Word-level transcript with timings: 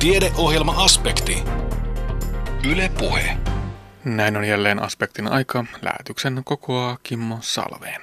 Tiedeohjelma-aspekti. 0.00 1.42
Yle 2.70 2.90
Puhe. 2.98 3.36
Näin 4.04 4.36
on 4.36 4.44
jälleen 4.44 4.82
aspektin 4.82 5.28
aika. 5.28 5.64
Lähetyksen 5.82 6.42
kokoaa 6.44 6.98
Kimmo 7.02 7.38
Salveen. 7.40 8.00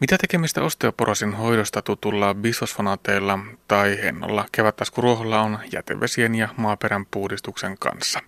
Mitä 0.00 0.18
tekemistä 0.18 0.62
osteoporosin 0.62 1.34
hoidosta 1.34 1.82
tutulla 1.82 2.34
bisfosfonaateilla 2.34 3.38
tai 3.68 3.98
hennolla 4.02 4.44
kevättaskuruoholla 4.52 5.40
on 5.40 5.58
jätevesien 5.72 6.34
ja 6.34 6.48
maaperän 6.56 7.06
puhdistuksen 7.06 7.78
kanssa? 7.78 8.20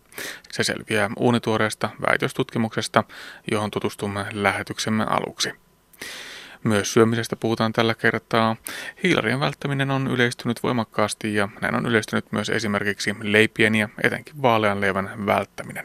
Se 0.52 0.64
selviää 0.64 1.10
uunituoreesta 1.16 1.90
väitöstutkimuksesta, 2.00 3.04
johon 3.50 3.70
tutustumme 3.70 4.26
lähetyksemme 4.32 5.04
aluksi. 5.04 5.52
Myös 6.64 6.92
syömisestä 6.92 7.36
puhutaan 7.36 7.72
tällä 7.72 7.94
kertaa. 7.94 8.56
Hiilarien 9.02 9.40
välttäminen 9.40 9.90
on 9.90 10.06
yleistynyt 10.06 10.62
voimakkaasti 10.62 11.34
ja 11.34 11.48
näin 11.60 11.74
on 11.74 11.86
yleistynyt 11.86 12.32
myös 12.32 12.48
esimerkiksi 12.50 13.14
leipien 13.20 13.74
ja 13.74 13.88
etenkin 14.04 14.42
vaalean 14.42 14.80
leivän 14.80 15.26
välttäminen. 15.26 15.84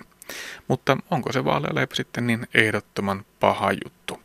Mutta 0.67 0.97
onko 1.11 1.31
se 1.31 1.45
vaalea 1.45 1.75
leipä 1.75 1.95
sitten 1.95 2.27
niin 2.27 2.47
ehdottoman 2.53 3.25
paha 3.39 3.71
juttu? 3.71 4.21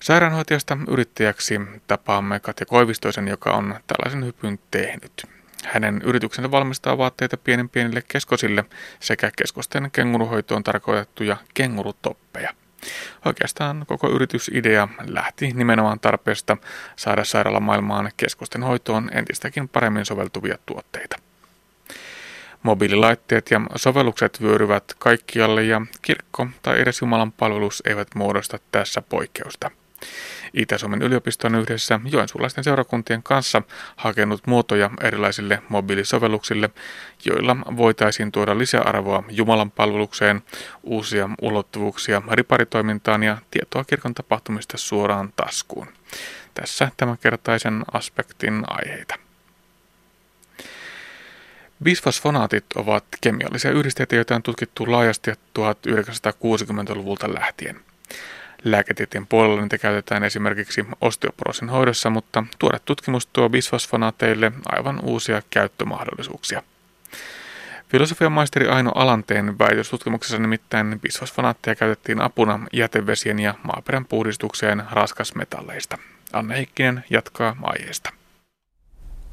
Sairaanhoitajasta 0.00 0.78
yrittäjäksi 0.88 1.60
tapaamme 1.86 2.40
Katja 2.40 2.66
Koivistoisen, 2.66 3.28
joka 3.28 3.50
on 3.50 3.74
tällaisen 3.86 4.24
hypyn 4.26 4.58
tehnyt. 4.70 5.26
Hänen 5.64 6.02
yrityksensä 6.04 6.50
valmistaa 6.50 6.98
vaatteita 6.98 7.36
pienen 7.36 7.68
pienille 7.68 8.02
keskosille 8.08 8.64
sekä 9.00 9.30
keskosten 9.36 9.90
kenguruhoitoon 9.90 10.64
tarkoitettuja 10.64 11.36
kengurutoppeja. 11.54 12.54
Oikeastaan 13.24 13.84
koko 13.88 14.10
yritysidea 14.10 14.88
lähti 15.06 15.50
nimenomaan 15.54 16.00
tarpeesta 16.00 16.56
saada 16.96 17.24
sairaalamaailmaan 17.24 18.10
keskusten 18.16 18.62
hoitoon 18.62 19.10
entistäkin 19.14 19.68
paremmin 19.68 20.04
soveltuvia 20.04 20.58
tuotteita. 20.66 21.16
Mobiililaitteet 22.62 23.50
ja 23.50 23.60
sovellukset 23.76 24.42
vyöryvät 24.42 24.84
kaikkialle 24.98 25.62
ja 25.62 25.80
kirkko 26.02 26.46
tai 26.62 26.80
edes 26.80 27.00
Jumalan 27.00 27.32
palvelus 27.32 27.82
eivät 27.86 28.08
muodosta 28.14 28.58
tässä 28.72 29.02
poikkeusta– 29.02 29.70
Itä-Suomen 30.54 31.02
yliopisto 31.02 31.46
on 31.46 31.54
yhdessä 31.54 32.00
joensuulaisten 32.04 32.64
seurakuntien 32.64 33.22
kanssa 33.22 33.62
hakenut 33.96 34.46
muotoja 34.46 34.90
erilaisille 35.00 35.62
mobiilisovelluksille, 35.68 36.70
joilla 37.24 37.56
voitaisiin 37.76 38.32
tuoda 38.32 38.58
lisäarvoa 38.58 39.24
Jumalan 39.30 39.70
palvelukseen, 39.70 40.42
uusia 40.82 41.28
ulottuvuuksia 41.42 42.22
riparitoimintaan 42.30 43.22
ja 43.22 43.38
tietoa 43.50 43.84
kirkon 43.84 44.14
tapahtumista 44.14 44.78
suoraan 44.78 45.32
taskuun. 45.36 45.86
Tässä 46.54 46.90
tämänkertaisen 46.96 47.84
aspektin 47.92 48.64
aiheita. 48.66 49.14
Bisfosfonaatit 51.82 52.64
ovat 52.74 53.04
kemiallisia 53.20 53.70
yhdisteitä, 53.70 54.16
joita 54.16 54.34
on 54.34 54.42
tutkittu 54.42 54.92
laajasti 54.92 55.30
1960-luvulta 55.30 57.34
lähtien. 57.34 57.80
Lääketieteen 58.64 59.26
puolella 59.26 59.62
niitä 59.62 59.78
käytetään 59.78 60.24
esimerkiksi 60.24 60.86
osteoporosin 61.00 61.68
hoidossa, 61.68 62.10
mutta 62.10 62.44
tuore 62.58 62.78
tutkimus 62.84 63.26
tuo 63.26 63.48
bisfosfonaateille 63.48 64.52
aivan 64.66 65.00
uusia 65.02 65.42
käyttömahdollisuuksia. 65.50 66.62
Filosofian 67.88 68.32
maisteri 68.32 68.68
Aino 68.68 68.92
Alanteen 68.94 69.58
väitöstutkimuksessa 69.58 70.38
nimittäin 70.38 71.00
bisfosfonaatteja 71.00 71.74
käytettiin 71.74 72.20
apuna 72.20 72.66
jätevesien 72.72 73.38
ja 73.38 73.54
maaperän 73.62 74.04
puhdistukseen 74.04 74.82
raskasmetalleista. 74.90 75.98
Anne 76.32 76.56
Heikkinen 76.56 77.04
jatkaa 77.10 77.56
aiheesta. 77.62 78.10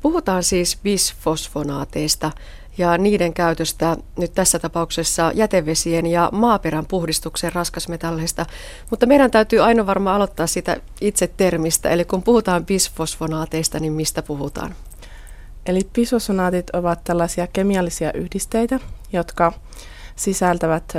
Puhutaan 0.02 0.44
siis 0.44 0.80
bisfosfonaateista 0.84 2.32
ja 2.78 2.98
niiden 2.98 3.34
käytöstä 3.34 3.98
nyt 4.18 4.34
tässä 4.34 4.60
tapauksessa 4.60 5.32
jätevesien 5.36 6.06
ja 6.06 6.30
maaperän 6.32 6.86
puhdistuksen 6.86 7.54
raskasmetalleista. 7.54 8.46
Mutta 8.90 9.06
meidän 9.06 9.32
täytyy 9.32 9.60
aina 9.60 9.86
varmaan 9.86 10.16
aloittaa 10.16 10.48
sitä 10.48 10.78
itse 11.02 11.28
termistä, 11.28 11.90
eli 11.90 12.06
kun 12.06 12.24
puhutaan 12.24 12.66
bisfosfonaateista, 12.66 13.80
niin 13.80 13.94
mistä 13.94 14.22
puhutaan? 14.22 14.76
Eli 15.66 15.82
bisfosfonaatit 15.94 16.70
ovat 16.70 17.04
tällaisia 17.04 17.48
kemiallisia 17.48 18.14
yhdisteitä, 18.14 18.80
jotka 19.14 19.54
sisältävät 20.16 20.94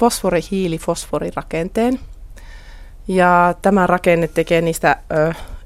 fosfori-hiili-fosforirakenteen. 0.00 2.00
Ja 3.08 3.54
tämä 3.62 3.86
rakenne 3.86 4.28
tekee 4.28 4.60
niistä 4.60 4.96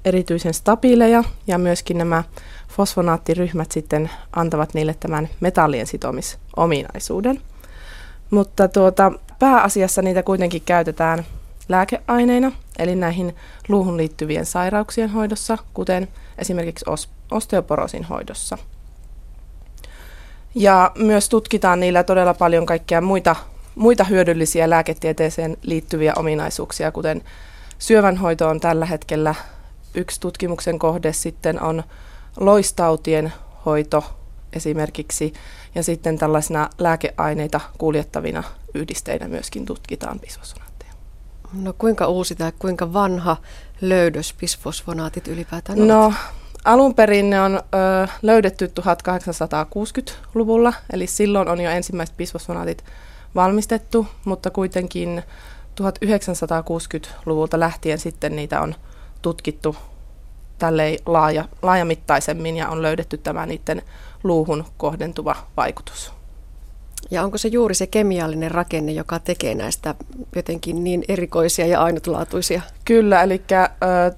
erityisen 0.04 0.54
stabiileja 0.54 1.24
ja 1.46 1.58
myöskin 1.58 1.98
nämä 1.98 2.24
fosfonaattiryhmät 2.68 3.72
sitten 3.72 4.10
antavat 4.36 4.74
niille 4.74 4.94
tämän 5.00 5.28
metallien 5.40 5.86
sitomisominaisuuden. 5.86 7.40
Mutta 8.30 8.68
tuota, 8.68 9.12
pääasiassa 9.38 10.02
niitä 10.02 10.22
kuitenkin 10.22 10.62
käytetään 10.66 11.24
lääkeaineina, 11.68 12.52
eli 12.78 12.94
näihin 12.94 13.36
luuhun 13.68 13.96
liittyvien 13.96 14.46
sairauksien 14.46 15.10
hoidossa, 15.10 15.58
kuten 15.74 16.08
esimerkiksi 16.38 16.84
osteoporosin 17.30 18.04
hoidossa. 18.04 18.58
Ja 20.54 20.92
myös 20.98 21.28
tutkitaan 21.28 21.80
niillä 21.80 22.04
todella 22.04 22.34
paljon 22.34 22.66
kaikkia 22.66 23.00
muita, 23.00 23.36
muita 23.74 24.04
hyödyllisiä 24.04 24.70
lääketieteeseen 24.70 25.56
liittyviä 25.62 26.12
ominaisuuksia, 26.16 26.92
kuten 26.92 27.22
syövänhoito 27.78 28.48
on 28.48 28.60
tällä 28.60 28.86
hetkellä 28.86 29.34
yksi 29.94 30.20
tutkimuksen 30.20 30.78
kohde, 30.78 31.12
sitten 31.12 31.62
on 31.62 31.82
loistautien 32.40 33.32
hoito 33.66 34.04
esimerkiksi, 34.52 35.32
ja 35.74 35.82
sitten 35.82 36.18
tällaisena 36.18 36.70
lääkeaineita 36.78 37.60
kuljettavina 37.78 38.42
yhdisteinä 38.74 39.28
myöskin 39.28 39.64
tutkitaan 39.64 40.20
bisfosfonaatteja. 40.20 40.92
No 41.52 41.72
kuinka 41.78 42.06
uusi 42.06 42.34
tai 42.34 42.52
kuinka 42.58 42.92
vanha 42.92 43.36
löydös 43.80 44.34
bisfosfonaatit 44.40 45.28
ylipäätään 45.28 45.80
on? 45.80 45.88
No 45.88 46.12
alun 46.64 46.94
perin 46.94 47.30
ne 47.30 47.40
on 47.40 47.54
ö, 47.54 48.08
löydetty 48.22 48.72
1860-luvulla, 48.80 50.72
eli 50.92 51.06
silloin 51.06 51.48
on 51.48 51.60
jo 51.60 51.70
ensimmäiset 51.70 52.16
bisfosfonaatit 52.16 52.84
valmistettu, 53.34 54.06
mutta 54.24 54.50
kuitenkin 54.50 55.22
1960-luvulta 55.80 57.60
lähtien 57.60 57.98
sitten 57.98 58.36
niitä 58.36 58.60
on 58.60 58.74
tutkittu 59.22 59.76
tälleen 60.58 60.98
laaja, 61.06 61.44
laajamittaisemmin 61.62 62.56
ja 62.56 62.68
on 62.68 62.82
löydetty 62.82 63.18
tämä 63.18 63.46
niiden 63.46 63.82
luuhun 64.22 64.64
kohdentuva 64.76 65.36
vaikutus. 65.56 66.12
Ja 67.10 67.22
onko 67.22 67.38
se 67.38 67.48
juuri 67.48 67.74
se 67.74 67.86
kemiallinen 67.86 68.50
rakenne, 68.50 68.92
joka 68.92 69.18
tekee 69.18 69.54
näistä 69.54 69.94
jotenkin 70.36 70.84
niin 70.84 71.04
erikoisia 71.08 71.66
ja 71.66 71.82
ainutlaatuisia? 71.82 72.62
Kyllä, 72.84 73.22
eli 73.22 73.42
äh, 73.52 73.68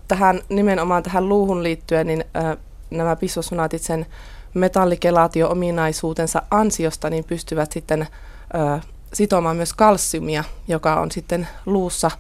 tähän, 0.09 0.41
nimenomaan 0.49 1.03
tähän 1.03 1.29
luuhun 1.29 1.63
liittyen 1.63 2.07
niin 2.07 2.25
äh, 2.37 2.57
nämä 2.91 3.17
bisfosfonaatit 3.17 3.83
sen 3.83 4.07
metallikelaatio-ominaisuutensa 4.55 6.43
ansiosta 6.51 7.11
niin 7.11 7.25
pystyvät 7.25 7.73
sitten 7.73 8.03
äh, 8.03 8.87
sitomaan 9.13 9.57
myös 9.57 9.73
kalsiumia, 9.73 10.45
joka 10.69 11.01
on 11.01 11.11
sitten 11.11 11.49
luussa 11.67 12.11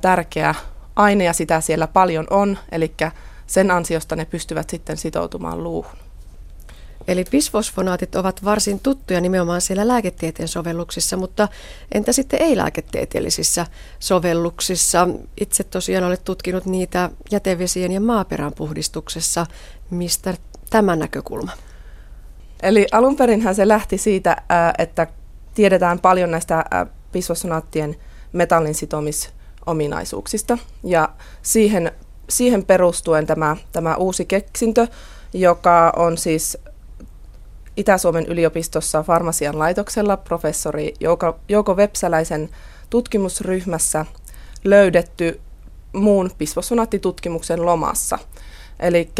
tärkeä 0.00 0.54
aine 0.96 1.24
ja 1.24 1.32
sitä 1.32 1.60
siellä 1.60 1.86
paljon 1.86 2.26
on, 2.30 2.58
eli 2.72 2.94
sen 3.46 3.70
ansiosta 3.70 4.16
ne 4.16 4.24
pystyvät 4.24 4.70
sitten 4.70 4.96
sitoutumaan 4.96 5.62
luuhun. 5.62 5.96
Eli 7.08 7.24
bisfosfonaatit 7.30 8.14
ovat 8.14 8.44
varsin 8.44 8.80
tuttuja 8.80 9.20
nimenomaan 9.20 9.60
siellä 9.60 9.88
lääketieteen 9.88 10.48
sovelluksissa, 10.48 11.16
mutta 11.16 11.48
entä 11.92 12.12
sitten 12.12 12.42
ei-lääketieteellisissä 12.42 13.66
sovelluksissa? 13.98 15.08
Itse 15.40 15.64
tosiaan 15.64 16.04
olet 16.04 16.24
tutkinut 16.24 16.66
niitä 16.66 17.10
jätevesien 17.30 17.92
ja 17.92 18.00
maaperän 18.00 18.52
puhdistuksessa. 18.52 19.46
Mistä 19.90 20.34
tämä 20.70 20.96
näkökulma? 20.96 21.52
Eli 22.62 22.86
alun 22.92 23.16
perinhän 23.16 23.54
se 23.54 23.68
lähti 23.68 23.98
siitä, 23.98 24.36
että 24.78 25.06
tiedetään 25.54 25.98
paljon 25.98 26.30
näistä 26.30 26.64
bisfosfonaattien 27.12 27.96
metallin 28.32 28.74
sitomisominaisuuksista. 29.66 30.58
Ja 30.84 31.08
siihen 31.42 31.92
siihen 32.30 32.64
perustuen 32.64 33.26
tämä, 33.26 33.56
tämä 33.72 33.96
uusi 33.96 34.24
keksintö, 34.24 34.86
joka 35.32 35.92
on 35.96 36.18
siis 36.18 36.58
Itä-Suomen 37.76 38.26
yliopistossa 38.26 39.02
farmasian 39.02 39.58
laitoksella 39.58 40.16
professori 40.16 40.94
Jouko, 41.00 41.38
Jouko 41.48 41.76
Vepsäläisen 41.76 42.48
tutkimusryhmässä 42.90 44.06
löydetty 44.64 45.40
muun 45.92 46.30
bisfosfonaattitutkimuksen 46.38 47.66
lomassa. 47.66 48.18
Eli 48.80 49.10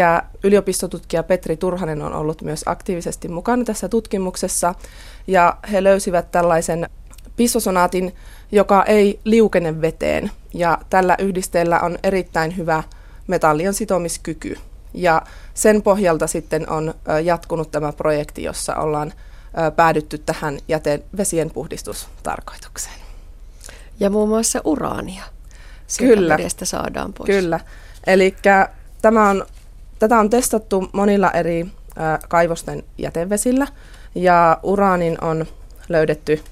yliopistotutkija 0.44 1.22
Petri 1.22 1.56
Turhanen 1.56 2.02
on 2.02 2.14
ollut 2.14 2.42
myös 2.42 2.62
aktiivisesti 2.66 3.28
mukana 3.28 3.64
tässä 3.64 3.88
tutkimuksessa, 3.88 4.74
ja 5.26 5.56
he 5.72 5.84
löysivät 5.84 6.30
tällaisen 6.30 6.88
bisfosfonaatin, 7.36 8.14
joka 8.52 8.82
ei 8.82 9.20
liukene 9.24 9.80
veteen, 9.80 10.30
ja 10.54 10.78
tällä 10.90 11.16
yhdisteellä 11.18 11.80
on 11.80 11.98
erittäin 12.02 12.56
hyvä 12.56 12.82
metallien 13.26 13.74
sitomiskyky. 13.74 14.58
Ja 14.94 15.22
sen 15.54 15.82
pohjalta 15.82 16.26
sitten 16.26 16.70
on 16.70 16.94
jatkunut 17.24 17.70
tämä 17.70 17.92
projekti, 17.92 18.42
jossa 18.42 18.76
ollaan 18.76 19.12
päädytty 19.76 20.18
tähän 20.18 20.58
jätevesien 20.68 21.50
puhdistustarkoitukseen. 21.50 23.00
Ja 24.00 24.10
muun 24.10 24.28
muassa 24.28 24.60
uraania. 24.64 25.22
Kyllä. 25.98 26.38
Vedestä 26.38 26.64
saadaan 26.64 27.12
pois. 27.12 27.26
Kyllä. 27.26 27.60
Eli 28.06 28.36
tämä 29.02 29.30
on, 29.30 29.46
tätä 29.98 30.18
on 30.18 30.30
testattu 30.30 30.88
monilla 30.92 31.30
eri 31.30 31.66
kaivosten 32.28 32.82
jätevesillä 32.98 33.66
ja 34.14 34.60
uraanin 34.62 35.24
on 35.24 35.46
löydetty, 35.88 36.42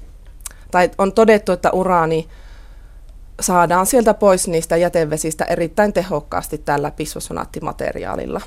tai 0.75 0.91
on 0.99 1.13
todettu, 1.13 1.53
että 1.53 1.71
uraani 1.71 2.29
saadaan 3.41 3.87
sieltä 3.87 4.15
pois 4.15 4.49
niistä 4.49 4.77
jätevesistä 4.77 5.45
erittäin 5.45 5.93
tehokkaasti 5.93 6.59
tällä 6.59 6.91
bisfosfonaattimateriaalilla. 6.91 8.41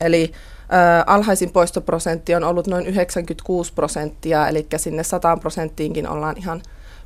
Eli 0.00 0.32
ä, 0.72 1.04
alhaisin 1.06 1.50
poistoprosentti 1.50 2.34
on 2.34 2.44
ollut 2.44 2.66
noin 2.66 2.86
96 2.86 3.72
prosenttia, 3.72 4.48
eli 4.48 4.66
sinne 4.76 5.04
100 5.04 5.36
prosenttiinkin 5.36 6.08
ollaan 6.08 6.36
ihan 6.38 6.62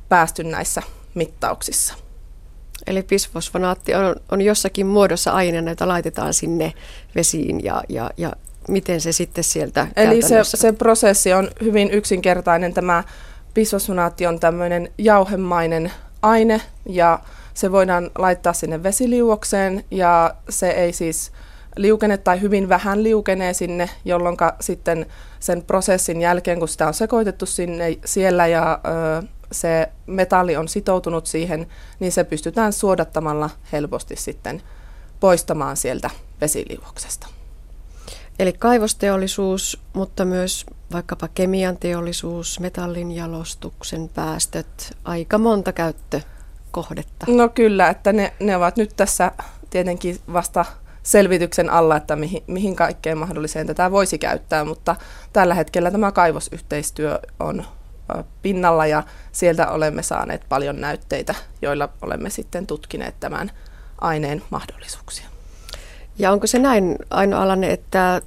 päästy 0.09 0.43
näissä 0.43 0.81
mittauksissa. 1.13 1.93
Eli 2.87 3.03
bisfosfonaatti 3.03 3.95
on, 3.95 4.15
on 4.31 4.41
jossakin 4.41 4.87
muodossa 4.87 5.31
aineena, 5.31 5.71
jota 5.71 5.87
laitetaan 5.87 6.33
sinne 6.33 6.73
vesiin 7.15 7.63
ja, 7.63 7.83
ja, 7.89 8.09
ja 8.17 8.33
miten 8.67 9.01
se 9.01 9.11
sitten 9.11 9.43
sieltä 9.43 9.87
Eli 9.95 10.21
se, 10.21 10.43
se 10.43 10.71
prosessi 10.71 11.33
on 11.33 11.49
hyvin 11.61 11.91
yksinkertainen. 11.91 12.73
Tämä 12.73 13.03
bisfosfonaatti 13.53 14.27
on 14.27 14.39
tämmöinen 14.39 14.91
jauhemainen 14.97 15.91
aine 16.21 16.61
ja 16.85 17.19
se 17.53 17.71
voidaan 17.71 18.11
laittaa 18.17 18.53
sinne 18.53 18.83
vesiliuokseen 18.83 19.83
ja 19.91 20.33
se 20.49 20.69
ei 20.69 20.93
siis 20.93 21.31
liukene 21.77 22.17
tai 22.17 22.41
hyvin 22.41 22.69
vähän 22.69 23.03
liukenee 23.03 23.53
sinne, 23.53 23.89
jolloin 24.05 24.37
sitten 24.59 25.05
sen 25.39 25.63
prosessin 25.63 26.21
jälkeen, 26.21 26.59
kun 26.59 26.67
sitä 26.67 26.87
on 26.87 26.93
sekoitettu 26.93 27.45
sinne 27.45 27.97
siellä 28.05 28.47
ja 28.47 28.79
ö, 29.21 29.27
se 29.51 29.89
metalli 30.07 30.55
on 30.55 30.67
sitoutunut 30.67 31.25
siihen, 31.25 31.67
niin 31.99 32.11
se 32.11 32.23
pystytään 32.23 32.73
suodattamalla 32.73 33.49
helposti 33.71 34.15
sitten 34.15 34.61
poistamaan 35.19 35.77
sieltä 35.77 36.09
vesiliuoksesta. 36.41 37.27
Eli 38.39 38.53
kaivosteollisuus, 38.53 39.81
mutta 39.93 40.25
myös 40.25 40.65
vaikkapa 40.91 41.27
kemian 41.27 41.77
teollisuus, 41.77 42.59
metallin 42.59 43.11
jalostuksen 43.11 44.09
päästöt, 44.09 44.97
aika 45.03 45.37
monta 45.37 45.71
käyttökohdetta. 45.73 47.25
No 47.27 47.49
kyllä, 47.49 47.89
että 47.89 48.13
ne, 48.13 48.33
ne 48.39 48.55
ovat 48.55 48.77
nyt 48.77 48.93
tässä 48.95 49.31
tietenkin 49.69 50.19
vasta 50.33 50.65
selvityksen 51.03 51.69
alla, 51.69 51.97
että 51.97 52.15
mihin, 52.15 52.43
mihin 52.47 52.75
kaikkeen 52.75 53.17
mahdolliseen 53.17 53.67
tätä 53.67 53.91
voisi 53.91 54.17
käyttää, 54.17 54.65
mutta 54.65 54.95
tällä 55.33 55.53
hetkellä 55.53 55.91
tämä 55.91 56.11
kaivosyhteistyö 56.11 57.19
on 57.39 57.65
pinnalla 58.41 58.85
ja 58.85 59.03
sieltä 59.31 59.71
olemme 59.71 60.03
saaneet 60.03 60.41
paljon 60.49 60.81
näytteitä, 60.81 61.35
joilla 61.61 61.89
olemme 62.01 62.29
sitten 62.29 62.67
tutkineet 62.67 63.15
tämän 63.19 63.51
aineen 64.01 64.43
mahdollisuuksia. 64.49 65.25
Ja 66.19 66.31
onko 66.31 66.47
se 66.47 66.59
näin, 66.59 66.95
Aino 67.09 67.41
Alanne, 67.41 67.71
että 67.71 68.21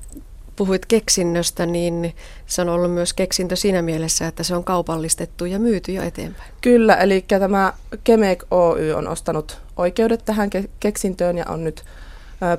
puhuit 0.57 0.87
keksinnöstä, 0.87 1.67
niin 1.67 2.15
se 2.47 2.63
on 2.63 2.69
ollut 2.69 2.93
myös 2.93 3.15
keksintö 3.15 3.57
siinä 3.57 3.83
mielessä, 3.83 4.27
että 4.27 4.43
se 4.43 4.55
on 4.57 4.65
kaupallistettu 4.65 5.45
ja 5.45 5.59
myyty 5.59 5.93
jo 5.93 6.03
eteenpäin. 6.03 6.53
Kyllä, 6.61 6.95
eli 6.95 7.25
tämä 7.29 7.73
Kemek 8.05 8.45
Oy 8.51 8.93
on 8.93 9.09
ostanut 9.09 9.59
oikeudet 9.77 10.25
tähän 10.25 10.51
keksintöön 10.81 11.39
ja 11.39 11.45
on 11.49 11.65
nyt 11.65 11.85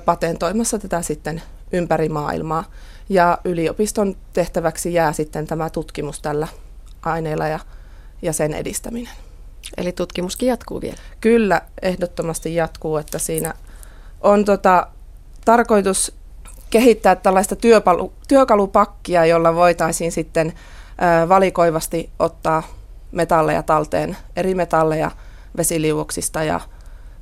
patentoimassa 0.04 0.78
tätä 0.78 1.02
sitten 1.02 1.42
ympäri 1.72 2.08
maailmaa. 2.08 2.64
Ja 3.08 3.38
yliopiston 3.44 4.16
tehtäväksi 4.32 4.94
jää 4.94 5.12
sitten 5.12 5.46
tämä 5.46 5.70
tutkimus 5.70 6.20
tällä 6.20 6.48
aineilla 7.02 7.48
ja, 7.48 7.60
ja 8.22 8.32
sen 8.32 8.54
edistäminen. 8.54 9.12
Eli 9.76 9.92
tutkimuskin 9.92 10.48
jatkuu 10.48 10.80
vielä? 10.80 10.96
Kyllä, 11.20 11.62
ehdottomasti 11.82 12.54
jatkuu, 12.54 12.96
että 12.96 13.18
siinä 13.18 13.54
on 14.20 14.44
tota, 14.44 14.86
tarkoitus 15.44 16.14
kehittää 16.70 17.16
tällaista 17.16 17.56
työpalu, 17.56 18.12
työkalupakkia, 18.28 19.26
jolla 19.26 19.54
voitaisiin 19.54 20.12
sitten 20.12 20.52
valikoivasti 21.28 22.10
ottaa 22.18 22.62
metalleja 23.12 23.62
talteen, 23.62 24.16
eri 24.36 24.54
metalleja 24.54 25.10
vesiliuoksista 25.56 26.44
ja, 26.44 26.60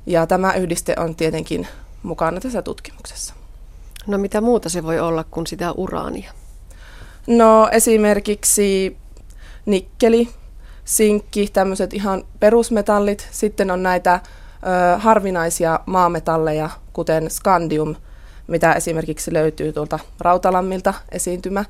ja 0.05 0.27
tämä 0.27 0.53
yhdiste 0.53 0.95
on 0.97 1.15
tietenkin 1.15 1.67
mukana 2.03 2.39
tässä 2.39 2.61
tutkimuksessa. 2.61 3.33
No 4.07 4.17
mitä 4.17 4.41
muuta 4.41 4.69
se 4.69 4.83
voi 4.83 4.99
olla 4.99 5.23
kuin 5.23 5.47
sitä 5.47 5.71
uraania? 5.71 6.31
No 7.27 7.69
esimerkiksi 7.71 8.97
nikkeli, 9.65 10.29
sinkki, 10.85 11.49
tämmöiset 11.53 11.93
ihan 11.93 12.23
perusmetallit. 12.39 13.27
Sitten 13.31 13.71
on 13.71 13.83
näitä 13.83 14.13
ö, 14.13 14.97
harvinaisia 14.97 15.79
maametalleja, 15.85 16.69
kuten 16.93 17.29
skandium, 17.29 17.95
mitä 18.47 18.73
esimerkiksi 18.73 19.33
löytyy 19.33 19.73
tuolta 19.73 19.99
Rautalammilta 20.19 20.93
esiintymä. 21.11 21.65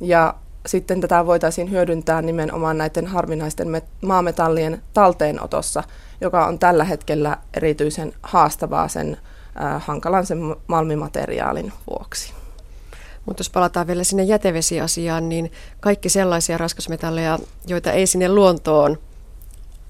Ja 0.00 0.34
sitten 0.66 1.00
tätä 1.00 1.26
voitaisiin 1.26 1.70
hyödyntää 1.70 2.22
nimenomaan 2.22 2.78
näiden 2.78 3.06
harvinaisten 3.06 3.82
maametallien 4.02 4.82
talteenotossa, 4.92 5.82
joka 6.20 6.46
on 6.46 6.58
tällä 6.58 6.84
hetkellä 6.84 7.36
erityisen 7.54 8.12
haastavaa 8.22 8.88
sen 8.88 9.16
äh, 9.62 9.82
hankalan 9.86 10.26
sen 10.26 10.38
malmimateriaalin 10.66 11.72
vuoksi. 11.90 12.32
Mutta 13.26 13.40
jos 13.40 13.50
palataan 13.50 13.86
vielä 13.86 14.04
sinne 14.04 14.22
jätevesiasiaan, 14.22 15.28
niin 15.28 15.52
kaikki 15.80 16.08
sellaisia 16.08 16.58
raskasmetalleja, 16.58 17.38
joita 17.66 17.92
ei 17.92 18.06
sinne 18.06 18.28
luontoon 18.28 18.98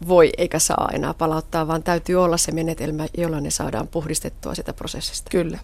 voi 0.09 0.31
eikä 0.39 0.59
saa 0.59 0.89
enää 0.93 1.15
palauttaa, 1.15 1.69
vaan 1.69 1.83
täytyy 1.83 2.17
olla 2.17 2.37
se 2.37 2.53
menetelmä, 2.53 3.07
jolla 3.19 3.41
ne 3.41 3.51
saadaan 3.51 3.89
puhdistettua 3.89 4.55
sitä 4.55 4.73
prosessista. 4.73 5.31
Kyllä. 5.31 5.59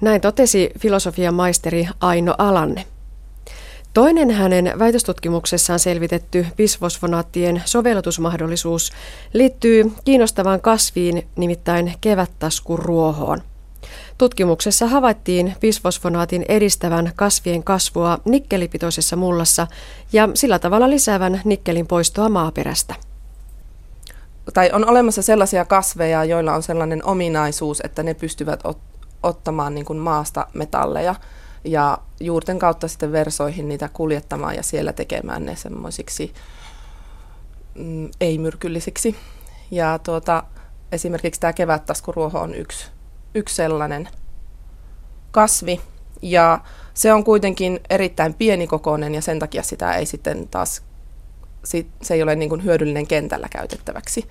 Näin 0.00 0.20
totesi 0.20 0.70
filosofian 0.78 1.34
maisteri 1.34 1.88
Aino 2.00 2.34
Alanne. 2.38 2.84
Toinen 3.94 4.30
hänen 4.30 4.72
väitöstutkimuksessaan 4.78 5.78
selvitetty 5.78 6.46
bisfosfonaattien 6.56 7.62
sovellutusmahdollisuus 7.64 8.92
liittyy 9.32 9.92
kiinnostavaan 10.04 10.60
kasviin, 10.60 11.26
nimittäin 11.36 11.94
kevättaskuruohoon. 12.00 13.42
Tutkimuksessa 14.18 14.86
havaittiin 14.86 15.54
bisfosfonaatin 15.60 16.44
edistävän 16.48 17.12
kasvien 17.16 17.62
kasvua 17.62 18.18
nikkelipitoisessa 18.24 19.16
mullassa 19.16 19.66
ja 20.12 20.28
sillä 20.34 20.58
tavalla 20.58 20.90
lisäävän 20.90 21.40
nikkelin 21.44 21.86
poistoa 21.86 22.28
maaperästä. 22.28 22.94
Tai 24.54 24.70
on 24.72 24.88
olemassa 24.88 25.22
sellaisia 25.22 25.64
kasveja, 25.64 26.24
joilla 26.24 26.54
on 26.54 26.62
sellainen 26.62 27.04
ominaisuus, 27.04 27.80
että 27.84 28.02
ne 28.02 28.14
pystyvät 28.14 28.60
ot- 28.68 28.89
ottamaan 29.22 29.74
niin 29.74 29.84
kuin 29.84 29.98
maasta 29.98 30.46
metalleja 30.54 31.14
ja 31.64 31.98
juurten 32.20 32.58
kautta 32.58 32.88
sitten 32.88 33.12
versoihin 33.12 33.68
niitä 33.68 33.88
kuljettamaan 33.92 34.56
ja 34.56 34.62
siellä 34.62 34.92
tekemään 34.92 35.44
ne 35.44 35.56
semmoisiksi 35.56 36.34
mm, 37.74 38.10
ei-myrkyllisiksi. 38.20 39.16
Ja 39.70 39.98
tuota, 39.98 40.44
esimerkiksi 40.92 41.40
tämä 41.40 41.52
kevättaskuruoho 41.52 42.40
on 42.40 42.54
yksi 42.54 42.90
yksi 43.34 43.54
sellainen 43.54 44.08
kasvi. 45.30 45.80
Ja 46.22 46.60
se 46.94 47.12
on 47.12 47.24
kuitenkin 47.24 47.80
erittäin 47.90 48.34
pienikokoinen 48.34 49.14
ja 49.14 49.22
sen 49.22 49.38
takia 49.38 49.62
sitä 49.62 49.94
ei 49.94 50.06
sitten 50.06 50.48
taas, 50.48 50.82
se 52.02 52.14
ei 52.14 52.22
ole 52.22 52.36
niin 52.36 52.48
kuin 52.48 52.64
hyödyllinen 52.64 53.06
kentällä 53.06 53.48
käytettäväksi. 53.48 54.28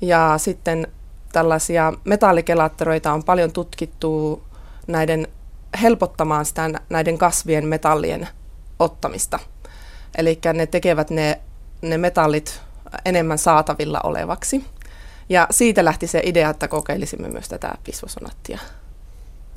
Ja 0.00 0.34
sitten 0.38 0.86
tällaisia 1.36 1.92
metallikelaattoreita 2.04 3.12
on 3.12 3.24
paljon 3.24 3.52
tutkittu 3.52 4.42
näiden 4.86 5.28
helpottamaan 5.82 6.44
sitä 6.44 6.70
näiden 6.88 7.18
kasvien 7.18 7.66
metallien 7.66 8.28
ottamista. 8.78 9.38
Eli 10.18 10.38
ne 10.54 10.66
tekevät 10.66 11.10
ne, 11.10 11.40
ne 11.82 11.98
metallit 11.98 12.60
enemmän 13.04 13.38
saatavilla 13.38 14.00
olevaksi. 14.04 14.64
Ja 15.28 15.46
siitä 15.50 15.84
lähti 15.84 16.06
se 16.06 16.20
idea, 16.24 16.50
että 16.50 16.68
kokeilisimme 16.68 17.28
myös 17.28 17.48
tätä 17.48 17.74
bisfosonattia. 17.84 18.58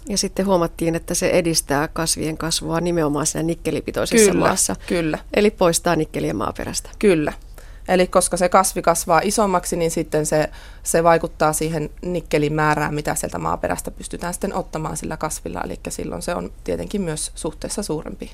Ja 0.09 0.17
sitten 0.17 0.45
huomattiin, 0.45 0.95
että 0.95 1.13
se 1.13 1.29
edistää 1.29 1.87
kasvien 1.87 2.37
kasvua 2.37 2.81
nimenomaan 2.81 3.25
siinä 3.25 3.43
nikkelipitoisessa 3.43 4.31
kyllä, 4.31 4.47
maassa. 4.47 4.75
Kyllä. 4.87 5.17
Eli 5.33 5.51
poistaa 5.51 5.95
nikkeliä 5.95 6.33
maaperästä. 6.33 6.89
Kyllä. 6.99 7.33
Eli 7.89 8.07
koska 8.07 8.37
se 8.37 8.49
kasvi 8.49 8.81
kasvaa 8.81 9.21
isommaksi, 9.23 9.75
niin 9.75 9.91
sitten 9.91 10.25
se, 10.25 10.49
se 10.83 11.03
vaikuttaa 11.03 11.53
siihen 11.53 11.89
nikkelin 12.01 12.53
määrään, 12.53 12.93
mitä 12.95 13.15
sieltä 13.15 13.39
maaperästä 13.39 13.91
pystytään 13.91 14.33
sitten 14.33 14.55
ottamaan 14.55 14.97
sillä 14.97 15.17
kasvilla. 15.17 15.61
Eli 15.65 15.79
silloin 15.89 16.21
se 16.21 16.35
on 16.35 16.51
tietenkin 16.63 17.01
myös 17.01 17.31
suhteessa 17.35 17.83
suurempi. 17.83 18.31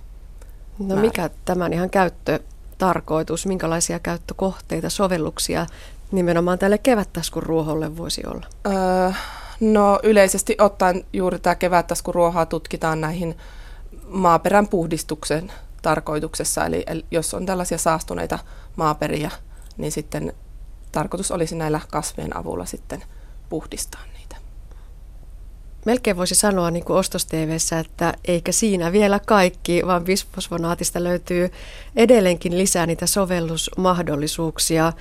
No 0.80 0.86
määrä. 0.88 1.02
mikä 1.02 1.30
tämän 1.46 1.74
ihan 1.74 1.90
käyttötarkoitus, 1.90 3.46
minkälaisia 3.46 4.00
käyttökohteita, 4.00 4.90
sovelluksia 4.90 5.66
nimenomaan 6.12 6.60
tälle 6.60 6.78
kevättaskun 6.78 7.44
ruoholle 7.44 7.98
voisi 7.98 8.22
olla? 8.28 8.46
Öö, 8.68 9.12
No 9.60 10.00
yleisesti 10.04 10.56
ottaen 10.60 11.06
juuri 11.14 11.40
tämä 11.40 11.56
kevättäskuruohaa 11.56 12.46
tutkitaan 12.46 13.02
näihin 13.02 13.38
maaperän 14.08 14.68
puhdistuksen 14.68 15.52
tarkoituksessa. 15.86 16.66
Eli, 16.66 16.86
jos 17.12 17.34
on 17.34 17.46
tällaisia 17.46 17.78
saastuneita 17.78 18.40
maaperiä, 18.76 19.32
niin 19.78 19.92
sitten 19.92 20.34
tarkoitus 20.92 21.32
olisi 21.32 21.56
näillä 21.56 21.82
kasvien 21.92 22.38
avulla 22.38 22.66
sitten 22.66 23.04
puhdistaa 23.50 24.02
niitä. 24.18 24.36
Melkein 25.86 26.18
voisi 26.18 26.36
sanoa 26.36 26.72
niin 26.72 26.86
kuin 26.86 26.98
ostos 26.98 27.28
että 27.80 28.14
eikä 28.26 28.52
siinä 28.52 28.92
vielä 28.92 29.20
kaikki, 29.20 29.82
vaan 29.86 30.04
bisfosfonaatista 30.04 31.04
löytyy 31.04 31.52
edelleenkin 31.96 32.58
lisää 32.58 32.86
niitä 32.86 33.06
sovellusmahdollisuuksia. 33.06 34.94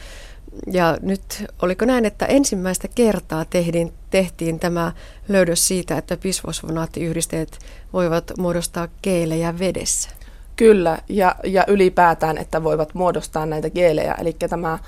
Ja 0.72 0.98
nyt 1.02 1.44
oliko 1.62 1.84
näin, 1.84 2.04
että 2.04 2.26
ensimmäistä 2.26 2.88
kertaa 2.88 3.44
tehtiin, 3.44 3.92
tehtiin 4.10 4.58
tämä 4.58 4.92
löydös 5.28 5.68
siitä, 5.68 5.98
että 5.98 6.16
bisfosfonaattiyhdisteet 6.16 7.58
voivat 7.92 8.32
muodostaa 8.38 8.88
keelejä 9.02 9.58
vedessä? 9.58 10.23
Kyllä, 10.56 10.98
ja, 11.08 11.36
ja 11.44 11.64
ylipäätään, 11.68 12.38
että 12.38 12.62
voivat 12.62 12.94
muodostaa 12.94 13.46
näitä 13.46 13.70
geelejä. 13.70 14.14
Eli 14.14 14.32
tämä 14.32 14.78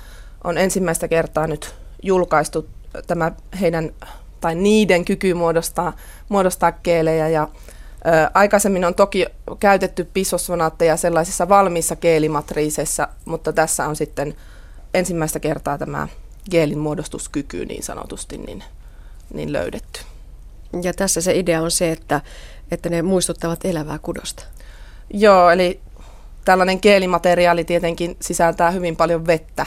on 0.43 0.57
ensimmäistä 0.57 1.07
kertaa 1.07 1.47
nyt 1.47 1.75
julkaistu 2.03 2.67
tämä 3.07 3.31
heidän 3.61 3.91
tai 4.41 4.55
niiden 4.55 5.05
kyky 5.05 5.33
muodostaa, 5.33 5.93
muodostaa 6.29 6.71
keelejä. 6.71 7.27
Ja, 7.27 7.47
ö, 8.07 8.31
aikaisemmin 8.33 8.85
on 8.85 8.95
toki 8.95 9.25
käytetty 9.59 10.09
bisfosfonaatteja 10.13 10.97
sellaisissa 10.97 11.49
valmiissa 11.49 11.95
geelimatriiseissa, 11.95 13.07
mutta 13.25 13.53
tässä 13.53 13.87
on 13.87 13.95
sitten 13.95 14.35
ensimmäistä 14.93 15.39
kertaa 15.39 15.77
tämä 15.77 16.07
geelin 16.51 16.79
muodostuskyky 16.79 17.65
niin 17.65 17.83
sanotusti 17.83 18.37
niin, 18.37 18.63
niin 19.33 19.53
löydetty. 19.53 20.01
Ja 20.81 20.93
tässä 20.93 21.21
se 21.21 21.35
idea 21.35 21.61
on 21.61 21.71
se, 21.71 21.91
että, 21.91 22.21
että 22.71 22.89
ne 22.89 23.01
muistuttavat 23.01 23.65
elävää 23.65 23.99
kudosta. 23.99 24.43
Joo, 25.09 25.49
eli 25.49 25.79
tällainen 26.45 26.79
geelimateriaali 26.81 27.63
tietenkin 27.63 28.17
sisältää 28.21 28.71
hyvin 28.71 28.95
paljon 28.95 29.27
vettä 29.27 29.65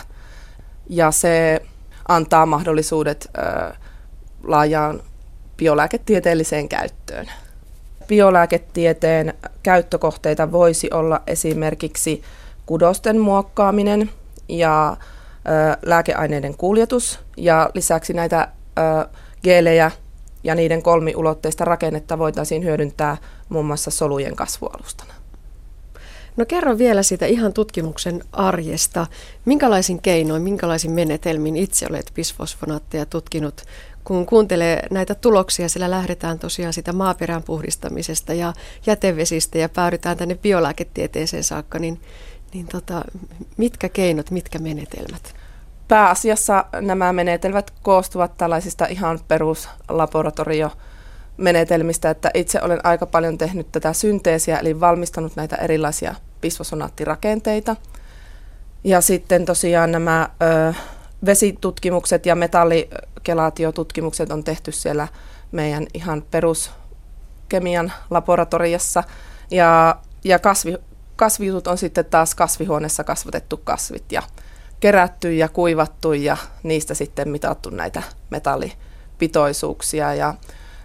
ja 0.89 1.11
se 1.11 1.63
antaa 2.09 2.47
mahdollisuudet 2.47 3.31
ö, 3.39 3.75
laajaan 4.45 5.03
biolääketieteelliseen 5.57 6.69
käyttöön. 6.69 7.27
Biolääketieteen 8.07 9.35
käyttökohteita 9.63 10.53
voisi 10.53 10.91
olla 10.93 11.23
esimerkiksi 11.27 12.23
kudosten 12.67 13.21
muokkaaminen 13.21 14.11
ja 14.49 14.97
ö, 14.97 15.79
lääkeaineiden 15.83 16.57
kuljetus 16.57 17.21
ja 17.37 17.71
lisäksi 17.75 18.13
näitä 18.13 18.49
ö, 18.79 19.09
geelejä 19.43 19.91
ja 20.45 20.55
niiden 20.55 20.83
kolmiulotteista 20.83 21.65
rakennetta 21.65 22.19
voitaisiin 22.19 22.65
hyödyntää 22.65 23.17
muun 23.49 23.67
muassa 23.67 23.91
solujen 23.91 24.37
kasvualustana. 24.37 25.20
No 26.41 26.47
kerro 26.47 26.79
vielä 26.79 27.03
siitä 27.03 27.27
ihan 27.27 27.53
tutkimuksen 27.53 28.23
arjesta. 28.33 29.07
Minkälaisin 29.45 30.03
keinoin, 30.03 30.43
minkälaisin 30.43 30.93
menetelmin 30.93 31.57
itse 31.57 31.87
olet 31.91 32.13
bisfosfonaatteja 32.15 33.07
tutkinut? 33.07 33.63
Kun 34.05 34.27
kuuntelee 34.27 34.87
näitä 34.91 35.15
tuloksia, 35.15 35.69
sillä 35.69 35.91
lähdetään 35.91 36.39
tosiaan 36.39 36.73
sitä 36.73 36.93
maaperän 36.93 37.43
puhdistamisesta 37.43 38.35
ja 38.35 38.53
jätevesistä 38.87 39.59
ja 39.59 39.69
päädytään 39.69 40.17
tänne 40.17 40.35
biolääketieteeseen 40.35 41.45
saakka, 41.45 41.79
niin, 41.79 42.01
niin 42.55 42.67
tota, 42.67 43.05
mitkä 43.57 43.89
keinot, 43.89 44.31
mitkä 44.31 44.59
menetelmät? 44.59 45.35
Pääasiassa 45.89 46.65
nämä 46.81 47.13
menetelmät 47.13 47.71
koostuvat 47.83 48.37
tällaisista 48.37 48.87
ihan 48.87 49.21
peruslaboratorio 49.29 50.71
menetelmistä, 51.37 52.11
että 52.11 52.31
itse 52.35 52.63
olen 52.63 52.81
aika 52.87 53.07
paljon 53.07 53.39
tehnyt 53.39 53.73
tätä 53.73 53.93
synteesiä, 53.93 54.59
eli 54.59 54.81
valmistanut 54.81 55.37
näitä 55.37 55.57
erilaisia 55.57 56.15
bisfosonaattirakenteita. 56.41 57.77
Ja 58.85 59.01
sitten 59.01 59.45
tosiaan 59.45 59.93
nämä 59.93 60.29
ö, 60.43 60.75
vesitutkimukset 61.27 62.27
ja 62.27 62.35
metallikelaatiotutkimukset 62.35 64.31
on 64.31 64.45
tehty 64.45 64.73
siellä 64.73 65.09
meidän 65.53 65.87
ihan 65.95 66.25
peruskemian 66.31 67.93
laboratoriossa. 68.11 69.05
Ja, 69.51 69.97
ja 70.25 70.39
kasvi, 70.39 70.77
kasvijutut 71.17 71.67
on 71.67 71.79
sitten 71.79 72.05
taas 72.05 72.35
kasvihuoneessa 72.35 73.05
kasvatettu 73.05 73.57
kasvit 73.57 74.13
ja 74.13 74.23
kerätty 74.81 75.35
ja 75.35 75.49
kuivattu 75.49 76.13
ja 76.13 76.37
niistä 76.63 76.95
sitten 76.95 77.29
mitattu 77.29 77.71
näitä 77.71 78.03
metallipitoisuuksia. 78.31 80.15
Ja 80.15 80.35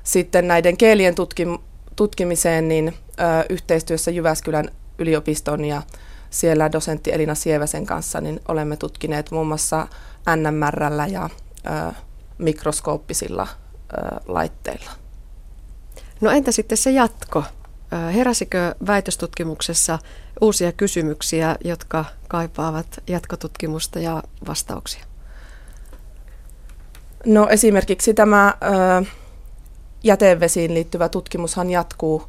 sitten 0.03 0.47
näiden 0.47 0.77
keelien 0.77 1.15
tutkim- 1.15 1.61
tutkimiseen 1.95 2.67
niin 2.67 2.93
ö, 3.19 3.45
yhteistyössä 3.49 4.11
Jyväskylän 4.11 4.69
yliopiston 4.99 5.65
ja 5.65 5.81
siellä 6.29 6.71
dosentti 6.71 7.13
Elina 7.13 7.35
Sieväsen 7.35 7.85
kanssa 7.85 8.21
niin 8.21 8.39
olemme 8.47 8.77
tutkineet 8.77 9.31
muun 9.31 9.47
muassa 9.47 9.87
NMRllä 10.35 11.07
ja 11.07 11.29
ö, 11.65 11.93
mikroskooppisilla 12.37 13.47
ö, 13.47 14.19
laitteilla. 14.25 14.91
No 16.21 16.31
entä 16.31 16.51
sitten 16.51 16.77
se 16.77 16.91
jatko? 16.91 17.43
Heräsikö 18.13 18.75
väitöstutkimuksessa 18.87 19.99
uusia 20.41 20.71
kysymyksiä, 20.71 21.55
jotka 21.63 22.05
kaipaavat 22.27 22.87
jatkotutkimusta 23.07 23.99
ja 23.99 24.23
vastauksia? 24.47 25.03
No 27.25 27.47
esimerkiksi 27.49 28.13
tämä 28.13 28.57
ö, 29.01 29.05
jätevesiin 30.03 30.73
liittyvä 30.73 31.09
tutkimushan 31.09 31.69
jatkuu 31.69 32.23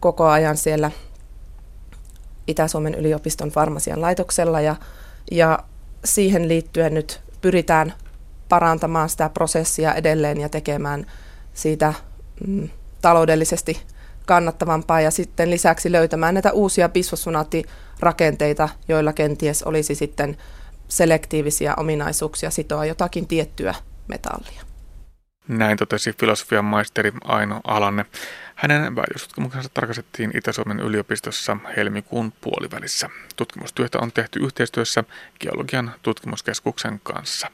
koko 0.00 0.28
ajan 0.28 0.56
siellä 0.56 0.90
Itä-Suomen 2.46 2.94
yliopiston 2.94 3.48
farmasian 3.48 4.00
laitoksella 4.00 4.60
ja, 4.60 4.76
ja 5.30 5.58
siihen 6.04 6.48
liittyen 6.48 6.94
nyt 6.94 7.20
pyritään 7.40 7.92
parantamaan 8.48 9.08
sitä 9.08 9.28
prosessia 9.28 9.94
edelleen 9.94 10.40
ja 10.40 10.48
tekemään 10.48 11.06
siitä 11.54 11.94
mm, 12.46 12.68
taloudellisesti 13.02 13.82
kannattavampaa 14.26 15.00
ja 15.00 15.10
sitten 15.10 15.50
lisäksi 15.50 15.92
löytämään 15.92 16.34
näitä 16.34 16.52
uusia 16.52 16.88
bisfosfonaattirakenteita, 16.88 18.68
joilla 18.88 19.12
kenties 19.12 19.62
olisi 19.62 19.94
sitten 19.94 20.36
selektiivisiä 20.88 21.74
ominaisuuksia 21.76 22.50
sitoa 22.50 22.84
jotakin 22.84 23.26
tiettyä 23.26 23.74
metallia. 24.08 24.71
Näin 25.48 25.76
totesi 25.76 26.12
filosofian 26.12 26.64
maisteri 26.64 27.12
Aino 27.24 27.60
Alanne. 27.64 28.06
Hänen 28.54 28.96
väitöstutkimuksensa 28.96 29.68
tarkastettiin 29.74 30.36
Itä-Suomen 30.36 30.80
yliopistossa 30.80 31.56
helmikuun 31.76 32.32
puolivälissä. 32.40 33.10
Tutkimustyötä 33.36 33.98
on 33.98 34.12
tehty 34.12 34.38
yhteistyössä 34.38 35.04
Geologian 35.40 35.94
tutkimuskeskuksen 36.02 37.00
kanssa. 37.02 37.48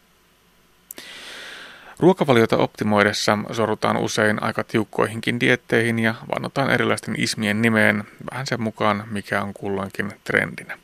Ruokavaliota 1.98 2.56
optimoidessa 2.56 3.38
sorrutaan 3.52 3.96
usein 3.96 4.42
aika 4.42 4.64
tiukkoihinkin 4.64 5.40
dietteihin 5.40 5.98
ja 5.98 6.14
vannotaan 6.34 6.70
erilaisten 6.70 7.14
ismien 7.18 7.62
nimeen 7.62 8.04
vähän 8.30 8.46
sen 8.46 8.62
mukaan, 8.62 9.04
mikä 9.10 9.42
on 9.42 9.54
kulloinkin 9.54 10.12
trendinä. 10.24 10.78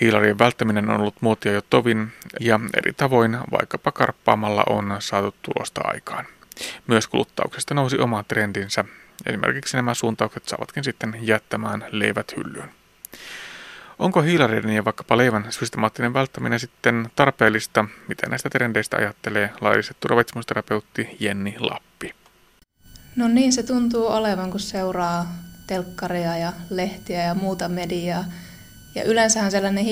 Hiilarien 0.00 0.38
välttäminen 0.38 0.90
on 0.90 1.00
ollut 1.00 1.16
muotia 1.20 1.52
jo 1.52 1.62
tovin 1.70 2.12
ja 2.40 2.60
eri 2.76 2.92
tavoin, 2.92 3.38
vaikkapa 3.50 3.92
karppaamalla 3.92 4.64
on 4.70 4.96
saatu 4.98 5.34
tulosta 5.42 5.80
aikaan. 5.84 6.26
Myös 6.86 7.08
kuluttauksesta 7.08 7.74
nousi 7.74 7.98
oma 7.98 8.22
trendinsä. 8.22 8.84
Esimerkiksi 9.26 9.76
nämä 9.76 9.94
suuntaukset 9.94 10.48
saavatkin 10.48 10.84
sitten 10.84 11.18
jättämään 11.20 11.84
leivät 11.90 12.36
hyllyyn. 12.36 12.70
Onko 13.98 14.22
hiilareiden 14.22 14.70
ja 14.70 14.84
vaikkapa 14.84 15.16
leivän 15.16 15.46
systemaattinen 15.50 16.14
välttäminen 16.14 16.60
sitten 16.60 17.10
tarpeellista? 17.16 17.84
Mitä 18.08 18.28
näistä 18.28 18.50
trendeistä 18.50 18.96
ajattelee 18.96 19.50
laillistettu 19.60 20.08
ravitsemusterapeutti 20.08 21.16
Jenni 21.20 21.56
Lappi? 21.58 22.14
No 23.16 23.28
niin 23.28 23.52
se 23.52 23.62
tuntuu 23.62 24.06
olevan, 24.06 24.50
kun 24.50 24.60
seuraa 24.60 25.26
telkkaria 25.66 26.36
ja 26.36 26.52
lehtiä 26.70 27.22
ja 27.22 27.34
muuta 27.34 27.68
mediaa. 27.68 28.24
Ja 28.94 29.04
yleensähän 29.04 29.50
sellainen 29.50 29.84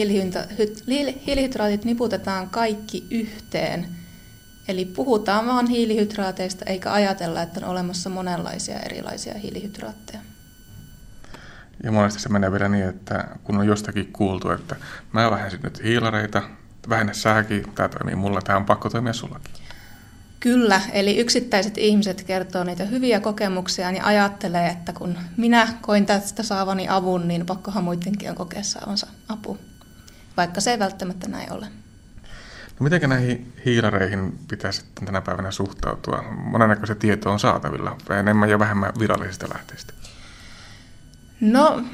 hiilihydraatit 1.27 1.85
niputetaan 1.85 2.51
kaikki 2.51 3.07
yhteen. 3.11 3.89
Eli 4.69 4.85
puhutaan 4.85 5.47
vaan 5.47 5.67
hiilihydraateista 5.67 6.65
eikä 6.65 6.93
ajatella, 6.93 7.43
että 7.43 7.61
on 7.61 7.71
olemassa 7.71 8.11
monenlaisia 8.11 8.79
erilaisia 8.79 9.35
hiilihydraatteja. 9.35 10.21
Ja 11.83 11.93
monesti 11.93 12.23
se 12.23 12.29
menee 12.29 12.53
vielä 12.53 12.69
niin, 12.69 12.89
että 12.89 13.29
kun 13.45 13.59
on 13.59 13.67
jostakin 13.67 14.13
kuultu, 14.13 14.51
että 14.51 14.77
mä 15.13 15.31
vähensin 15.31 15.61
nyt 15.63 15.83
hiilareita, 15.83 16.43
vähennä 16.89 17.13
säkin, 17.13 17.65
tämä 17.75 17.89
toimii 17.89 18.15
mulla, 18.15 18.43
tämä 18.43 18.57
on 18.57 18.65
pakko 18.65 18.91
toimia 18.91 19.13
sullakin. 19.13 19.55
Kyllä, 20.43 20.81
eli 20.93 21.19
yksittäiset 21.19 21.79
ihmiset 21.79 22.23
kertoo 22.23 22.65
niitä 22.65 22.85
hyviä 22.85 23.21
kokemuksia 23.21 23.91
ja 23.91 24.07
ajattelee, 24.07 24.69
että 24.69 24.93
kun 24.93 25.19
minä 25.37 25.69
koin 25.81 26.07
tästä 26.07 26.43
saavani 26.43 26.89
avun, 26.89 27.29
niin 27.29 27.47
pakkohan 27.47 27.85
muidenkin 27.85 28.31
on 28.31 28.37
kokea 28.37 28.63
saavansa 28.63 29.07
apu, 29.29 29.59
vaikka 30.37 30.61
se 30.61 30.71
ei 30.71 30.79
välttämättä 30.79 31.29
näin 31.29 31.53
ole. 31.53 31.67
No 32.81 32.85
miten 32.85 33.11
näihin 33.11 33.53
hiilareihin 33.65 34.39
pitäisi 34.49 34.81
sitten 34.81 35.07
tänä 35.07 35.21
päivänä 35.21 35.51
suhtautua? 35.51 36.23
Monennäköistä 36.23 36.95
tietoa 36.95 37.33
on 37.33 37.41
saatavilla, 37.41 37.97
enemmän 38.21 38.51
ja 38.51 38.59
vähemmän 38.59 38.93
virallisista 38.99 39.49
lähteistä. 39.55 39.93
No, 41.41 41.85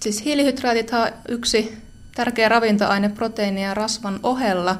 siis 0.00 0.24
hiilihydraatit 0.24 0.90
on 0.92 1.08
yksi 1.28 1.78
tärkeä 2.14 2.48
ravintoaine 2.48 3.08
proteiini 3.08 3.64
ja 3.64 3.74
rasvan 3.74 4.20
ohella, 4.22 4.78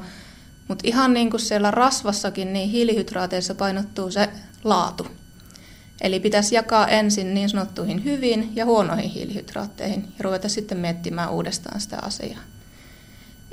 mutta 0.71 0.87
ihan 0.87 1.13
niin 1.13 1.29
kuin 1.29 1.41
siellä 1.41 1.71
rasvassakin, 1.71 2.53
niin 2.53 2.69
hiilihydraateissa 2.69 3.55
painottuu 3.55 4.11
se 4.11 4.29
laatu. 4.63 5.07
Eli 6.01 6.19
pitäisi 6.19 6.55
jakaa 6.55 6.87
ensin 6.87 7.33
niin 7.33 7.49
sanottuihin 7.49 8.03
hyviin 8.03 8.51
ja 8.55 8.65
huonoihin 8.65 9.09
hiilihydraatteihin 9.09 10.01
ja 10.01 10.23
ruveta 10.23 10.49
sitten 10.49 10.77
miettimään 10.77 11.31
uudestaan 11.31 11.81
sitä 11.81 11.97
asiaa. 12.01 12.39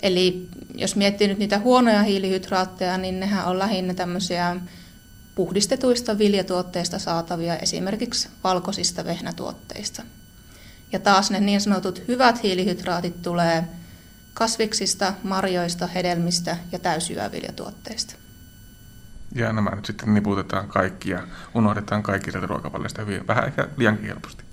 Eli 0.03 0.49
jos 0.75 0.97
miettii 0.97 1.29
nyt 1.29 1.39
niitä 1.39 1.59
huonoja 1.59 2.03
hiilihydraatteja, 2.03 2.99
niin 2.99 3.21
nehän 3.21 3.47
on 3.47 3.59
lähinnä 3.59 3.95
tämmöisiä 3.95 4.57
puhdistetuista 5.35 6.19
viljatuotteista 6.19 6.99
saatavia, 6.99 7.57
esimerkiksi 7.57 8.29
valkoisista 8.45 9.05
vehnätuotteista. 9.05 10.03
Ja 10.93 10.99
taas 10.99 11.31
ne 11.31 11.41
niin 11.41 11.61
sanotut 11.61 12.03
hyvät 12.09 12.43
hiilihydraatit 12.43 13.23
tulee 13.23 13.65
kasviksista, 14.39 15.13
marjoista, 15.23 15.87
hedelmistä 15.87 16.57
ja 16.73 16.79
täysjyväviljatuotteista. 16.79 18.15
Ja 19.35 19.53
nämä 19.53 19.71
nyt 19.71 19.85
sitten 19.85 20.15
niputetaan 20.15 20.69
kaikki 20.69 21.11
ja 21.11 21.23
unohdetaan 21.55 22.03
kaikki 22.03 22.31
sieltä 22.31 22.47
ruokavaliosta 22.47 23.03
hyvin, 23.03 23.27
vähän 23.27 23.45
ehkä 23.45 23.69
liiankin 23.77 24.07
helposti. 24.07 24.45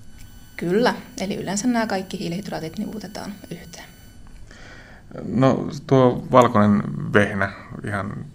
Kyllä, 0.58 0.94
eli 1.20 1.36
yleensä 1.36 1.68
nämä 1.68 1.88
kaikki 1.88 2.20
hiilihydraatit 2.20 2.78
niputetaan 2.78 3.34
yhteen. 3.52 3.86
No 5.26 5.70
tuo 5.88 6.28
valkoinen 6.32 6.84
vehnä 7.14 7.52
ihan 7.88 8.26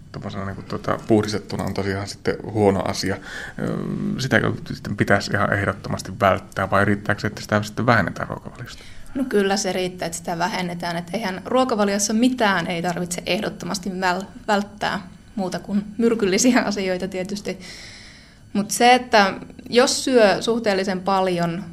niin 0.45 0.55
kuin, 0.55 0.65
tuota, 0.65 0.99
puhdistettuna 1.07 1.63
on 1.63 1.73
tosiaan 1.73 2.07
sitten 2.07 2.35
huono 2.43 2.81
asia. 2.85 3.17
Sitä 4.17 4.41
sitten 4.73 4.97
pitäisi 4.97 5.31
ihan 5.31 5.53
ehdottomasti 5.53 6.11
välttää 6.19 6.69
vai 6.69 6.85
riittääkö 6.85 7.21
se, 7.21 7.27
että 7.27 7.41
sitä 7.41 7.63
sitten 7.63 7.85
vähennetään 7.85 8.29
ruokavaliosta? 8.29 8.83
No 9.15 9.23
kyllä 9.23 9.57
se 9.57 9.71
riittää, 9.71 10.05
että 10.05 10.17
sitä 10.17 10.37
vähennetään. 10.37 10.97
Että 10.97 11.17
eihän 11.17 11.41
ruokavaliossa 11.45 12.13
mitään 12.13 12.67
ei 12.67 12.81
tarvitse 12.81 13.23
ehdottomasti 13.25 13.89
välttää 14.47 15.07
muuta 15.35 15.59
kuin 15.59 15.85
myrkyllisiä 15.97 16.61
asioita 16.65 17.07
tietysti. 17.07 17.59
Mutta 18.53 18.73
se, 18.73 18.93
että 18.93 19.33
jos 19.69 20.03
syö 20.03 20.41
suhteellisen 20.41 21.01
paljon 21.01 21.63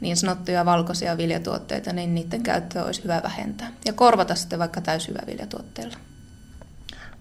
niin 0.00 0.16
sanottuja 0.16 0.64
valkoisia 0.64 1.16
viljatuotteita, 1.16 1.92
niin 1.92 2.14
niiden 2.14 2.42
käyttöä 2.42 2.84
olisi 2.84 3.04
hyvä 3.04 3.20
vähentää 3.22 3.72
ja 3.84 3.92
korvata 3.92 4.34
sitten 4.34 4.58
vaikka 4.58 4.80
viljatuotteilla. 5.26 5.96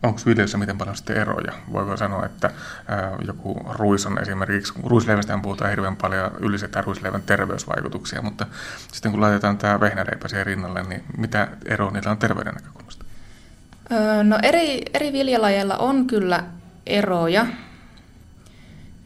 Onko 0.05 0.19
viljelyssä 0.25 0.57
miten 0.57 0.77
paljon 0.77 0.95
sitten 0.95 1.17
eroja? 1.17 1.53
Voiko 1.71 1.97
sanoa, 1.97 2.25
että 2.25 2.51
joku 3.27 3.67
ruis 3.69 4.05
on 4.05 4.21
esimerkiksi, 4.21 4.73
ruisleivästä 4.83 5.39
puhutaan 5.41 5.69
hirveän 5.69 5.95
paljon, 5.95 6.31
ylistetään 6.39 6.85
ruisleivän 6.85 7.21
terveysvaikutuksia, 7.21 8.21
mutta 8.21 8.47
sitten 8.91 9.11
kun 9.11 9.21
laitetaan 9.21 9.57
tämä 9.57 9.79
vehnäleipä 9.79 10.27
siihen 10.27 10.45
rinnalle, 10.45 10.83
niin 10.83 11.03
mitä 11.17 11.47
eroa 11.65 11.91
niillä 11.91 12.11
on 12.11 12.17
terveyden 12.17 12.53
näkökulmasta? 12.53 13.05
No 14.23 14.39
eri, 14.43 14.81
eri 14.93 15.13
viljalajeilla 15.13 15.77
on 15.77 16.07
kyllä 16.07 16.43
eroja. 16.85 17.45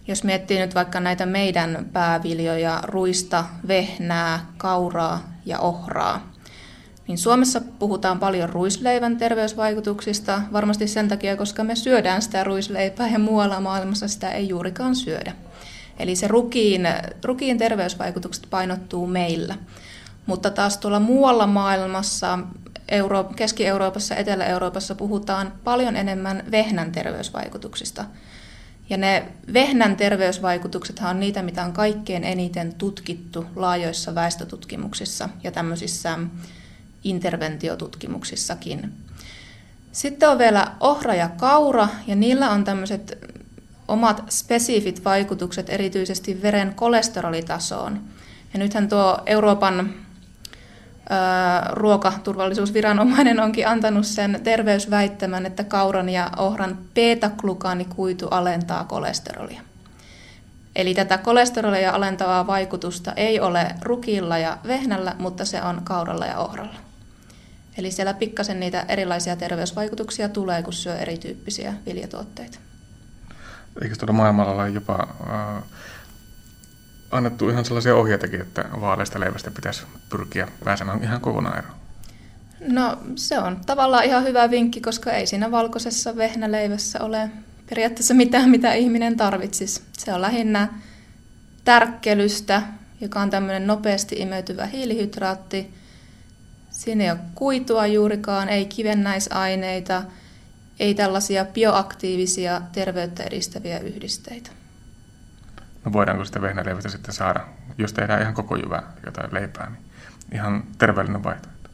Jos 0.07 0.23
miettii 0.23 0.59
nyt 0.59 0.75
vaikka 0.75 0.99
näitä 0.99 1.25
meidän 1.25 1.85
pääviljoja, 1.93 2.79
ruista, 2.83 3.45
vehnää, 3.67 4.45
kauraa 4.57 5.33
ja 5.45 5.59
ohraa, 5.59 6.28
niin 7.09 7.17
Suomessa 7.17 7.61
puhutaan 7.79 8.19
paljon 8.19 8.49
ruisleivän 8.49 9.17
terveysvaikutuksista, 9.17 10.41
varmasti 10.53 10.87
sen 10.87 11.07
takia, 11.07 11.37
koska 11.37 11.63
me 11.63 11.75
syödään 11.75 12.21
sitä 12.21 12.43
ruisleipää 12.43 13.09
ja 13.09 13.19
muualla 13.19 13.59
maailmassa 13.59 14.07
sitä 14.07 14.31
ei 14.31 14.49
juurikaan 14.49 14.95
syödä. 14.95 15.33
Eli 15.99 16.15
se 16.15 16.27
rukiin, 16.27 16.87
rukiin 17.23 17.57
terveysvaikutukset 17.57 18.47
painottuu 18.49 19.07
meillä. 19.07 19.55
Mutta 20.25 20.49
taas 20.49 20.77
tuolla 20.77 20.99
muualla 20.99 21.47
maailmassa, 21.47 22.39
Euro- 22.89 23.31
Keski-Euroopassa, 23.35 24.15
Etelä-Euroopassa 24.15 24.95
puhutaan 24.95 25.53
paljon 25.63 25.95
enemmän 25.95 26.43
vehnän 26.51 26.91
terveysvaikutuksista– 26.91 28.05
ja 28.89 28.97
ne 28.97 29.27
vehnän 29.53 29.95
terveysvaikutuksethan 29.95 31.09
on 31.09 31.19
niitä, 31.19 31.41
mitä 31.41 31.63
on 31.63 31.73
kaikkein 31.73 32.23
eniten 32.23 32.73
tutkittu 32.73 33.45
laajoissa 33.55 34.15
väestötutkimuksissa 34.15 35.29
ja 35.43 35.51
tämmöisissä 35.51 36.19
interventiotutkimuksissakin. 37.03 38.93
Sitten 39.91 40.29
on 40.29 40.37
vielä 40.37 40.71
ohra 40.79 41.15
ja 41.15 41.29
kaura, 41.29 41.87
ja 42.07 42.15
niillä 42.15 42.51
on 42.51 42.63
tämmöiset 42.63 43.17
omat 43.87 44.23
spesifit 44.29 45.05
vaikutukset 45.05 45.69
erityisesti 45.69 46.41
veren 46.41 46.73
kolesterolitasoon. 46.75 48.01
Ja 48.53 48.59
nythän 48.59 48.89
tuo 48.89 49.17
Euroopan 49.25 49.93
ruokaturvallisuusviranomainen 51.71 53.39
onkin 53.39 53.67
antanut 53.67 54.05
sen 54.05 54.39
terveysväittämän, 54.43 55.45
että 55.45 55.63
kauran 55.63 56.09
ja 56.09 56.29
ohran 56.37 56.77
beta-glukaanikuitu 56.93 58.27
alentaa 58.27 58.83
kolesterolia. 58.83 59.61
Eli 60.75 60.93
tätä 60.93 61.17
kolesterolia 61.17 61.91
alentavaa 61.91 62.47
vaikutusta 62.47 63.13
ei 63.15 63.39
ole 63.39 63.75
rukilla 63.81 64.37
ja 64.37 64.57
vehnällä, 64.67 65.15
mutta 65.19 65.45
se 65.45 65.61
on 65.61 65.81
kauralla 65.83 66.25
ja 66.25 66.37
ohralla. 66.37 66.88
Eli 67.79 67.91
siellä 67.91 68.13
pikkasen 68.13 68.59
niitä 68.59 68.85
erilaisia 68.87 69.35
terveysvaikutuksia 69.35 70.29
tulee, 70.29 70.63
kun 70.63 70.73
syö 70.73 70.97
erityyppisiä 70.97 71.73
viljatuotteita. 71.85 72.59
Eikö 73.81 73.95
tuolla 73.95 74.13
maailmalla 74.13 74.51
ole 74.51 74.69
jopa 74.69 75.07
äh, 75.29 75.63
annettu 77.11 77.49
ihan 77.49 77.65
sellaisia 77.65 77.95
ohjeitakin, 77.95 78.41
että 78.41 78.65
vaaleista 78.81 79.19
leivästä 79.19 79.51
pitäisi 79.51 79.83
pyrkiä 80.09 80.47
pääsemään 80.63 81.03
ihan 81.03 81.21
kokonaan 81.21 81.57
eroon? 81.57 81.75
No 82.59 82.97
se 83.15 83.39
on 83.39 83.61
tavallaan 83.65 84.05
ihan 84.05 84.23
hyvä 84.23 84.49
vinkki, 84.49 84.81
koska 84.81 85.11
ei 85.11 85.27
siinä 85.27 85.51
valkoisessa 85.51 86.15
vehnäleivässä 86.15 87.03
ole 87.03 87.29
periaatteessa 87.69 88.13
mitään, 88.13 88.49
mitä 88.49 88.73
ihminen 88.73 89.17
tarvitsisi. 89.17 89.81
Se 89.97 90.13
on 90.13 90.21
lähinnä 90.21 90.67
tärkkelystä, 91.65 92.61
joka 93.01 93.21
on 93.21 93.29
tämmöinen 93.29 93.67
nopeasti 93.67 94.15
imeytyvä 94.15 94.65
hiilihydraatti. 94.65 95.78
Siinä 96.79 97.03
ei 97.03 97.11
ole 97.11 97.19
kuitua 97.35 97.87
juurikaan, 97.87 98.49
ei 98.49 98.65
kivennäisaineita, 98.65 100.03
ei 100.79 100.93
tällaisia 100.93 101.45
bioaktiivisia 101.45 102.61
terveyttä 102.71 103.23
edistäviä 103.23 103.79
yhdisteitä. 103.79 104.51
No 105.85 105.93
voidaanko 105.93 106.25
sitä 106.25 106.41
vehnäleivästä 106.41 106.89
sitten 106.89 107.13
saada, 107.13 107.47
jos 107.77 107.93
tehdään 107.93 108.21
ihan 108.21 108.33
koko 108.33 108.55
jyvää 108.55 108.93
jotain 109.05 109.33
leipää, 109.33 109.69
niin 109.69 109.79
ihan 110.33 110.63
terveellinen 110.77 111.23
vaihtoehto? 111.23 111.69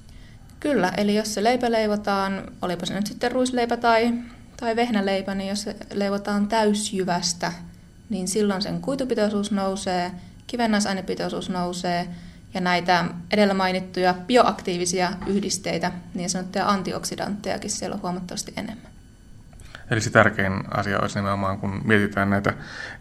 Kyllä, 0.60 0.92
eli 0.98 1.16
jos 1.16 1.34
se 1.34 1.44
leipä 1.44 1.72
leivotaan, 1.72 2.44
olipa 2.62 2.86
se 2.86 2.94
nyt 2.94 3.08
sitten 3.08 3.32
ruisleipä 3.32 3.78
tai, 3.78 4.14
tai 4.58 4.76
vehnäleipä, 4.76 5.36
niin 5.36 5.50
jos 5.50 5.62
se 5.62 5.76
leivotaan 5.94 6.48
täysjyvästä, 6.48 7.52
niin 8.10 8.28
silloin 8.28 8.62
sen 8.62 8.82
kuitupitoisuus 8.82 9.52
nousee, 9.52 10.12
kivennäisainepitoisuus 10.48 11.50
nousee 11.50 12.08
ja 12.56 12.62
näitä 12.62 13.06
edellä 13.32 13.54
mainittuja 13.54 14.16
bioaktiivisia 14.28 15.12
yhdisteitä, 15.28 15.92
niin 16.14 16.30
sanottuja 16.30 16.70
antioksidanttejakin 16.70 17.70
siellä 17.70 17.94
on 17.94 18.02
huomattavasti 18.02 18.54
enemmän. 18.58 18.96
Eli 19.92 20.02
se 20.02 20.10
tärkein 20.10 20.64
asia 20.72 21.00
olisi 21.00 21.20
nimenomaan, 21.20 21.60
kun 21.60 21.82
mietitään 21.86 22.30
näitä 22.30 22.54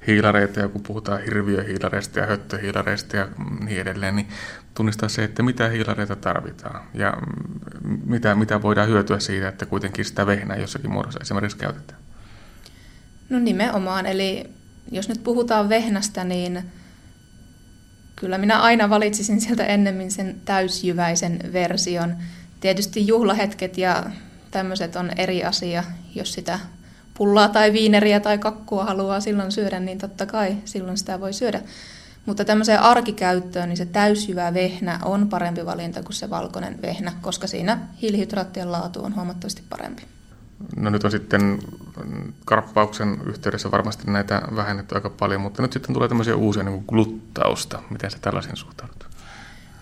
hiilareita 0.07 0.61
ja 0.61 0.69
kun 0.69 0.83
puhutaan 0.83 1.23
hirviöhiilareista 1.23 2.21
ja 2.21 2.27
höttöhiilareista 2.27 3.17
ja 3.17 3.29
niin 3.65 3.81
edelleen, 3.81 4.17
niin 4.17 4.29
tunnistaa 4.75 5.09
se, 5.09 5.25
että 5.25 5.43
mitä 5.43 5.69
hiilareita 5.69 6.17
tarvitaan 6.17 6.81
ja 6.95 7.15
mitä, 8.07 8.35
mitä 8.35 8.63
voidaan 8.63 8.89
hyötyä 8.89 9.19
siitä, 9.19 9.49
että 9.49 9.67
kuitenkin 9.67 10.05
sitä 10.05 10.27
vehnää 10.27 10.57
jossakin 10.57 10.91
muodossa 10.91 11.21
esimerkiksi 11.23 11.57
käytetään. 11.57 12.01
No 13.29 13.39
nimenomaan, 13.39 14.07
eli 14.07 14.51
jos 14.93 15.09
nyt 15.09 15.25
puhutaan 15.25 15.69
vehnästä, 15.69 16.25
niin 16.25 16.65
kyllä 18.17 18.39
minä 18.39 18.61
aina 18.61 18.91
valitsisin 18.91 19.41
sieltä 19.41 19.65
ennemmin 19.65 20.11
sen 20.11 20.37
täysjyväisen 20.45 21.41
version. 21.53 22.17
Tietysti 22.61 23.07
juhlahetket 23.07 23.79
ja 23.79 24.05
tämmöiset 24.51 24.97
on 24.97 25.11
eri 25.17 25.45
asia. 25.45 25.85
Jos 26.15 26.33
sitä 26.33 26.59
pullaa 27.15 27.49
tai 27.49 27.73
viineriä 27.73 28.21
tai 28.21 28.39
kakkua 28.39 28.85
haluaa 28.85 29.21
silloin 29.21 29.53
syödä, 29.53 29.81
niin 29.81 29.99
totta 29.99 30.27
kai 30.27 30.57
silloin 30.65 30.99
sitä 30.99 31.21
voi 31.21 31.33
syödä. 31.33 31.61
Mutta 32.27 32.45
tämmöiseen 32.45 32.81
arkikäyttöön 32.81 33.69
niin 33.69 33.77
se 33.77 33.87
täysjyvä 33.87 34.55
vehnä 34.55 34.99
on 35.03 35.29
parempi 35.29 35.67
valinta 35.67 36.03
kuin 36.03 36.15
se 36.15 36.31
valkoinen 36.31 36.83
vehnä, 36.83 37.13
koska 37.23 37.47
siinä 37.47 37.79
hiilihydraattien 38.03 38.73
laatu 38.73 39.05
on 39.05 39.15
huomattavasti 39.15 39.63
parempi. 39.71 40.14
No 40.77 40.91
nyt 40.91 41.05
on 41.05 41.11
sitten 41.11 41.59
karppauksen 42.45 43.21
yhteydessä 43.27 43.71
varmasti 43.71 44.11
näitä 44.11 44.43
vähennetty 44.57 44.95
aika 44.95 45.11
paljon, 45.11 45.41
mutta 45.41 45.63
nyt 45.63 45.73
sitten 45.73 45.95
tulee 45.95 46.09
tämmöisiä 46.09 46.37
uusia 46.37 46.63
niin 46.63 46.73
kuin 46.73 46.85
gluttausta. 46.89 47.83
Miten 47.91 48.11
se 48.11 48.19
tällaisiin 48.19 48.57
suhtaudut? 48.57 49.07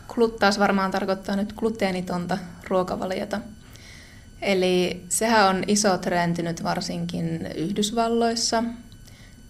Gluttaus 0.09 0.59
varmaan 0.59 0.91
tarkoittaa 0.91 1.37
nyt 1.37 1.53
gluteenitonta 1.53 2.39
ruokavaliota. 2.69 3.41
Eli 4.43 5.05
sehän 5.09 5.49
on 5.49 5.65
iso 5.67 5.99
trendi 5.99 6.43
nyt 6.43 6.65
varsinkin 6.65 7.47
Yhdysvalloissa. 7.57 8.65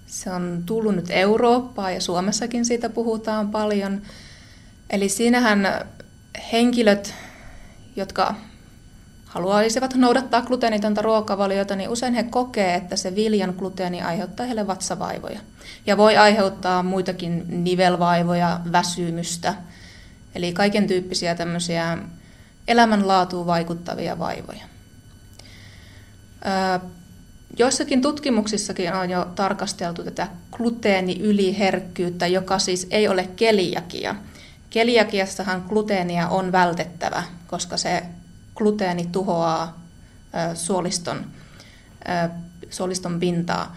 Se 0.06 0.30
on 0.30 0.62
tullut 0.66 0.94
nyt 0.94 1.10
Eurooppaan 1.10 1.94
ja 1.94 2.00
Suomessakin 2.00 2.64
siitä 2.64 2.88
puhutaan 2.88 3.50
paljon. 3.50 4.02
Eli 4.90 5.08
siinähän 5.08 5.86
henkilöt, 6.52 7.14
jotka 7.96 8.34
haluaisivat 9.32 9.94
noudattaa 9.94 10.42
gluteenitonta 10.42 11.02
ruokavaliota, 11.02 11.76
niin 11.76 11.88
usein 11.88 12.14
he 12.14 12.22
kokee, 12.22 12.74
että 12.74 12.96
se 12.96 13.14
viljan 13.14 13.54
gluteeni 13.58 14.02
aiheuttaa 14.02 14.46
heille 14.46 14.66
vatsavaivoja. 14.66 15.40
Ja 15.86 15.96
voi 15.96 16.16
aiheuttaa 16.16 16.82
muitakin 16.82 17.64
nivelvaivoja, 17.64 18.60
väsymystä, 18.72 19.54
eli 20.34 20.52
kaiken 20.52 20.86
tyyppisiä 20.86 21.34
tämmöisiä 21.34 21.98
elämänlaatuun 22.68 23.46
vaikuttavia 23.46 24.18
vaivoja. 24.18 24.64
Joissakin 27.58 28.02
tutkimuksissakin 28.02 28.94
on 28.94 29.10
jo 29.10 29.24
tarkasteltu 29.34 30.04
tätä 30.04 30.28
gluteeniyliherkkyyttä, 30.52 32.26
joka 32.26 32.58
siis 32.58 32.86
ei 32.90 33.08
ole 33.08 33.28
keliakia. 33.36 34.14
Keliakiassahan 34.70 35.64
gluteenia 35.68 36.28
on 36.28 36.52
vältettävä, 36.52 37.22
koska 37.46 37.76
se 37.76 38.02
gluteeni 38.54 39.06
tuhoaa 39.12 39.80
suoliston, 40.54 41.24
suoliston 42.70 43.20
pintaa. 43.20 43.76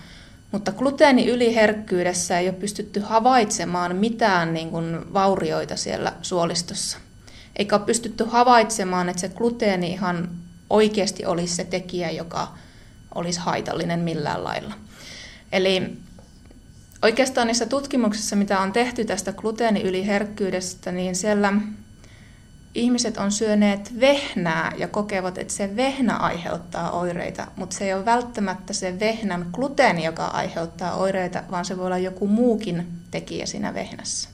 Mutta 0.51 0.71
gluteeniyliherkkyydessä 0.71 2.39
ei 2.39 2.49
ole 2.49 2.57
pystytty 2.57 2.99
havaitsemaan 2.99 3.95
mitään 3.95 4.53
niin 4.53 4.69
kuin 4.69 5.13
vaurioita 5.13 5.75
siellä 5.75 6.13
suolistossa. 6.21 6.97
Eikä 7.55 7.75
ole 7.75 7.85
pystytty 7.85 8.23
havaitsemaan, 8.23 9.09
että 9.09 9.19
se 9.19 9.29
gluteeni 9.29 9.91
ihan 9.91 10.29
oikeasti 10.69 11.25
olisi 11.25 11.55
se 11.55 11.63
tekijä, 11.63 12.11
joka 12.11 12.47
olisi 13.15 13.39
haitallinen 13.39 13.99
millään 13.99 14.43
lailla. 14.43 14.73
Eli 15.51 15.97
oikeastaan 17.01 17.47
niissä 17.47 17.65
tutkimuksissa, 17.65 18.35
mitä 18.35 18.59
on 18.59 18.71
tehty 18.71 19.05
tästä 19.05 19.33
gluteeniyliherkkyydestä, 19.33 20.91
niin 20.91 21.15
siellä 21.15 21.53
ihmiset 22.75 23.17
on 23.17 23.31
syöneet 23.31 23.99
vehnää 23.99 24.71
ja 24.77 24.87
kokevat, 24.87 25.37
että 25.37 25.53
se 25.53 25.75
vehnä 25.75 26.15
aiheuttaa 26.15 26.91
oireita, 26.91 27.47
mutta 27.55 27.75
se 27.75 27.85
ei 27.85 27.93
ole 27.93 28.05
välttämättä 28.05 28.73
se 28.73 28.99
vehnän 28.99 29.45
gluteeni, 29.53 30.05
joka 30.05 30.25
aiheuttaa 30.25 30.95
oireita, 30.95 31.43
vaan 31.51 31.65
se 31.65 31.77
voi 31.77 31.85
olla 31.85 31.97
joku 31.97 32.27
muukin 32.27 32.87
tekijä 33.11 33.45
siinä 33.45 33.73
vehnässä. 33.73 34.29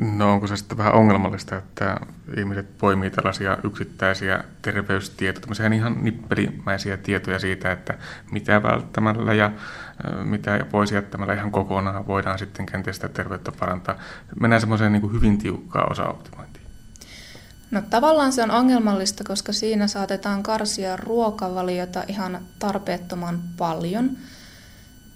No 0.00 0.32
onko 0.32 0.46
se 0.46 0.56
sitten 0.56 0.78
vähän 0.78 0.94
ongelmallista, 0.94 1.56
että 1.56 1.96
ihmiset 2.38 2.78
poimii 2.78 3.10
tällaisia 3.10 3.58
yksittäisiä 3.64 4.44
terveystietoja, 4.62 5.40
tämmöisiä 5.40 5.66
ihan 5.66 6.04
nippelimäisiä 6.04 6.96
tietoja 6.96 7.38
siitä, 7.38 7.72
että 7.72 7.94
mitä 8.30 8.62
välttämällä 8.62 9.34
ja 9.34 9.52
mitä 10.24 10.66
pois 10.70 10.92
jättämällä 10.92 11.34
ihan 11.34 11.50
kokonaan 11.50 12.06
voidaan 12.06 12.38
sitten 12.38 12.66
kenties 12.66 12.96
sitä 12.96 13.08
terveyttä 13.08 13.52
parantaa. 13.60 13.98
Mennään 14.40 14.60
semmoiseen 14.60 14.92
niin 14.92 15.12
hyvin 15.12 15.38
tiukkaan 15.38 15.92
osaoptimointiin. 15.92 16.43
No 17.74 17.82
tavallaan 17.90 18.32
se 18.32 18.42
on 18.42 18.50
ongelmallista, 18.50 19.24
koska 19.24 19.52
siinä 19.52 19.86
saatetaan 19.86 20.42
karsia 20.42 20.96
ruokavaliota 20.96 22.04
ihan 22.08 22.40
tarpeettoman 22.58 23.42
paljon. 23.56 24.16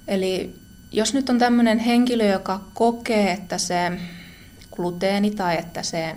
Eli 0.08 0.54
jos 0.92 1.14
nyt 1.14 1.30
on 1.30 1.38
tämmöinen 1.38 1.78
henkilö, 1.78 2.26
joka 2.26 2.60
kokee, 2.74 3.32
että 3.32 3.58
se 3.58 3.92
gluteeni 4.72 5.30
tai 5.30 5.58
että 5.58 5.82
se 5.82 6.16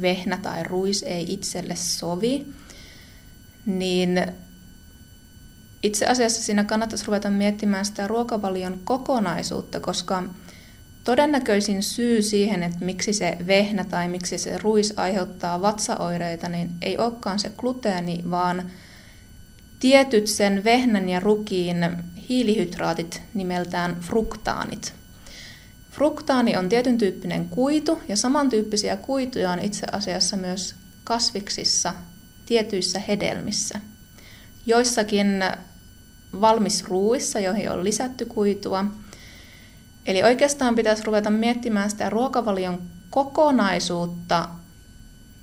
vehnä 0.00 0.36
tai 0.36 0.62
ruis 0.62 1.02
ei 1.02 1.32
itselle 1.32 1.76
sovi, 1.76 2.46
niin 3.66 4.26
itse 5.82 6.06
asiassa 6.06 6.42
siinä 6.42 6.64
kannattaisi 6.64 7.06
ruveta 7.06 7.30
miettimään 7.30 7.84
sitä 7.84 8.06
ruokavalion 8.06 8.80
kokonaisuutta, 8.84 9.80
koska 9.80 10.22
todennäköisin 11.04 11.82
syy 11.82 12.22
siihen, 12.22 12.62
että 12.62 12.84
miksi 12.84 13.12
se 13.12 13.38
vehnä 13.46 13.84
tai 13.84 14.08
miksi 14.08 14.38
se 14.38 14.58
ruis 14.58 14.94
aiheuttaa 14.96 15.62
vatsaoireita, 15.62 16.48
niin 16.48 16.70
ei 16.82 16.98
olekaan 16.98 17.38
se 17.38 17.52
gluteeni, 17.56 18.22
vaan 18.30 18.70
tietyt 19.80 20.26
sen 20.26 20.64
vehnän 20.64 21.08
ja 21.08 21.20
rukiin 21.20 21.76
hiilihydraatit 22.28 23.22
nimeltään 23.34 23.96
fruktaanit– 24.00 24.94
Fruktaani 25.92 26.56
on 26.56 26.68
tietyn 26.68 26.98
tyyppinen 26.98 27.48
kuitu 27.48 27.98
ja 28.08 28.16
samantyyppisiä 28.16 28.96
kuituja 28.96 29.50
on 29.50 29.58
itse 29.58 29.86
asiassa 29.92 30.36
myös 30.36 30.74
kasviksissa 31.04 31.94
tietyissä 32.46 32.98
hedelmissä. 32.98 33.80
Joissakin 34.66 35.44
valmisruuissa, 36.40 37.40
joihin 37.40 37.70
on 37.70 37.84
lisätty 37.84 38.24
kuitua. 38.24 38.84
Eli 40.06 40.22
oikeastaan 40.22 40.74
pitäisi 40.74 41.02
ruveta 41.04 41.30
miettimään 41.30 41.90
sitä 41.90 42.10
ruokavalion 42.10 42.82
kokonaisuutta, 43.10 44.48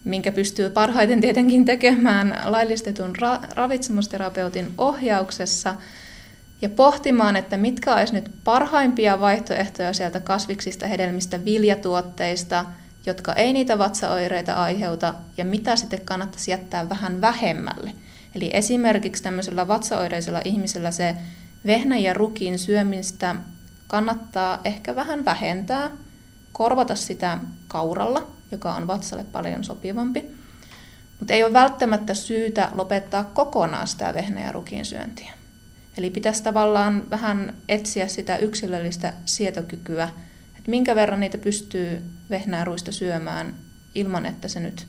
minkä 0.03 0.31
pystyy 0.31 0.69
parhaiten 0.69 1.21
tietenkin 1.21 1.65
tekemään 1.65 2.41
laillistetun 2.45 3.15
ra- 3.15 3.47
ravitsemusterapeutin 3.55 4.73
ohjauksessa– 4.77 5.75
ja 6.61 6.69
pohtimaan, 6.69 7.35
että 7.35 7.57
mitkä 7.57 7.95
olisi 7.95 8.13
nyt 8.13 8.31
parhaimpia 8.43 9.19
vaihtoehtoja 9.19 9.93
sieltä 9.93 10.19
kasviksista, 10.19 10.87
hedelmistä, 10.87 11.45
viljatuotteista, 11.45 12.65
jotka 13.05 13.33
ei 13.33 13.53
niitä 13.53 13.77
vatsaoireita 13.77 14.53
aiheuta, 14.53 15.13
ja 15.37 15.45
mitä 15.45 15.75
sitten 15.75 16.01
kannattaisi 16.05 16.51
jättää 16.51 16.89
vähän 16.89 17.21
vähemmälle. 17.21 17.91
Eli 18.35 18.49
esimerkiksi 18.53 19.23
tämmöisellä 19.23 19.67
vatsaoireisella 19.67 20.41
ihmisellä 20.45 20.91
se 20.91 21.15
vehnä 21.65 21.97
ja 21.97 22.13
rukin 22.13 22.59
syömistä 22.59 23.35
kannattaa 23.89 24.59
ehkä 24.63 24.95
vähän 24.95 25.25
vähentää, 25.25 25.91
korvata 26.51 26.95
sitä 26.95 27.37
kauralla, 27.67 28.27
joka 28.51 28.73
on 28.73 28.87
vatsalle 28.87 29.23
paljon 29.23 29.63
sopivampi. 29.63 30.25
Mutta 31.19 31.33
ei 31.33 31.43
ole 31.43 31.53
välttämättä 31.53 32.13
syytä 32.13 32.69
lopettaa 32.75 33.23
kokonaan 33.23 33.87
sitä 33.87 34.13
vehnä- 34.13 34.41
ja 34.41 34.51
rukin 34.51 34.85
syöntiä. 34.85 35.33
Eli 35.97 36.09
pitäisi 36.09 36.43
tavallaan 36.43 37.09
vähän 37.09 37.53
etsiä 37.69 38.07
sitä 38.07 38.37
yksilöllistä 38.37 39.13
sietokykyä, 39.25 40.09
että 40.57 40.71
minkä 40.71 40.95
verran 40.95 41.19
niitä 41.19 41.37
pystyy 41.37 42.03
vehnää 42.29 42.63
ruista 42.63 42.91
syömään 42.91 43.55
ilman, 43.95 44.25
että 44.25 44.47
se 44.47 44.59
nyt 44.59 44.87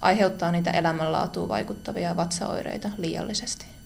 aiheuttaa 0.00 0.52
niitä 0.52 0.70
elämänlaatuun 0.70 1.48
vaikuttavia 1.48 2.16
vatsaoireita 2.16 2.90
liiallisesti. 2.98 3.77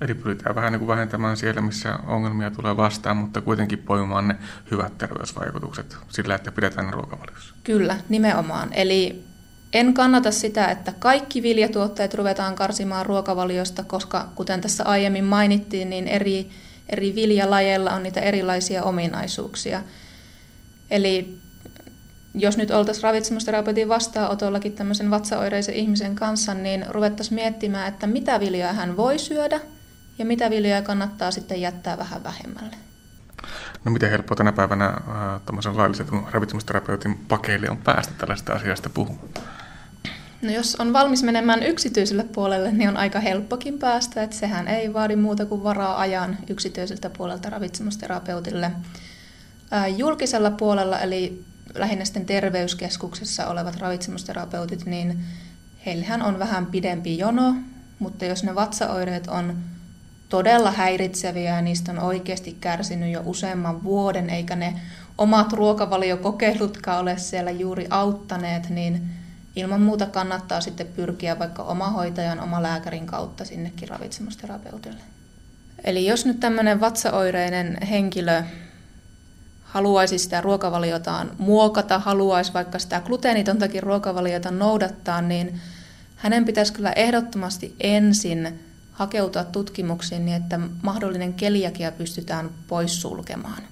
Eli 0.00 0.14
pyritään 0.14 0.54
vähän 0.54 0.72
niin 0.72 0.78
kuin 0.80 0.88
vähentämään 0.88 1.36
siellä, 1.36 1.60
missä 1.60 1.98
ongelmia 2.06 2.50
tulee 2.50 2.76
vastaan, 2.76 3.16
mutta 3.16 3.40
kuitenkin 3.40 3.78
poimaan 3.78 4.28
ne 4.28 4.36
hyvät 4.70 4.98
terveysvaikutukset 4.98 5.96
sillä, 6.08 6.34
että 6.34 6.52
pidetään 6.52 6.86
ne 6.86 6.92
ruokavaliossa. 6.92 7.54
Kyllä, 7.64 7.96
nimenomaan. 8.08 8.72
Eli 8.72 9.24
en 9.72 9.94
kannata 9.94 10.30
sitä, 10.30 10.66
että 10.66 10.92
kaikki 10.98 11.42
viljatuotteet 11.42 12.14
ruvetaan 12.14 12.54
karsimaan 12.54 13.06
ruokavaliosta, 13.06 13.84
koska 13.84 14.28
kuten 14.34 14.60
tässä 14.60 14.84
aiemmin 14.84 15.24
mainittiin, 15.24 15.90
niin 15.90 16.08
eri, 16.08 16.50
eri 16.88 17.14
viljalajeilla 17.14 17.92
on 17.92 18.02
niitä 18.02 18.20
erilaisia 18.20 18.84
ominaisuuksia. 18.84 19.82
Eli 20.90 21.38
jos 22.34 22.56
nyt 22.56 22.70
oltaisiin 22.70 23.02
ravitsemusterapeutin 23.02 23.88
vastaanotollakin 23.88 24.72
tämmöisen 24.72 25.10
vatsaoireisen 25.10 25.74
ihmisen 25.74 26.14
kanssa, 26.14 26.54
niin 26.54 26.84
ruvettaisiin 26.88 27.34
miettimään, 27.34 27.88
että 27.88 28.06
mitä 28.06 28.40
viljaa 28.40 28.72
hän 28.72 28.96
voi 28.96 29.18
syödä 29.18 29.60
ja 30.18 30.24
mitä 30.24 30.50
viljaa 30.50 30.82
kannattaa 30.82 31.30
sitten 31.30 31.60
jättää 31.60 31.98
vähän 31.98 32.24
vähemmälle. 32.24 32.76
No 33.84 33.92
miten 33.92 34.10
helppoa 34.10 34.36
tänä 34.36 34.52
päivänä 34.52 34.86
äh, 34.86 35.74
laillisetun 35.74 36.26
ravitsemusterapeutin 36.30 37.18
pakeille 37.28 37.70
on 37.70 37.76
päästä 37.76 38.14
tällaista 38.18 38.52
asiasta 38.52 38.90
puhumaan? 38.90 39.28
No 40.42 40.50
jos 40.50 40.76
on 40.76 40.92
valmis 40.92 41.22
menemään 41.22 41.62
yksityiselle 41.62 42.24
puolelle, 42.24 42.72
niin 42.72 42.88
on 42.88 42.96
aika 42.96 43.20
helppokin 43.20 43.78
päästä, 43.78 44.22
että 44.22 44.36
sehän 44.36 44.68
ei 44.68 44.92
vaadi 44.92 45.16
muuta 45.16 45.46
kuin 45.46 45.64
varaa 45.64 46.00
ajan 46.00 46.38
yksityiseltä 46.48 47.10
puolelta 47.10 47.50
ravitsemusterapeutille. 47.50 48.70
Julkisella 49.96 50.50
puolella, 50.50 50.98
eli 50.98 51.44
lähinnä 51.74 52.04
sitten 52.04 52.26
terveyskeskuksessa 52.26 53.46
olevat 53.46 53.76
ravitsemusterapeutit, 53.76 54.86
niin 54.86 55.24
heillähän 55.86 56.22
on 56.22 56.38
vähän 56.38 56.66
pidempi 56.66 57.18
jono, 57.18 57.54
mutta 57.98 58.24
jos 58.24 58.44
ne 58.44 58.54
vatsaoireet 58.54 59.26
on 59.26 59.56
todella 60.28 60.70
häiritseviä 60.70 61.54
ja 61.54 61.62
niistä 61.62 61.92
on 61.92 61.98
oikeasti 61.98 62.56
kärsinyt 62.60 63.12
jo 63.12 63.22
useamman 63.24 63.84
vuoden, 63.84 64.30
eikä 64.30 64.56
ne 64.56 64.80
omat 65.18 65.52
ruokavaliokokeilutkaan 65.52 67.00
ole 67.00 67.18
siellä 67.18 67.50
juuri 67.50 67.86
auttaneet, 67.90 68.70
niin 68.70 69.10
ilman 69.56 69.82
muuta 69.82 70.06
kannattaa 70.06 70.60
sitten 70.60 70.86
pyrkiä 70.86 71.38
vaikka 71.38 71.62
omahoitajan, 71.62 72.40
oma 72.40 72.62
lääkärin 72.62 73.06
kautta 73.06 73.44
sinnekin 73.44 73.88
ravitsemusterapeutille. 73.88 75.00
Eli 75.84 76.06
jos 76.06 76.26
nyt 76.26 76.40
tämmöinen 76.40 76.80
vatsaoireinen 76.80 77.78
henkilö 77.82 78.42
haluaisi 79.64 80.18
sitä 80.18 80.40
ruokavaliotaan 80.40 81.30
muokata, 81.38 81.98
haluaisi 81.98 82.54
vaikka 82.54 82.78
sitä 82.78 83.00
gluteenitontakin 83.00 83.82
ruokavaliota 83.82 84.50
noudattaa, 84.50 85.22
niin 85.22 85.60
hänen 86.16 86.44
pitäisi 86.44 86.72
kyllä 86.72 86.92
ehdottomasti 86.92 87.76
ensin 87.80 88.65
hakeutua 88.96 89.44
tutkimuksiin 89.44 90.24
niin, 90.24 90.36
että 90.36 90.60
mahdollinen 90.82 91.34
keliakia 91.34 91.92
pystytään 91.92 92.50
poissulkemaan. 92.68 93.62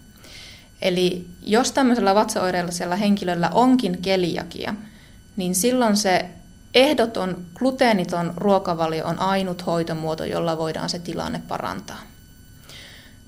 Eli 0.83 1.29
jos 1.43 1.73
tämmöisellä 1.73 2.15
vatsaoireellisella 2.15 2.97
henkilöllä 2.97 3.51
onkin 3.55 4.03
keliakia, 4.03 4.75
niin 5.37 5.55
silloin 5.55 5.97
se 5.97 6.31
ehdoton 6.75 7.45
gluteeniton 7.55 8.33
ruokavalio 8.37 9.07
on 9.07 9.19
ainut 9.19 9.67
hoitomuoto, 9.67 10.25
jolla 10.25 10.59
voidaan 10.59 10.89
se 10.89 10.99
tilanne 10.99 11.43
parantaa. 11.49 12.01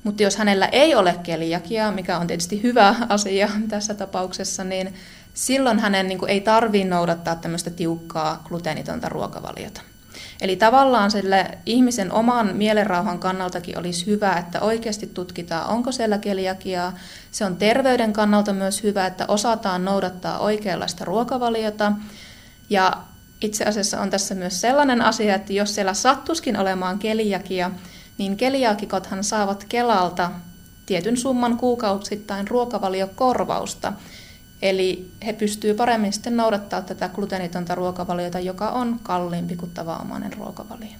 Mutta 0.04 0.22
jos 0.22 0.36
hänellä 0.36 0.66
ei 0.66 0.94
ole 0.94 1.16
keliakia, 1.22 1.92
mikä 1.92 2.18
on 2.18 2.26
tietysti 2.26 2.62
hyvä 2.62 2.94
asia 3.08 3.48
tässä 3.68 3.94
tapauksessa, 3.94 4.64
niin 4.64 4.94
silloin 5.34 5.78
hänen 5.78 6.08
niin 6.08 6.18
kuin, 6.18 6.30
ei 6.30 6.40
tarvitse 6.40 6.88
noudattaa 6.88 7.36
tämmöistä 7.36 7.70
tiukkaa 7.70 8.42
gluteenitonta 8.48 9.08
ruokavaliota. 9.08 9.80
Eli 10.40 10.56
tavallaan 10.56 11.10
sille 11.10 11.58
ihmisen 11.66 12.12
oman 12.12 12.56
mielenrauhan 12.56 13.18
kannaltakin 13.18 13.78
olisi 13.78 14.06
hyvä, 14.06 14.32
että 14.32 14.60
oikeasti 14.60 15.06
tutkitaan, 15.06 15.70
onko 15.70 15.92
siellä 15.92 16.18
keliakiaa. 16.18 16.92
Se 17.30 17.44
on 17.44 17.56
terveyden 17.56 18.12
kannalta 18.12 18.52
myös 18.52 18.82
hyvä, 18.82 19.06
että 19.06 19.24
osataan 19.28 19.84
noudattaa 19.84 20.38
oikeanlaista 20.38 21.04
ruokavaliota. 21.04 21.92
Ja 22.70 22.92
itse 23.40 23.64
asiassa 23.64 24.00
on 24.00 24.10
tässä 24.10 24.34
myös 24.34 24.60
sellainen 24.60 25.02
asia, 25.02 25.34
että 25.34 25.52
jos 25.52 25.74
siellä 25.74 25.94
sattuskin 25.94 26.56
olemaan 26.56 26.98
keliakia, 26.98 27.70
niin 28.18 28.36
keliakikothan 28.36 29.24
saavat 29.24 29.64
Kelalta 29.68 30.30
tietyn 30.86 31.16
summan 31.16 31.56
kuukausittain 31.56 32.48
ruokavaliokorvausta. 32.48 33.92
Eli 34.62 35.10
he 35.26 35.32
pystyvät 35.32 35.76
paremmin 35.76 36.12
sitten 36.12 36.36
noudattaa 36.36 36.82
tätä 36.82 37.08
gluteenitonta 37.08 37.74
ruokavaliota, 37.74 38.40
joka 38.40 38.70
on 38.70 38.98
kalliimpi 39.02 39.56
kuin 39.56 39.70
tavanomainen 39.70 40.32
ruokavalio. 40.32 40.96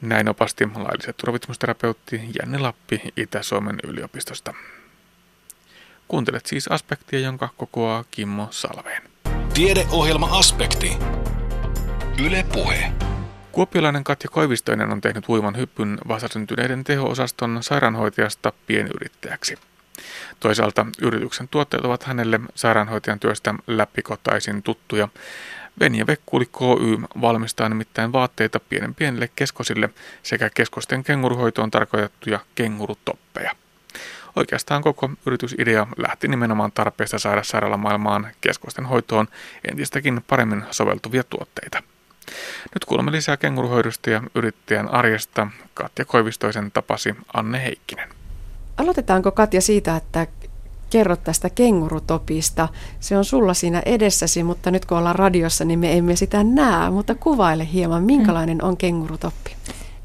Näin 0.00 0.28
opasti 0.28 0.64
laillisen 0.74 1.14
turvitsemusterapeutti 1.16 2.20
Janne 2.38 2.58
Lappi 2.58 3.00
Itä-Suomen 3.16 3.76
yliopistosta. 3.84 4.54
Kuuntelet 6.08 6.46
siis 6.46 6.68
aspektia, 6.68 7.20
jonka 7.20 7.48
kokoaa 7.56 8.04
Kimmo 8.10 8.48
Salveen. 8.50 9.02
Tiedeohjelma 9.54 10.38
Aspekti. 10.38 10.96
Yle 12.24 12.46
Puhe. 12.52 12.92
Kuopiolainen 13.52 14.04
Katja 14.04 14.30
Koivistoinen 14.30 14.92
on 14.92 15.00
tehnyt 15.00 15.28
huiman 15.28 15.56
hyppyn 15.56 15.98
vastasyntyneiden 16.08 16.84
teho-osaston 16.84 17.58
sairaanhoitajasta 17.62 18.52
pienyrittäjäksi. 18.66 19.58
Toisaalta 20.40 20.86
yrityksen 21.02 21.48
tuotteet 21.48 21.84
ovat 21.84 22.02
hänelle 22.02 22.40
sairaanhoitajan 22.54 23.20
työstä 23.20 23.54
läpikotaisin 23.66 24.62
tuttuja. 24.62 25.08
Venja 25.80 26.06
Vekkuli 26.06 26.46
KY 26.46 27.20
valmistaa 27.20 27.68
nimittäin 27.68 28.12
vaatteita 28.12 28.60
pienen 28.60 28.94
pienille 28.94 29.30
keskosille 29.36 29.90
sekä 30.22 30.50
keskosten 30.54 31.04
kenguruhoitoon 31.04 31.70
tarkoitettuja 31.70 32.40
kengurutoppeja. 32.54 33.52
Oikeastaan 34.36 34.82
koko 34.82 35.10
yritysidea 35.26 35.86
lähti 35.96 36.28
nimenomaan 36.28 36.72
tarpeesta 36.72 37.18
saada 37.18 37.42
sairaalamaailmaan 37.42 38.28
keskosten 38.40 38.86
hoitoon 38.86 39.28
entistäkin 39.70 40.24
paremmin 40.28 40.64
soveltuvia 40.70 41.24
tuotteita. 41.24 41.82
Nyt 42.74 42.84
kuulemme 42.84 43.12
lisää 43.12 43.36
kenguruhoidosta 43.36 44.10
ja 44.10 44.22
yrittäjän 44.34 44.88
arjesta. 44.88 45.46
Katja 45.74 46.04
Koivistoisen 46.04 46.70
tapasi 46.70 47.14
Anne 47.32 47.64
Heikkinen. 47.64 48.19
Aloitetaanko 48.80 49.32
Katja 49.32 49.60
siitä, 49.60 49.96
että 49.96 50.26
kerrot 50.90 51.24
tästä 51.24 51.50
kengurutopista. 51.50 52.68
Se 53.00 53.18
on 53.18 53.24
sulla 53.24 53.54
siinä 53.54 53.82
edessäsi, 53.86 54.42
mutta 54.42 54.70
nyt 54.70 54.84
kun 54.84 54.98
ollaan 54.98 55.16
radiossa, 55.16 55.64
niin 55.64 55.78
me 55.78 55.98
emme 55.98 56.16
sitä 56.16 56.44
näe. 56.44 56.90
Mutta 56.90 57.14
kuvaile 57.14 57.68
hieman, 57.72 58.02
minkälainen 58.02 58.64
on 58.64 58.76
kengurutoppi? 58.76 59.56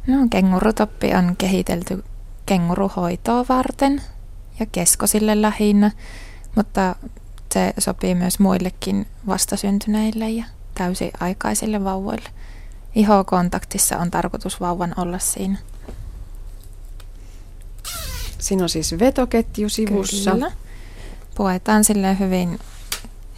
No, 0.07 0.27
kengurutoppi 0.29 1.13
on 1.15 1.35
kehitelty 1.37 2.03
kenguruhoitoa 2.45 3.45
varten 3.49 4.01
ja 4.59 4.65
keskosille 4.65 5.41
lähinnä, 5.41 5.91
mutta 6.55 6.95
se 7.53 7.73
sopii 7.77 8.15
myös 8.15 8.39
muillekin 8.39 9.07
vastasyntyneille 9.27 10.29
ja 10.29 10.45
täysi-aikaisille 10.73 11.83
vauvoille. 11.83 12.29
Ihokontaktissa 12.95 13.97
on 13.97 14.11
tarkoitus 14.11 14.61
vauvan 14.61 14.93
olla 14.97 15.19
siinä. 15.19 15.57
Siinä 18.45 18.63
on 18.63 18.69
siis 18.69 18.99
vetoketju 18.99 19.69
sivussa. 19.69 20.31
Kyllä. 20.31 20.51
Puetaan 21.35 21.83
sille 21.83 22.19
hyvin 22.19 22.59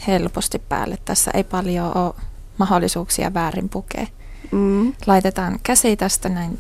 helposti 0.08 0.60
päälle. 0.60 0.98
Tässä 1.06 1.32
ei 1.34 1.44
paljon 1.44 1.98
ole 1.98 2.14
mahdollisuuksia 2.58 3.34
väärin 3.34 3.70
pukea. 3.70 4.08
Mm. 4.52 4.94
Laitetaan 5.06 5.60
käsi 5.64 5.96
tästä 5.96 6.30
näin 6.30 6.60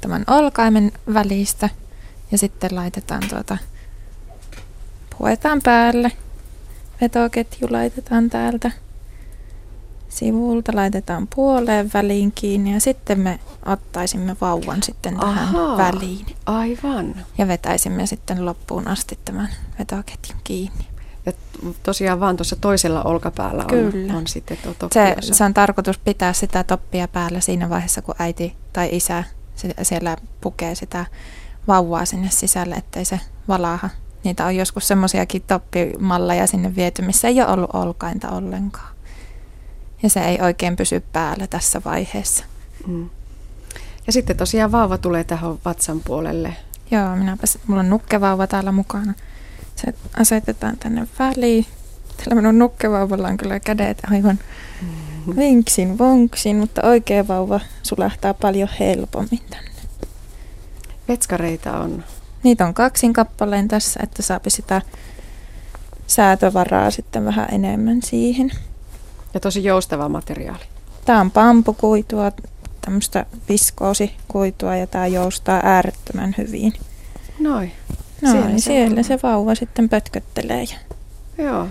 tämän 0.00 0.24
olkaimen 0.26 0.92
välistä 1.14 1.68
ja 2.32 2.38
sitten 2.38 2.74
laitetaan 2.74 3.22
tuota, 3.28 3.58
puetaan 5.18 5.60
päälle. 5.62 6.12
Vetoketju 7.00 7.68
laitetaan 7.70 8.30
täältä 8.30 8.70
sivulta, 10.08 10.72
laitetaan 10.74 11.28
puoleen 11.34 11.90
väliin 11.94 12.32
kiinni 12.32 12.72
ja 12.72 12.80
sitten 12.80 13.20
me 13.20 13.40
ottaisimme 13.66 14.36
vauvan 14.40 14.82
sitten 14.82 15.16
tähän 15.20 15.48
Ahaa, 15.56 15.76
väliin. 15.78 16.26
Aivan. 16.46 17.14
Ja 17.38 17.48
vetäisimme 17.48 18.06
sitten 18.06 18.46
loppuun 18.46 18.88
asti 18.88 19.18
tämän 19.24 19.48
vetoketjun 19.78 20.40
kiinni. 20.44 20.86
Ja 21.26 21.32
tosiaan 21.82 22.20
vaan 22.20 22.36
tuossa 22.36 22.56
toisella 22.56 23.02
olkapäällä 23.02 23.62
on, 23.62 23.68
Kyllä. 23.68 24.16
on 24.16 24.26
sitten 24.26 24.58
tuo 24.78 24.88
se, 24.92 25.16
se 25.20 25.44
on 25.44 25.54
tarkoitus 25.54 25.98
pitää 25.98 26.32
sitä 26.32 26.64
toppia 26.64 27.08
päällä 27.08 27.40
siinä 27.40 27.70
vaiheessa, 27.70 28.02
kun 28.02 28.14
äiti 28.18 28.56
tai 28.72 28.88
isä 28.92 29.24
siellä 29.82 30.16
pukee 30.40 30.74
sitä 30.74 31.06
vauvaa 31.68 32.04
sinne 32.04 32.30
sisälle, 32.30 32.74
ettei 32.74 33.04
se 33.04 33.20
valaha. 33.48 33.90
Niitä 34.24 34.46
on 34.46 34.56
joskus 34.56 34.88
semmoisiakin 34.88 35.42
toppimalleja 35.42 36.46
sinne 36.46 36.76
viety, 36.76 37.02
missä 37.02 37.28
ei 37.28 37.42
ole 37.42 37.52
ollut 37.52 37.70
olkainta 37.74 38.30
ollenkaan 38.30 38.95
ja 40.02 40.10
se 40.10 40.20
ei 40.20 40.40
oikein 40.40 40.76
pysy 40.76 41.02
päällä 41.12 41.46
tässä 41.46 41.82
vaiheessa. 41.84 42.44
Mm. 42.86 43.10
Ja 44.06 44.12
sitten 44.12 44.36
tosiaan 44.36 44.72
vauva 44.72 44.98
tulee 44.98 45.24
tähän 45.24 45.58
vatsan 45.64 46.00
puolelle. 46.04 46.56
Joo, 46.90 47.16
minäpä, 47.16 47.44
mulla 47.66 47.80
on 47.80 47.90
nukkevauva 47.90 48.46
täällä 48.46 48.72
mukana. 48.72 49.14
Se 49.76 49.94
asetetaan 50.16 50.76
tänne 50.76 51.08
väliin. 51.18 51.66
Tällä 52.16 52.34
minun 52.34 52.58
nukkevauvalla 52.58 53.28
on 53.28 53.36
kyllä 53.36 53.60
kädet 53.60 53.98
aivan 54.10 54.38
mm. 54.82 55.36
vinksin 55.36 55.98
vonksin, 55.98 56.56
mutta 56.56 56.82
oikea 56.86 57.28
vauva 57.28 57.60
sulahtaa 57.82 58.34
paljon 58.34 58.68
helpommin 58.80 59.40
tänne. 59.50 59.70
Vetskareita 61.08 61.78
on? 61.78 62.04
Niitä 62.42 62.66
on 62.66 62.74
kaksin 62.74 63.12
kappaleen 63.12 63.68
tässä, 63.68 64.00
että 64.02 64.22
saapi 64.22 64.50
sitä 64.50 64.82
säätövaraa 66.06 66.90
sitten 66.90 67.24
vähän 67.24 67.48
enemmän 67.52 68.02
siihen. 68.02 68.52
Ja 69.34 69.40
tosi 69.40 69.64
joustava 69.64 70.08
materiaali. 70.08 70.64
Tämä 71.04 71.20
on 71.20 71.30
pampukuitua, 71.30 72.32
tämmöistä 72.80 73.26
viskoosikuitua 73.48 74.76
ja 74.76 74.86
tämä 74.86 75.06
joustaa 75.06 75.60
äärettömän 75.62 76.34
hyvin. 76.38 76.72
Noin. 77.38 77.72
Noin, 78.22 78.36
siellä, 78.36 78.58
se, 78.58 78.62
siellä 78.62 79.02
se 79.02 79.18
vauva 79.22 79.54
sitten 79.54 79.88
pötköttelee. 79.88 80.64
Joo. 81.38 81.68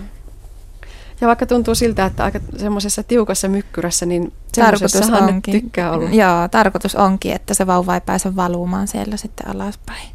Ja 1.20 1.28
vaikka 1.28 1.46
tuntuu 1.46 1.74
siltä, 1.74 2.06
että 2.06 2.24
aika 2.24 2.40
semmoisessa 2.56 3.02
tiukassa 3.02 3.48
mykkyrässä, 3.48 4.06
niin 4.06 4.32
tarkoitus 4.56 5.10
onkin. 5.10 5.60
tykkää 5.62 5.92
olla. 5.92 6.10
Joo, 6.10 6.48
tarkoitus 6.50 6.94
onkin, 6.94 7.32
että 7.32 7.54
se 7.54 7.66
vauva 7.66 7.94
ei 7.94 8.00
pääse 8.00 8.36
valumaan 8.36 8.88
siellä 8.88 9.16
sitten 9.16 9.48
alaspäin. 9.48 10.08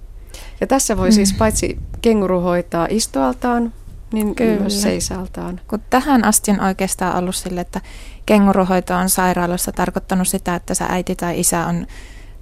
Ja 0.62 0.67
tässä 0.67 0.97
voi 0.97 1.12
siis 1.12 1.17
mm. 1.17 1.25
siis 1.25 1.39
paitsi 1.39 1.80
kenguru 2.01 2.41
hoitaa 2.41 2.88
istualtaan, 2.89 3.73
niin 4.13 4.36
Kyllä. 4.36 4.60
myös 4.60 4.82
seisaltaan. 4.82 5.62
Kun 5.67 5.80
tähän 5.89 6.24
asti 6.26 6.52
on 6.52 6.60
oikeastaan 6.60 7.17
ollut 7.17 7.36
sille, 7.36 7.62
että 7.62 7.82
kenguruhoito 8.26 8.95
on 8.95 9.10
sairaalassa 9.10 9.71
tarkoittanut 9.71 10.28
sitä, 10.28 10.56
että 10.56 10.74
se 10.74 10.86
äiti 10.89 11.15
tai 11.15 11.39
isä 11.39 11.65
on 11.65 11.88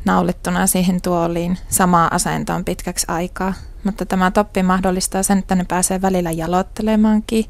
naulittuna 0.06 0.68
siihen 0.68 1.02
tuoliin 1.02 1.58
samaa 1.70 2.08
asentoon 2.12 2.66
pitkäksi 2.66 3.06
aikaa. 3.10 3.54
Mutta 3.84 4.06
tämä 4.06 4.32
toppi 4.32 4.64
mahdollistaa 4.64 5.24
sen, 5.24 5.38
että 5.38 5.56
ne 5.56 5.66
pääsee 5.68 6.02
välillä 6.02 6.32
jalottelemaankin. 6.32 7.46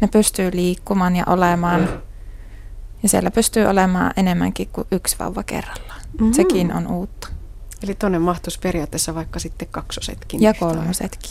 Ne 0.00 0.08
pystyy 0.08 0.50
liikkumaan 0.52 1.16
ja 1.16 1.24
olemaan. 1.26 1.88
Ja 3.02 3.08
siellä 3.08 3.30
pystyy 3.30 3.66
olemaan 3.66 4.12
enemmänkin 4.16 4.68
kuin 4.72 4.86
yksi 4.92 5.16
vauva 5.18 5.42
kerrallaan. 5.42 6.00
Mm-hmm. 6.12 6.32
Sekin 6.32 6.72
on 6.72 6.86
uutta. 6.86 7.28
Eli 7.82 7.94
tuonne 7.94 8.18
mahtuisi 8.18 8.58
periaatteessa 8.58 9.14
vaikka 9.14 9.38
sitten 9.38 9.68
kaksosetkin. 9.70 10.42
Ja 10.42 10.54
kolmosetkin. 10.54 11.30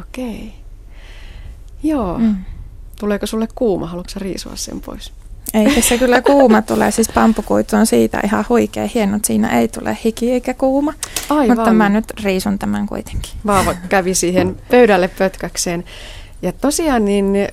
Okei. 0.00 0.36
Okay. 0.36 0.61
Joo. 1.82 2.18
Mm. 2.18 2.36
Tuleeko 3.00 3.26
sulle 3.26 3.48
kuuma? 3.54 3.86
Haluatko 3.86 4.12
riisua 4.16 4.52
sen 4.56 4.80
pois? 4.80 5.12
Ei 5.54 5.74
tässä 5.74 5.98
kyllä 5.98 6.22
kuuma 6.22 6.62
tulee. 6.62 6.90
Siis 6.90 7.08
pampukuitu 7.14 7.76
on 7.76 7.86
siitä 7.86 8.20
ihan 8.24 8.44
huikea 8.48 8.88
hieno, 8.94 9.16
että 9.16 9.26
siinä 9.26 9.58
ei 9.58 9.68
tule 9.68 9.98
hiki 10.04 10.32
eikä 10.32 10.54
kuuma. 10.54 10.94
Aivan. 11.30 11.56
Mutta 11.56 11.72
mä 11.72 11.88
nyt 11.88 12.04
riisun 12.24 12.58
tämän 12.58 12.86
kuitenkin. 12.86 13.32
Vaava 13.46 13.74
kävi 13.74 14.14
siihen 14.14 14.56
pöydälle 14.70 15.08
pötkäkseen. 15.08 15.84
Ja 16.42 16.52
tosiaan 16.52 17.04
niin 17.04 17.48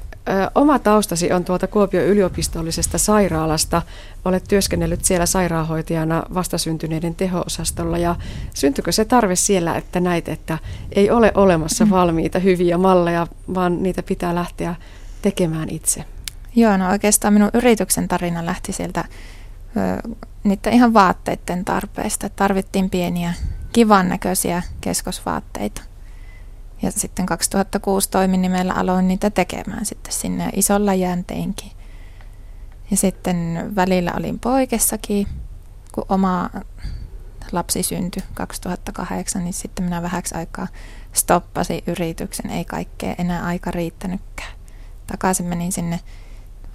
oma 0.55 0.79
taustasi 0.79 1.32
on 1.32 1.45
tuolta 1.45 1.67
Kuopion 1.67 2.03
yliopistollisesta 2.03 2.97
sairaalasta. 2.97 3.82
Olet 4.25 4.43
työskennellyt 4.47 5.05
siellä 5.05 5.25
sairaanhoitajana 5.25 6.23
vastasyntyneiden 6.34 7.15
teho-osastolla 7.15 7.97
ja 7.97 8.15
syntyykö 8.53 8.91
se 8.91 9.05
tarve 9.05 9.36
siellä, 9.36 9.75
että 9.75 9.99
näit, 9.99 10.29
että 10.29 10.58
ei 10.91 11.12
ole 11.12 11.32
olemassa 11.36 11.86
mm. 11.86 11.91
valmiita 11.91 12.39
hyviä 12.39 12.77
malleja, 12.77 13.27
vaan 13.53 13.84
niitä 13.84 14.03
pitää 14.03 14.36
lähteä 14.36 14.75
tekemään 15.21 15.69
itse? 15.69 16.05
Joo, 16.55 16.77
no 16.77 16.89
oikeastaan 16.89 17.34
minun 17.34 17.49
yrityksen 17.53 18.08
tarina 18.08 18.45
lähti 18.45 18.73
sieltä 18.73 19.05
niiden 20.43 20.73
ihan 20.73 20.93
vaatteiden 20.93 21.65
tarpeesta. 21.65 22.29
Tarvittiin 22.29 22.89
pieniä 22.89 23.34
kivan 23.73 24.10
näköisiä 24.10 24.63
keskosvaatteita. 24.82 25.88
Ja 26.82 26.92
sitten 26.92 27.26
2006 27.26 28.10
toiminimellä 28.10 28.74
aloin 28.74 29.08
niitä 29.08 29.30
tekemään 29.30 29.86
sitten 29.86 30.13
sinne 30.13 30.50
isolla 30.56 30.94
jäänteinkin. 30.94 31.72
Ja 32.92 32.98
sitten 32.98 33.70
välillä 33.76 34.12
olin 34.18 34.39
poikessakin, 34.39 35.28
kun 35.92 36.06
oma 36.10 36.50
lapsi 37.52 37.84
syntyi 37.84 38.24
2008, 38.34 39.44
niin 39.44 39.54
sitten 39.54 39.86
minä 39.86 40.02
vähäksi 40.02 40.36
aikaa 40.36 40.68
stoppasin 41.13 41.84
yrityksen, 41.88 42.50
ei 42.50 42.65
kaikkea 42.65 43.15
enää 43.18 43.46
aika 43.46 43.72
riittänytkään. 43.72 44.52
Takaisin 45.08 45.46
menin 45.46 45.72
sinne 45.72 46.00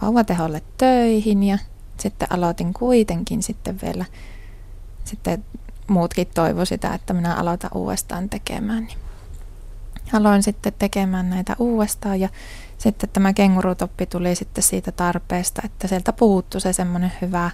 vauvateholle 0.02 0.62
töihin 0.78 1.42
ja 1.42 1.58
sitten 2.00 2.32
aloitin 2.32 2.74
kuitenkin 2.74 3.42
sitten 3.42 3.80
vielä, 3.82 4.04
sitten 5.04 5.44
muutkin 5.86 6.26
toivo 6.34 6.64
sitä, 6.64 6.94
että 6.94 7.14
minä 7.14 7.34
aloitan 7.34 7.70
uudestaan 7.74 8.28
tekemään. 8.28 8.84
Niin 8.84 9.03
aloin 10.12 10.42
sitten 10.42 10.72
tekemään 10.78 11.30
näitä 11.30 11.56
uudestaan 11.58 12.20
ja 12.20 12.28
sitten 12.78 13.10
tämä 13.12 13.32
kengurutoppi 13.32 14.06
tuli 14.06 14.34
sitten 14.34 14.64
siitä 14.64 14.92
tarpeesta, 14.92 15.62
että 15.64 15.88
sieltä 15.88 16.12
puuttu 16.12 16.60
se 16.60 16.72
semmoinen 16.72 17.12
hyvä 17.22 17.50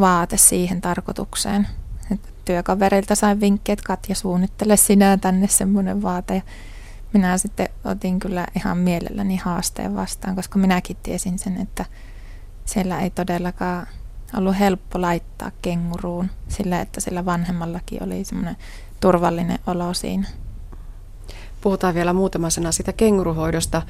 vaate 0.00 0.36
siihen 0.36 0.80
tarkoitukseen. 0.80 1.66
työkaverilta 2.44 3.14
sain 3.14 3.40
vinkkiä, 3.40 3.72
että 3.72 3.86
Katja 3.86 4.14
suunnittele 4.14 4.76
sinä 4.76 5.16
tänne 5.16 5.48
semmoinen 5.48 6.02
vaate 6.02 6.34
ja 6.34 6.42
minä 7.12 7.38
sitten 7.38 7.68
otin 7.84 8.18
kyllä 8.18 8.46
ihan 8.56 8.78
mielelläni 8.78 9.36
haasteen 9.36 9.96
vastaan, 9.96 10.36
koska 10.36 10.58
minäkin 10.58 10.96
tiesin 11.02 11.38
sen, 11.38 11.60
että 11.60 11.84
siellä 12.64 13.00
ei 13.00 13.10
todellakaan 13.10 13.86
ollut 14.36 14.58
helppo 14.58 15.00
laittaa 15.00 15.50
kenguruun 15.62 16.30
sillä, 16.48 16.80
että 16.80 17.00
sillä 17.00 17.24
vanhemmallakin 17.24 18.02
oli 18.02 18.24
semmoinen 18.24 18.56
turvallinen 19.00 19.58
olo 19.66 19.94
siinä. 19.94 20.28
Puhutaan 21.64 21.94
vielä 21.94 22.12
muutama 22.12 22.50
sana 22.50 22.72
sitä 22.72 22.92
kenguruhoidosta. 22.92 23.82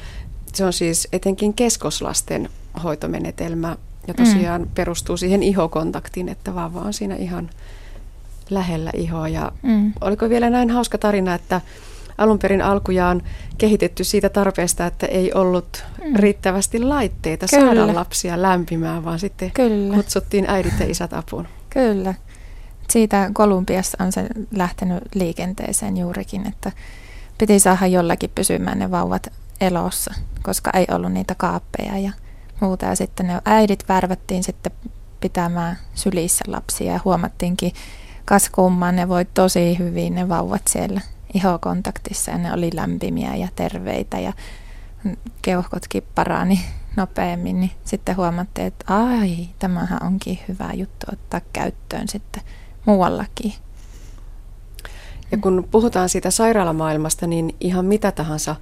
Se 0.52 0.64
on 0.64 0.72
siis 0.72 1.08
etenkin 1.12 1.54
keskoslasten 1.54 2.48
hoitomenetelmä 2.84 3.76
ja 4.06 4.14
tosiaan 4.14 4.62
mm. 4.62 4.68
perustuu 4.74 5.16
siihen 5.16 5.42
ihokontaktiin, 5.42 6.28
että 6.28 6.54
vauva 6.54 6.80
on 6.80 6.92
siinä 6.92 7.16
ihan 7.16 7.50
lähellä 8.50 8.90
ihoa. 8.96 9.28
Ja 9.28 9.52
mm. 9.62 9.92
Oliko 10.00 10.28
vielä 10.28 10.50
näin 10.50 10.70
hauska 10.70 10.98
tarina, 10.98 11.34
että 11.34 11.60
alun 12.18 12.38
perin 12.38 12.62
alkujaan 12.62 13.22
kehitetty 13.58 14.04
siitä 14.04 14.28
tarpeesta, 14.28 14.86
että 14.86 15.06
ei 15.06 15.32
ollut 15.32 15.84
mm. 16.04 16.16
riittävästi 16.16 16.82
laitteita 16.82 17.46
Kyllä. 17.50 17.74
saada 17.74 17.94
lapsia 17.94 18.42
lämpimään, 18.42 19.04
vaan 19.04 19.18
sitten 19.18 19.50
Kyllä. 19.50 19.94
kutsuttiin 19.94 20.44
äidit 20.48 20.80
ja 20.80 20.86
isät 20.86 21.12
apuun. 21.12 21.48
Kyllä. 21.70 22.14
Siitä 22.90 23.30
Kolumbiassa 23.32 24.04
on 24.04 24.12
se 24.12 24.26
lähtenyt 24.56 25.02
liikenteeseen 25.14 25.96
juurikin, 25.96 26.46
että 26.46 26.72
piti 27.38 27.58
saada 27.58 27.86
jollakin 27.86 28.30
pysymään 28.34 28.78
ne 28.78 28.90
vauvat 28.90 29.32
elossa, 29.60 30.14
koska 30.42 30.70
ei 30.74 30.86
ollut 30.90 31.12
niitä 31.12 31.34
kaappeja 31.34 31.98
ja 31.98 32.12
muuta. 32.60 32.86
Ja 32.86 32.96
sitten 32.96 33.26
ne 33.26 33.40
äidit 33.44 33.88
värvättiin 33.88 34.44
sitten 34.44 34.72
pitämään 35.20 35.78
sylissä 35.94 36.44
lapsia 36.48 36.92
ja 36.92 37.00
huomattiinkin 37.04 37.72
kas 38.24 38.50
kumman, 38.50 38.96
ne 38.96 39.08
voi 39.08 39.24
tosi 39.24 39.78
hyvin 39.78 40.14
ne 40.14 40.28
vauvat 40.28 40.62
siellä 40.68 41.00
ihokontaktissa 41.34 42.30
ja 42.30 42.38
ne 42.38 42.52
oli 42.52 42.70
lämpimiä 42.74 43.34
ja 43.34 43.48
terveitä 43.56 44.18
ja 44.18 44.32
keuhkotkin 45.42 46.02
parani 46.14 46.60
nopeammin, 46.96 47.60
niin 47.60 47.70
sitten 47.84 48.16
huomattiin, 48.16 48.66
että 48.66 48.84
ai, 48.94 49.48
tämähän 49.58 50.02
onkin 50.02 50.38
hyvä 50.48 50.70
juttu 50.74 51.06
ottaa 51.12 51.40
käyttöön 51.52 52.08
sitten 52.08 52.42
muuallakin. 52.86 53.54
Ja 55.34 55.40
kun 55.40 55.68
puhutaan 55.70 56.08
siitä 56.08 56.30
sairaalamaailmasta, 56.30 57.26
niin 57.26 57.56
ihan 57.60 57.84
mitä 57.84 58.12
tahansa 58.12 58.56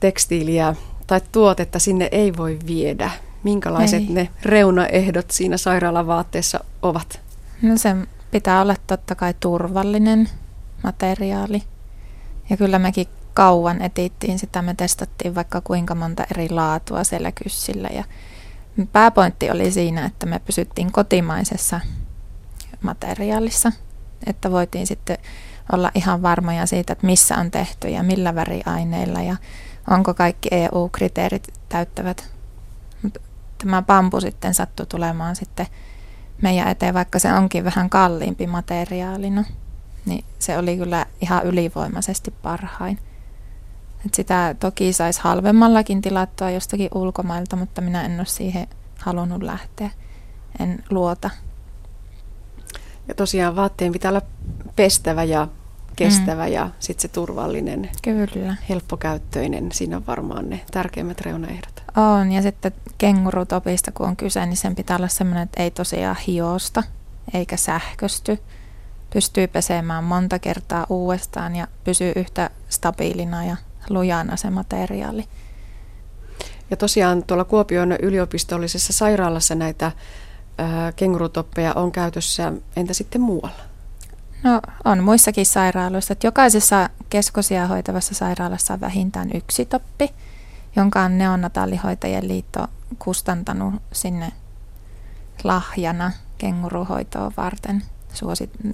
tekstiiliä 0.00 0.74
tai 1.06 1.20
tuotetta 1.32 1.78
sinne 1.78 2.08
ei 2.12 2.36
voi 2.36 2.58
viedä. 2.66 3.10
Minkälaiset 3.42 4.00
ei. 4.00 4.08
ne 4.10 4.28
reunaehdot 4.42 5.30
siinä 5.30 5.56
sairaalavaatteessa 5.56 6.64
ovat? 6.82 7.20
No 7.62 7.76
se 7.76 7.96
pitää 8.30 8.60
olla 8.60 8.76
totta 8.86 9.14
kai 9.14 9.34
turvallinen 9.40 10.28
materiaali. 10.84 11.62
Ja 12.50 12.56
kyllä 12.56 12.78
mekin 12.78 13.06
kauan 13.34 13.82
etittiin 13.82 14.38
sitä, 14.38 14.62
me 14.62 14.74
testattiin 14.74 15.34
vaikka 15.34 15.60
kuinka 15.60 15.94
monta 15.94 16.24
eri 16.30 16.48
laatua 16.50 17.04
siellä 17.04 17.32
kyssillä. 17.32 17.88
Ja 17.88 18.04
pääpointti 18.92 19.50
oli 19.50 19.70
siinä, 19.70 20.04
että 20.04 20.26
me 20.26 20.38
pysyttiin 20.38 20.92
kotimaisessa 20.92 21.80
materiaalissa, 22.82 23.72
että 24.26 24.50
voitiin 24.50 24.86
sitten 24.86 25.18
olla 25.72 25.90
ihan 25.94 26.22
varmoja 26.22 26.66
siitä, 26.66 26.92
että 26.92 27.06
missä 27.06 27.36
on 27.36 27.50
tehty 27.50 27.88
ja 27.88 28.02
millä 28.02 28.34
väriaineilla 28.34 29.22
ja 29.22 29.36
onko 29.90 30.14
kaikki 30.14 30.48
EU-kriteerit 30.50 31.48
täyttävät. 31.68 32.30
Tämä 33.58 33.82
bambu 33.82 34.20
sitten 34.20 34.54
sattui 34.54 34.86
tulemaan 34.86 35.36
sitten 35.36 35.66
meidän 36.42 36.68
eteen, 36.68 36.94
vaikka 36.94 37.18
se 37.18 37.32
onkin 37.32 37.64
vähän 37.64 37.90
kalliimpi 37.90 38.46
materiaalina, 38.46 39.44
niin 40.06 40.24
se 40.38 40.58
oli 40.58 40.76
kyllä 40.76 41.06
ihan 41.20 41.46
ylivoimaisesti 41.46 42.30
parhain. 42.42 42.98
Et 44.06 44.14
sitä 44.14 44.54
toki 44.60 44.92
saisi 44.92 45.20
halvemmallakin 45.22 46.02
tilattua 46.02 46.50
jostakin 46.50 46.88
ulkomailta, 46.94 47.56
mutta 47.56 47.80
minä 47.80 48.02
en 48.02 48.18
ole 48.18 48.26
siihen 48.26 48.68
halunnut 48.98 49.42
lähteä. 49.42 49.90
En 50.58 50.84
luota 50.90 51.30
ja 53.08 53.14
tosiaan 53.14 53.56
vaatteen 53.56 53.92
pitää 53.92 54.10
olla 54.10 54.22
pestävä 54.76 55.24
ja 55.24 55.48
kestävä 55.96 56.46
mm. 56.46 56.52
ja 56.52 56.70
sitten 56.80 57.02
se 57.02 57.08
turvallinen, 57.08 57.90
Kyllä. 58.02 58.56
helppokäyttöinen. 58.68 59.72
Siinä 59.72 59.96
on 59.96 60.06
varmaan 60.06 60.50
ne 60.50 60.60
tärkeimmät 60.70 61.20
reunaehdot. 61.20 61.82
On, 61.96 62.32
ja 62.32 62.42
sitten 62.42 62.72
kengurutopista 62.98 63.92
kun 63.92 64.06
on 64.06 64.16
kyse, 64.16 64.46
niin 64.46 64.56
sen 64.56 64.74
pitää 64.74 64.96
olla 64.96 65.08
sellainen, 65.08 65.42
että 65.42 65.62
ei 65.62 65.70
tosiaan 65.70 66.16
hiosta 66.26 66.82
eikä 67.34 67.56
sähkösty. 67.56 68.38
Pystyy 69.12 69.46
pesemään 69.46 70.04
monta 70.04 70.38
kertaa 70.38 70.86
uudestaan 70.88 71.56
ja 71.56 71.66
pysyy 71.84 72.12
yhtä 72.16 72.50
stabiilina 72.68 73.44
ja 73.44 73.56
lujana 73.90 74.36
se 74.36 74.50
materiaali. 74.50 75.24
Ja 76.70 76.76
tosiaan 76.76 77.22
tuolla 77.22 77.44
Kuopion 77.44 77.92
yliopistollisessa 77.92 78.92
sairaalassa 78.92 79.54
näitä 79.54 79.92
kengurutoppeja 80.96 81.72
on 81.74 81.92
käytössä, 81.92 82.52
entä 82.76 82.94
sitten 82.94 83.20
muualla? 83.20 83.62
No 84.42 84.60
on 84.84 85.02
muissakin 85.02 85.46
sairaaloissa. 85.46 86.12
Että 86.12 86.26
jokaisessa 86.26 86.90
keskosia 87.10 87.66
hoitavassa 87.66 88.14
sairaalassa 88.14 88.74
on 88.74 88.80
vähintään 88.80 89.30
yksi 89.34 89.64
toppi, 89.64 90.10
jonka 90.76 91.02
on 91.02 91.18
neonataalihoitajien 91.18 92.28
liitto 92.28 92.66
kustantanut 92.98 93.74
sinne 93.92 94.32
lahjana 95.44 96.12
kenguruhoitoa 96.38 97.32
varten 97.36 97.82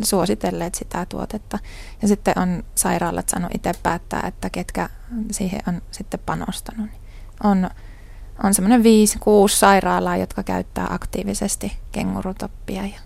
suositelleet 0.02 0.74
sitä 0.74 1.06
tuotetta. 1.06 1.58
Ja 2.02 2.08
sitten 2.08 2.38
on 2.38 2.64
sairaalat 2.74 3.28
saanut 3.28 3.54
itse 3.54 3.72
päättää, 3.82 4.22
että 4.26 4.50
ketkä 4.50 4.88
siihen 5.30 5.60
on 5.68 5.82
sitten 5.90 6.20
panostanut. 6.26 6.90
On 7.44 7.70
on 8.42 8.54
semmoinen 8.54 8.82
5-6 8.82 8.84
sairaalaa, 9.48 10.16
jotka 10.16 10.42
käyttää 10.42 10.86
aktiivisesti 10.90 11.72
kengurutoppia 11.92 12.82
ja 12.82 13.00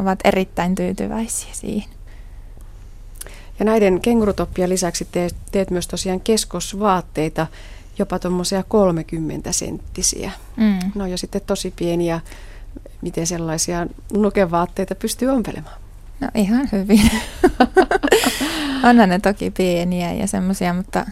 ovat 0.00 0.18
erittäin 0.24 0.74
tyytyväisiä 0.74 1.50
siihen. 1.52 1.90
Ja 3.58 3.64
näiden 3.64 4.00
kengurutoppia 4.00 4.68
lisäksi 4.68 5.08
teet, 5.12 5.36
teet 5.52 5.70
myös 5.70 5.88
tosiaan 5.88 6.20
keskosvaatteita, 6.20 7.46
jopa 7.98 8.18
tuommoisia 8.18 8.62
30 8.62 9.52
senttisiä. 9.52 10.30
Mm. 10.56 10.78
Ne 10.94 11.02
on 11.02 11.10
jo 11.10 11.16
sitten 11.16 11.40
tosi 11.46 11.72
pieniä. 11.76 12.20
Miten 13.02 13.26
sellaisia 13.26 13.86
nukevaatteita 14.12 14.94
pystyy 14.94 15.28
ompelemaan? 15.28 15.80
No 16.20 16.28
ihan 16.34 16.68
hyvin. 16.72 17.10
Onhan 18.88 19.08
ne 19.08 19.18
toki 19.18 19.50
pieniä 19.50 20.12
ja 20.12 20.26
semmoisia, 20.26 20.74
mutta, 20.74 21.06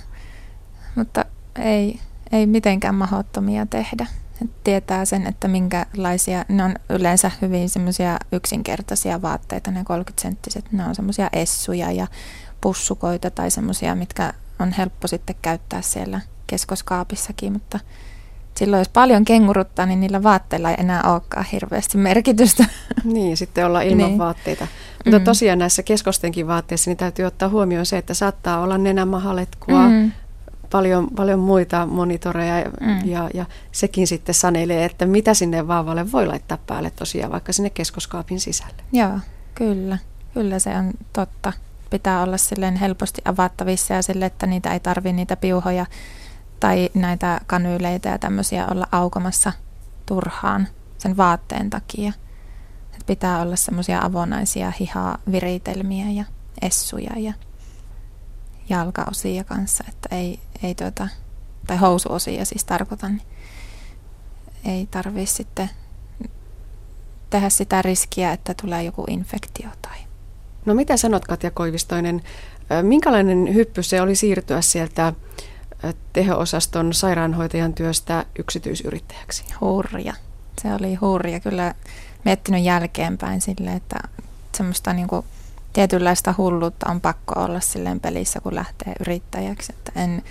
mutta 0.95 1.25
ei, 1.59 2.01
ei 2.33 2.47
mitenkään 2.47 2.95
mahdottomia 2.95 3.67
tehdä. 3.67 4.07
Et 4.43 4.51
tietää 4.65 5.05
sen, 5.05 5.27
että 5.27 5.49
minkälaisia, 5.49 6.45
ne 6.49 6.65
on 6.65 6.75
yleensä 6.91 7.31
hyvin 7.43 7.69
semmoisia 7.69 8.19
yksinkertaisia 8.33 9.23
vaatteita, 9.23 9.71
ne 9.71 9.81
30-senttiset, 9.83 10.65
ne 10.73 10.85
on 10.85 10.95
semmoisia 10.95 11.31
essuja 11.33 11.93
ja 11.93 12.07
pussukoita 12.61 13.31
tai 13.31 13.51
semmoisia, 13.51 13.95
mitkä 13.95 14.33
on 14.59 14.73
helppo 14.73 15.09
sitten 15.09 15.37
käyttää 15.43 15.83
siellä 15.83 16.21
keskoskaapissakin, 16.47 17.53
mutta 17.53 17.81
silloin 18.59 18.81
jos 18.81 18.89
paljon 18.89 19.25
kenguruttaa, 19.25 19.87
niin 19.87 20.01
niillä 20.01 20.23
vaatteilla 20.23 20.71
ei 20.71 20.77
enää 20.79 21.03
olekaan 21.13 21.47
hirveästi 21.53 21.99
merkitystä. 21.99 22.65
Niin, 23.05 23.37
sitten 23.37 23.67
olla 23.67 23.81
ilman 23.81 24.07
niin. 24.07 24.19
vaatteita. 24.19 24.67
Mutta 25.05 25.19
mm. 25.19 25.25
tosiaan 25.25 25.59
näissä 25.59 25.83
keskostenkin 25.83 26.47
vaatteissa 26.47 26.91
niin 26.91 26.97
täytyy 26.97 27.25
ottaa 27.25 27.49
huomioon 27.49 27.87
se, 27.87 27.99
että 27.99 28.15
saattaa 28.15 28.61
olla 28.61 28.79
nenämahaletkua, 28.79 29.89
mm. 29.89 30.13
Paljon, 30.71 31.09
paljon 31.17 31.39
muita 31.39 31.87
monitoreja 31.87 32.71
mm. 32.81 33.05
ja, 33.05 33.31
ja 33.35 33.47
sekin 33.73 34.07
sitten 34.07 34.35
sanelee, 34.35 34.85
että 34.85 35.07
mitä 35.07 35.35
sinne 35.35 35.69
vaavalle 35.69 36.13
voi 36.13 36.27
laittaa 36.27 36.59
päälle 36.67 36.91
tosiaan 36.91 37.33
vaikka 37.33 37.53
sinne 37.53 37.71
keskoskaapin 37.71 38.41
sisälle. 38.41 38.83
Joo, 38.93 39.19
kyllä. 39.55 39.99
Kyllä 40.35 40.59
se 40.59 40.77
on 40.77 40.91
totta. 41.13 41.53
Pitää 41.91 42.23
olla 42.23 42.37
silleen 42.37 42.77
helposti 42.77 43.23
avattavissa 43.25 43.95
ja 43.95 44.03
sille, 44.03 44.27
että 44.27 44.47
niitä 44.47 44.73
ei 44.73 44.81
tarvi 44.81 45.13
niitä 45.13 45.37
piuhoja 45.37 45.87
tai 46.61 46.91
näitä 46.95 47.41
kanyyleitä 47.47 48.09
ja 48.09 48.19
tämmöisiä 48.19 48.67
olla 48.67 48.87
aukomassa 48.93 49.53
turhaan 50.07 50.69
sen 50.99 51.17
vaatteen 51.17 51.71
takia. 51.71 52.13
Et 52.95 53.07
pitää 53.07 53.41
olla 53.41 53.57
semmoisia 53.57 54.01
avonaisia 54.03 54.73
hihaviritelmiä 54.81 56.11
ja 56.11 56.25
essuja 56.63 57.11
ja 57.17 57.33
jalkaosia 58.69 59.45
kanssa, 59.45 59.85
että 59.89 60.17
ei, 60.17 60.41
ei 60.63 60.75
tuota, 60.75 61.09
tai 61.67 61.77
housuosia 61.77 62.45
siis 62.45 62.65
tarkoitan, 62.65 63.17
niin 63.17 63.27
ei 64.65 64.89
tarvi 64.91 65.27
sitten 65.27 65.71
tehdä 67.31 67.49
sitä 67.49 67.83
riskiä, 67.83 68.33
että 68.33 68.55
tulee 68.63 68.83
joku 68.83 69.05
infektio 69.09 69.69
tai 69.83 69.99
No 70.69 70.75
mitä 70.75 70.97
sanot 70.97 71.25
Katja 71.25 71.51
Koivistoinen, 71.51 72.23
minkälainen 72.83 73.55
hyppy 73.55 73.83
se 73.83 74.01
oli 74.01 74.15
siirtyä 74.15 74.61
sieltä 74.61 75.13
teho-osaston 76.13 76.93
sairaanhoitajan 76.93 77.75
työstä 77.75 78.27
yksityisyrittäjäksi? 78.39 79.45
Hurja. 79.61 80.15
Se 80.63 80.75
oli 80.75 80.95
hurja. 80.95 81.41
Kyllä 81.41 81.75
miettinyt 82.25 82.65
jälkeenpäin 82.65 83.41
sille, 83.41 83.73
että 83.73 83.97
semmoista 84.57 84.93
niin 84.93 85.09
kuin 85.09 85.27
tietynlaista 85.73 86.35
hulluutta 86.39 86.91
on 86.91 87.01
pakko 87.01 87.41
olla 87.41 87.61
silleen 87.61 88.01
pelissä, 88.01 88.41
kun 88.41 88.55
lähtee 88.55 88.93
yrittäjäksi. 89.01 89.73
Että 89.73 89.93
en, 90.01 90.23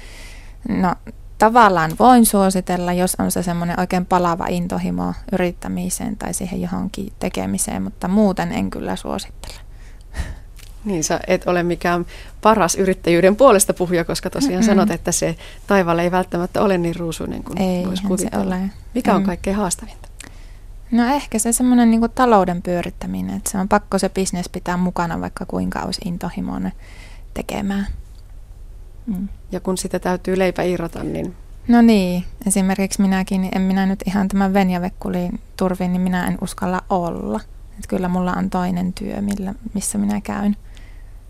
no, 0.70 0.96
tavallaan 1.38 1.92
voin 2.00 2.26
suositella, 2.26 2.94
jos 2.94 3.16
on 3.20 3.32
se 3.32 3.44
semmoinen 3.44 3.80
oikein 3.80 4.06
palava 4.06 4.46
intohimo 4.50 5.14
yrittämiseen 5.32 6.18
tai 6.18 6.34
siihen 6.34 6.62
johonkin 6.62 7.14
tekemiseen, 7.20 7.84
mutta 7.84 8.08
muuten 8.08 8.52
en 8.52 8.70
kyllä 8.70 8.96
suosittele. 8.96 9.68
Niin, 10.86 11.04
sä 11.04 11.20
et 11.28 11.48
ole 11.48 11.64
mikään 11.64 12.06
paras 12.42 12.76
yrittäjyyden 12.76 13.36
puolesta 13.36 13.74
puhuja, 13.74 14.06
koska 14.06 14.30
tosiaan 14.30 14.54
Mm-mm. 14.54 14.66
sanot, 14.66 14.92
että 14.92 15.12
se 15.12 15.36
taivaalla 15.68 16.02
ei 16.02 16.12
välttämättä 16.12 16.62
ole 16.62 16.78
niin 16.78 16.96
ruusuinen 16.96 17.44
kuin 17.44 17.88
voisi 17.88 18.04
kuvitella. 18.04 18.56
Se 18.56 18.62
ole. 18.62 18.70
Mikä 18.96 19.16
on 19.16 19.22
mm. 19.22 19.26
kaikkein 19.26 19.56
haastavinta? 19.56 20.07
No 20.92 21.06
ehkä 21.14 21.40
se 21.40 21.54
semmoinen 21.54 21.92
niin 21.92 22.02
talouden 22.16 22.62
pyörittäminen, 22.62 23.38
että 23.38 23.52
se 23.52 23.58
on 23.58 23.68
pakko 23.68 24.00
se 24.00 24.10
bisnes 24.10 24.50
pitää 24.50 24.78
mukana, 24.78 25.22
vaikka 25.22 25.46
kuinka 25.46 25.80
olisi 25.80 26.02
intohimoinen 26.06 26.72
tekemään. 27.34 27.88
Mm. 29.06 29.28
Ja 29.52 29.60
kun 29.60 29.78
sitä 29.78 30.00
täytyy 30.00 30.38
leipä 30.40 30.64
irrota, 30.64 31.04
niin... 31.04 31.36
No 31.68 31.82
niin, 31.82 32.24
esimerkiksi 32.48 33.02
minäkin, 33.02 33.42
niin 33.42 33.58
en 33.58 33.62
minä 33.62 33.86
nyt 33.86 34.00
ihan 34.06 34.28
tämän 34.28 34.54
Venjavekkulin 34.54 35.40
turvin, 35.58 35.94
niin 35.94 36.02
minä 36.02 36.28
en 36.28 36.38
uskalla 36.42 36.82
olla. 36.90 37.40
Että 37.72 37.88
kyllä 37.88 38.08
mulla 38.08 38.34
on 38.34 38.50
toinen 38.50 38.94
työ, 38.94 39.22
millä, 39.22 39.54
missä 39.74 39.98
minä 39.98 40.22
käyn 40.22 40.58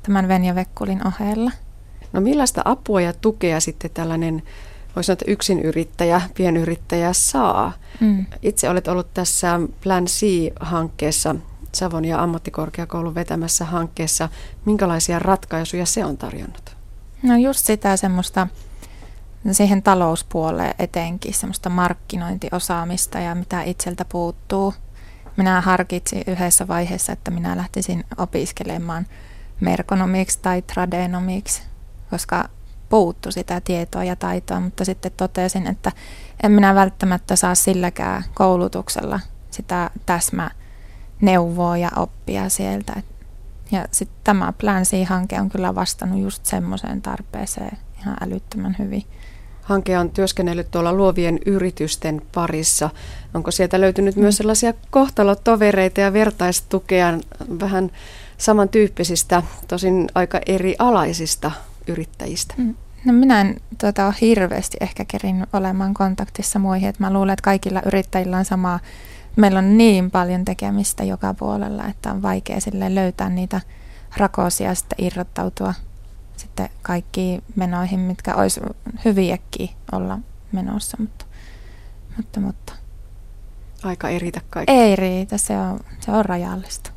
tämän 0.07 0.27
Venja 0.27 0.55
Vekkulin 0.55 1.07
ohella. 1.07 1.51
No 2.13 2.21
millaista 2.21 2.61
apua 2.65 3.01
ja 3.01 3.13
tukea 3.13 3.59
sitten 3.59 3.91
tällainen, 3.93 4.43
voisi 4.97 5.07
sanoa, 5.07 5.13
että 5.13 5.31
yksinyrittäjä, 5.31 6.21
pienyrittäjä 6.33 7.13
saa? 7.13 7.73
Mm. 7.99 8.25
Itse 8.41 8.69
olet 8.69 8.87
ollut 8.87 9.13
tässä 9.13 9.59
Plan 9.83 10.05
C-hankkeessa, 10.05 11.35
Savon 11.71 12.05
ja 12.05 12.23
ammattikorkeakoulun 12.23 13.15
vetämässä 13.15 13.65
hankkeessa. 13.65 14.29
Minkälaisia 14.65 15.19
ratkaisuja 15.19 15.85
se 15.85 16.05
on 16.05 16.17
tarjonnut? 16.17 16.75
No 17.23 17.35
just 17.37 17.65
sitä 17.65 17.97
semmoista 17.97 18.47
siihen 19.51 19.83
talouspuoleen 19.83 20.75
etenkin, 20.79 21.33
semmoista 21.33 21.69
markkinointiosaamista 21.69 23.19
ja 23.19 23.35
mitä 23.35 23.61
itseltä 23.63 24.05
puuttuu. 24.05 24.73
Minä 25.37 25.61
harkitsin 25.61 26.23
yhdessä 26.27 26.67
vaiheessa, 26.67 27.11
että 27.11 27.31
minä 27.31 27.57
lähtisin 27.57 28.03
opiskelemaan– 28.17 29.07
merkonomiksi 29.59 30.39
tai 30.41 30.61
tradenomiksi, 30.61 31.61
koska 32.09 32.49
puuttu 32.89 33.31
sitä 33.31 33.61
tietoa 33.61 34.03
ja 34.03 34.15
taitoa, 34.15 34.59
mutta 34.59 34.85
sitten 34.85 35.11
totesin, 35.17 35.67
että 35.67 35.91
en 36.43 36.51
minä 36.51 36.75
välttämättä 36.75 37.35
saa 37.35 37.55
silläkään 37.55 38.23
koulutuksella 38.33 39.19
sitä 39.51 39.89
täsmä 40.05 40.51
neuvoa 41.21 41.77
ja 41.77 41.89
oppia 41.95 42.49
sieltä. 42.49 42.93
Ja 43.71 43.85
sitten 43.91 44.17
tämä 44.23 44.53
Plan 44.57 44.83
C-hanke 44.83 45.41
on 45.41 45.49
kyllä 45.49 45.75
vastannut 45.75 46.21
just 46.21 46.45
semmoiseen 46.45 47.01
tarpeeseen 47.01 47.77
ihan 47.99 48.17
älyttömän 48.21 48.75
hyvin. 48.79 49.03
Hanke 49.61 49.97
on 49.97 50.09
työskennellyt 50.09 50.71
tuolla 50.71 50.93
luovien 50.93 51.39
yritysten 51.45 52.21
parissa. 52.33 52.89
Onko 53.33 53.51
sieltä 53.51 53.81
löytynyt 53.81 54.15
mm. 54.15 54.21
myös 54.21 54.37
sellaisia 54.37 54.73
kohtalotovereita 54.89 56.01
ja 56.01 56.13
vertaistukea 56.13 57.19
vähän 57.59 57.91
samantyyppisistä, 58.37 59.43
tosin 59.67 60.07
aika 60.15 60.39
eri 60.45 60.75
alaisista 60.79 61.51
yrittäjistä? 61.87 62.53
Mm. 62.57 62.75
No 63.05 63.13
minä 63.13 63.41
en 63.41 63.55
tuota, 63.81 64.05
ole 64.05 64.15
hirveästi 64.21 64.77
ehkä 64.81 65.05
kerin 65.05 65.47
olemaan 65.53 65.93
kontaktissa 65.93 66.59
muihin. 66.59 66.89
Että 66.89 67.03
mä 67.03 67.13
luulen, 67.13 67.33
että 67.33 67.43
kaikilla 67.43 67.81
yrittäjillä 67.85 68.37
on 68.37 68.45
sama. 68.45 68.79
Meillä 69.35 69.59
on 69.59 69.77
niin 69.77 70.11
paljon 70.11 70.45
tekemistä 70.45 71.03
joka 71.03 71.33
puolella, 71.33 71.85
että 71.85 72.11
on 72.11 72.21
vaikea 72.21 72.61
sille 72.61 72.95
löytää 72.95 73.29
niitä 73.29 73.61
rakosia 74.17 74.75
sitten 74.75 75.05
irrottautua 75.05 75.73
sitten 76.37 76.69
kaikkiin 76.81 77.43
menoihin, 77.55 77.99
mitkä 77.99 78.35
olisi 78.35 78.61
hyviäkin 79.05 79.69
olla 79.91 80.19
menossa, 80.51 80.97
mutta, 80.99 81.25
mutta, 82.17 82.39
mutta. 82.39 82.73
Aika 83.83 84.09
ei 84.09 84.19
riitä 84.19 84.41
kaikki. 84.49 84.73
Ei 84.73 84.95
riitä, 84.95 85.37
se 85.37 85.57
on, 85.57 85.79
se 85.99 86.11
on 86.11 86.25
rajallista. 86.25 86.91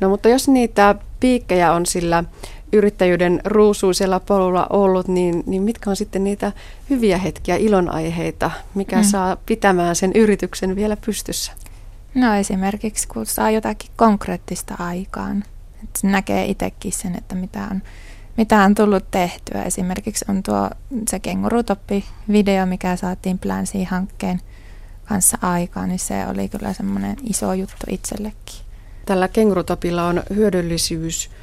No 0.00 0.08
mutta 0.08 0.28
jos 0.28 0.48
niitä 0.48 0.94
piikkejä 1.20 1.72
on 1.72 1.86
sillä 1.86 2.24
yrittäjyyden 2.72 3.40
ruusuisella 3.44 4.20
polulla 4.20 4.66
ollut, 4.70 5.08
niin, 5.08 5.42
niin 5.46 5.62
mitkä 5.62 5.90
on 5.90 5.96
sitten 5.96 6.24
niitä 6.24 6.52
hyviä 6.90 7.18
hetkiä, 7.18 7.56
ilonaiheita, 7.56 8.50
mikä 8.74 8.96
mm. 8.96 9.02
saa 9.02 9.36
pitämään 9.36 9.96
sen 9.96 10.12
yrityksen 10.14 10.76
vielä 10.76 10.96
pystyssä? 11.06 11.52
No 12.14 12.34
esimerkiksi 12.34 13.08
kun 13.08 13.26
saa 13.26 13.50
jotakin 13.50 13.90
konkreettista 13.96 14.74
aikaan, 14.78 15.44
että 15.84 16.06
näkee 16.06 16.44
itsekin 16.44 16.92
sen, 16.92 17.18
että 17.18 17.34
mitä 17.34 17.68
on, 17.70 17.82
mitä 18.36 18.62
on 18.62 18.74
tullut 18.74 19.10
tehtyä. 19.10 19.62
Esimerkiksi 19.62 20.24
on 20.28 20.42
tuo 20.42 20.70
se 21.08 21.18
kengurutoppi-video, 21.18 22.66
mikä 22.66 22.96
saatiin 22.96 23.38
Plan 23.38 23.64
hankkeen 23.88 24.40
kanssa 25.04 25.38
aikaan, 25.42 25.88
niin 25.88 25.98
se 25.98 26.26
oli 26.26 26.48
kyllä 26.48 26.72
semmoinen 26.72 27.16
iso 27.22 27.52
juttu 27.52 27.86
itsellekin. 27.88 28.56
Tällä 29.06 29.28
kengurutopilla 29.28 30.06
on 30.06 30.22
hyödyllisyysmalli 30.34 31.42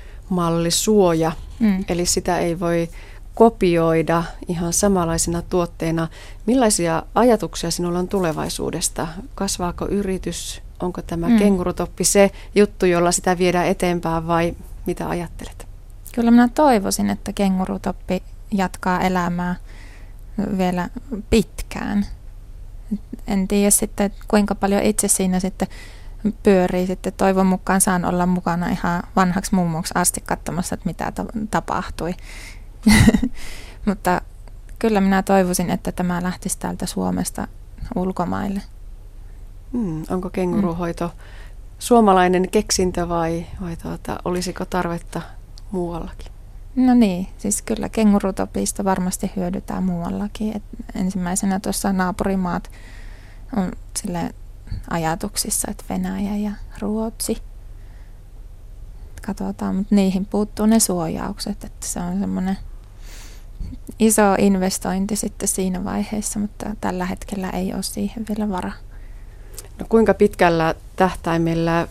suoja, 0.69 1.31
mm. 1.59 1.85
eli 1.89 2.05
sitä 2.05 2.39
ei 2.39 2.59
voi 2.59 2.89
kopioida 3.35 4.23
ihan 4.47 4.73
samanlaisena 4.73 5.41
tuotteena. 5.41 6.07
Millaisia 6.45 7.03
ajatuksia 7.15 7.71
sinulla 7.71 7.99
on 7.99 8.07
tulevaisuudesta? 8.07 9.07
Kasvaako 9.35 9.87
yritys? 9.87 10.61
Onko 10.79 11.01
tämä 11.01 11.29
mm. 11.29 11.37
kengurutoppi 11.37 12.03
se 12.03 12.31
juttu, 12.55 12.85
jolla 12.85 13.11
sitä 13.11 13.37
viedään 13.37 13.67
eteenpäin 13.67 14.27
vai 14.27 14.53
mitä 14.85 15.09
ajattelet? 15.09 15.67
Kyllä 16.15 16.31
minä 16.31 16.49
toivoisin, 16.55 17.09
että 17.09 17.33
kengurutoppi 17.33 18.23
jatkaa 18.51 19.01
elämää 19.01 19.55
vielä 20.57 20.89
pitkään. 21.29 22.05
En 23.27 23.47
tiedä 23.47 23.69
sitten, 23.69 24.11
kuinka 24.27 24.55
paljon 24.55 24.83
itse 24.83 25.07
siinä 25.07 25.39
sitten 25.39 25.67
pyörii 26.43 26.87
sitten. 26.87 27.13
Toivon 27.13 27.45
mukaan 27.45 27.81
saan 27.81 28.05
olla 28.05 28.25
mukana 28.25 28.69
ihan 28.69 29.03
vanhaksi 29.15 29.55
mummoksi 29.55 29.93
asti 29.95 30.21
katsomassa, 30.21 30.73
että 30.73 30.89
mitä 30.89 31.13
tapahtui. 31.51 32.13
Mutta 33.85 34.21
kyllä 34.79 35.01
minä 35.01 35.23
toivoisin, 35.23 35.69
että 35.69 35.91
tämä 35.91 36.23
lähtisi 36.23 36.59
täältä 36.59 36.85
Suomesta 36.85 37.47
ulkomaille. 37.95 38.61
Mm, 39.71 40.03
onko 40.09 40.29
kenguruhoito 40.29 41.07
mm. 41.07 41.13
suomalainen 41.79 42.49
keksintö 42.49 43.09
vai, 43.09 43.45
vai 43.61 43.75
tuota, 43.75 44.19
olisiko 44.25 44.65
tarvetta 44.65 45.21
muuallakin? 45.71 46.31
No 46.75 46.93
niin, 46.93 47.27
siis 47.37 47.61
kyllä 47.61 47.89
kengurutopista 47.89 48.83
varmasti 48.83 49.31
hyödytään 49.35 49.83
muuallakin. 49.83 50.55
Et 50.55 50.63
ensimmäisenä 50.95 51.59
tuossa 51.59 51.93
naapurimaat 51.93 52.71
on 53.57 53.71
sille 53.97 54.31
ajatuksissa, 54.89 55.71
että 55.71 55.83
Venäjä 55.89 56.35
ja 56.35 56.51
Ruotsi. 56.79 57.37
Katsotaan, 59.25 59.75
mutta 59.75 59.95
niihin 59.95 60.25
puuttuu 60.25 60.65
ne 60.65 60.79
suojaukset, 60.79 61.63
että 61.63 61.87
se 61.87 61.99
on 61.99 62.19
semmoinen 62.19 62.57
iso 63.99 64.35
investointi 64.37 65.15
sitten 65.15 65.47
siinä 65.47 65.83
vaiheessa, 65.83 66.39
mutta 66.39 66.75
tällä 66.81 67.05
hetkellä 67.05 67.49
ei 67.49 67.73
ole 67.73 67.83
siihen 67.83 68.25
vielä 68.29 68.49
varaa. 68.49 68.73
No 69.79 69.85
kuinka 69.89 70.13
pitkällä 70.13 70.75
tähtäimellä 70.95 71.87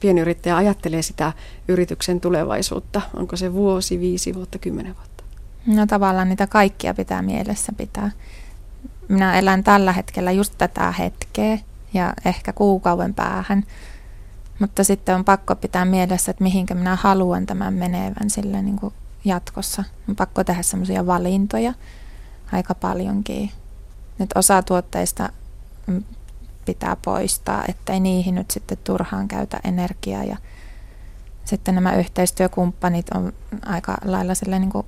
pienyrittäjä 0.00 0.56
ajattelee 0.56 1.02
sitä 1.02 1.32
yrityksen 1.68 2.20
tulevaisuutta? 2.20 3.00
Onko 3.14 3.36
se 3.36 3.52
vuosi, 3.52 4.00
viisi 4.00 4.34
vuotta, 4.34 4.58
kymmenen 4.58 4.96
vuotta? 4.96 5.24
No 5.66 5.86
tavallaan 5.86 6.28
niitä 6.28 6.46
kaikkia 6.46 6.94
pitää 6.94 7.22
mielessä 7.22 7.72
pitää. 7.76 8.10
Minä 9.08 9.38
elän 9.38 9.64
tällä 9.64 9.92
hetkellä 9.92 10.30
just 10.30 10.54
tätä 10.58 10.92
hetkeä 10.92 11.58
ja 11.96 12.14
ehkä 12.24 12.52
kuukauden 12.52 13.14
päähän. 13.14 13.64
Mutta 14.58 14.84
sitten 14.84 15.14
on 15.14 15.24
pakko 15.24 15.56
pitää 15.56 15.84
mielessä, 15.84 16.30
että 16.30 16.42
mihinkä 16.42 16.74
minä 16.74 16.96
haluan 16.96 17.46
tämän 17.46 17.74
menevän 17.74 18.30
sille 18.30 18.62
niin 18.62 18.78
kuin 18.78 18.94
jatkossa. 19.24 19.84
On 20.08 20.16
pakko 20.16 20.44
tehdä 20.44 20.62
semmoisia 20.62 21.06
valintoja 21.06 21.74
aika 22.52 22.74
paljonkin. 22.74 23.50
Nyt 24.18 24.30
osa 24.34 24.62
tuotteista 24.62 25.28
pitää 26.64 26.96
poistaa, 27.04 27.64
ettei 27.68 28.00
niihin 28.00 28.34
nyt 28.34 28.50
sitten 28.50 28.78
turhaan 28.84 29.28
käytä 29.28 29.60
energiaa. 29.64 30.24
Ja 30.24 30.36
sitten 31.44 31.74
nämä 31.74 31.96
yhteistyökumppanit 31.96 33.06
on 33.14 33.32
aika 33.66 33.96
lailla 34.04 34.58
niin 34.58 34.70
kuin 34.70 34.86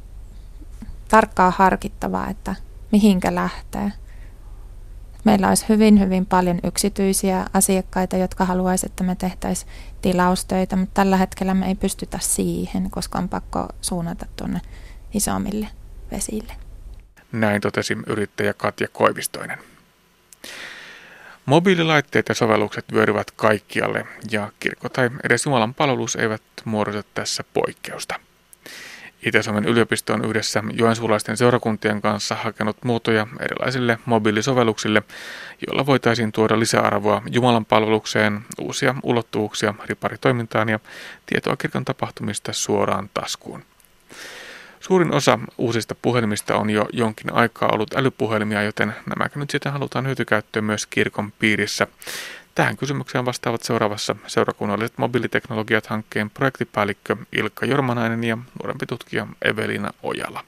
tarkkaa 1.09 1.51
harkittavaa, 1.51 2.29
että 2.29 2.55
mihinkä 2.93 3.35
lähtee. 3.35 3.93
Meillä 5.25 5.49
olisi 5.49 5.65
hyvin, 5.69 6.01
hyvin 6.01 6.27
paljon 6.27 6.61
yksityisiä 6.65 7.47
asiakkaita, 7.53 8.17
jotka 8.17 8.45
haluaisivat, 8.45 8.93
että 8.93 9.05
me 9.05 9.15
tehtäisiin 9.15 9.71
tilaustöitä, 10.03 10.77
mutta 10.77 10.95
tällä 10.95 11.17
hetkellä 11.17 11.55
me 11.55 11.67
ei 11.67 11.75
pystytä 11.75 12.19
siihen, 12.23 12.91
koska 12.91 13.19
on 13.19 13.29
pakko 13.29 13.69
suunnata 13.81 14.27
tuonne 14.37 14.61
isommille 15.15 15.69
vesille. 16.11 16.53
Näin 17.33 17.61
totesi 17.61 17.97
yrittäjä 18.07 18.55
Katja 18.55 18.89
Koivistoinen. 18.89 19.59
Mobiililaitteet 21.47 22.29
ja 22.29 22.35
sovellukset 22.35 22.85
vyöryvät 22.93 23.31
kaikkialle 23.31 24.07
ja 24.31 24.53
kirkko 24.61 24.89
tai 24.89 25.11
edes 25.25 25.45
Jumalan 25.45 25.75
palvelus 25.75 26.17
eivät 26.17 26.43
muodosta 26.65 27.11
tässä 27.15 27.45
poikkeusta. 27.55 28.15
Itä-Suomen 29.27 29.65
yliopisto 29.65 30.15
on 30.15 30.25
yhdessä 30.25 30.63
joensuulaisten 30.73 31.37
seurakuntien 31.37 32.01
kanssa 32.01 32.35
hakenut 32.35 32.77
muotoja 32.85 33.27
erilaisille 33.41 33.99
mobiilisovelluksille, 34.05 35.03
joilla 35.67 35.87
voitaisiin 35.87 36.33
tuoda 36.33 36.59
lisäarvoa 36.59 37.23
Jumalan 37.31 37.65
palvelukseen, 37.65 38.41
uusia 38.61 38.95
ulottuvuuksia 39.03 39.75
riparitoimintaan 39.87 40.69
ja 40.69 40.81
tietoa 41.27 41.57
kirkon 41.57 41.85
tapahtumista 41.85 42.53
suoraan 42.53 43.11
taskuun. 43.15 43.65
Suurin 44.81 45.15
osa 45.15 45.39
uusista 45.59 45.95
puhelimista 46.03 46.57
on 46.57 46.71
jo 46.71 46.87
jonkin 46.93 47.33
aikaa 47.33 47.69
ollut 47.73 47.95
älypuhelimia, 47.97 48.63
joten 48.63 48.95
nämäkin 49.07 49.41
nyt 49.41 49.51
sitten 49.51 49.73
halutaan 49.73 50.07
hyötykäyttöön 50.07 50.65
myös 50.65 50.87
kirkon 50.87 51.33
piirissä. 51.39 51.87
Tähän 52.59 52.77
kysymykseen 52.77 53.25
vastaavat 53.25 53.63
seuraavassa 53.63 54.17
seurakunnalliset 54.27 54.99
mobiiliteknologiat 54.99 55.87
hankkeen 55.87 56.31
projektipäällikkö 56.31 57.17
Ilkka 57.33 57.67
Jormanainen 57.67 58.25
ja 58.25 58.39
nuorempi 58.63 58.87
tutkija 58.87 59.27
Evelina 59.45 59.91
Ojala. 60.03 60.45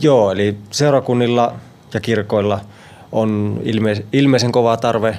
Joo, 0.00 0.32
eli 0.32 0.58
seurakunnilla 0.70 1.54
ja 1.94 2.00
kirkoilla 2.00 2.60
on 3.12 3.60
ilme- 3.64 4.04
ilmeisen 4.12 4.52
kova 4.52 4.76
tarve 4.76 5.18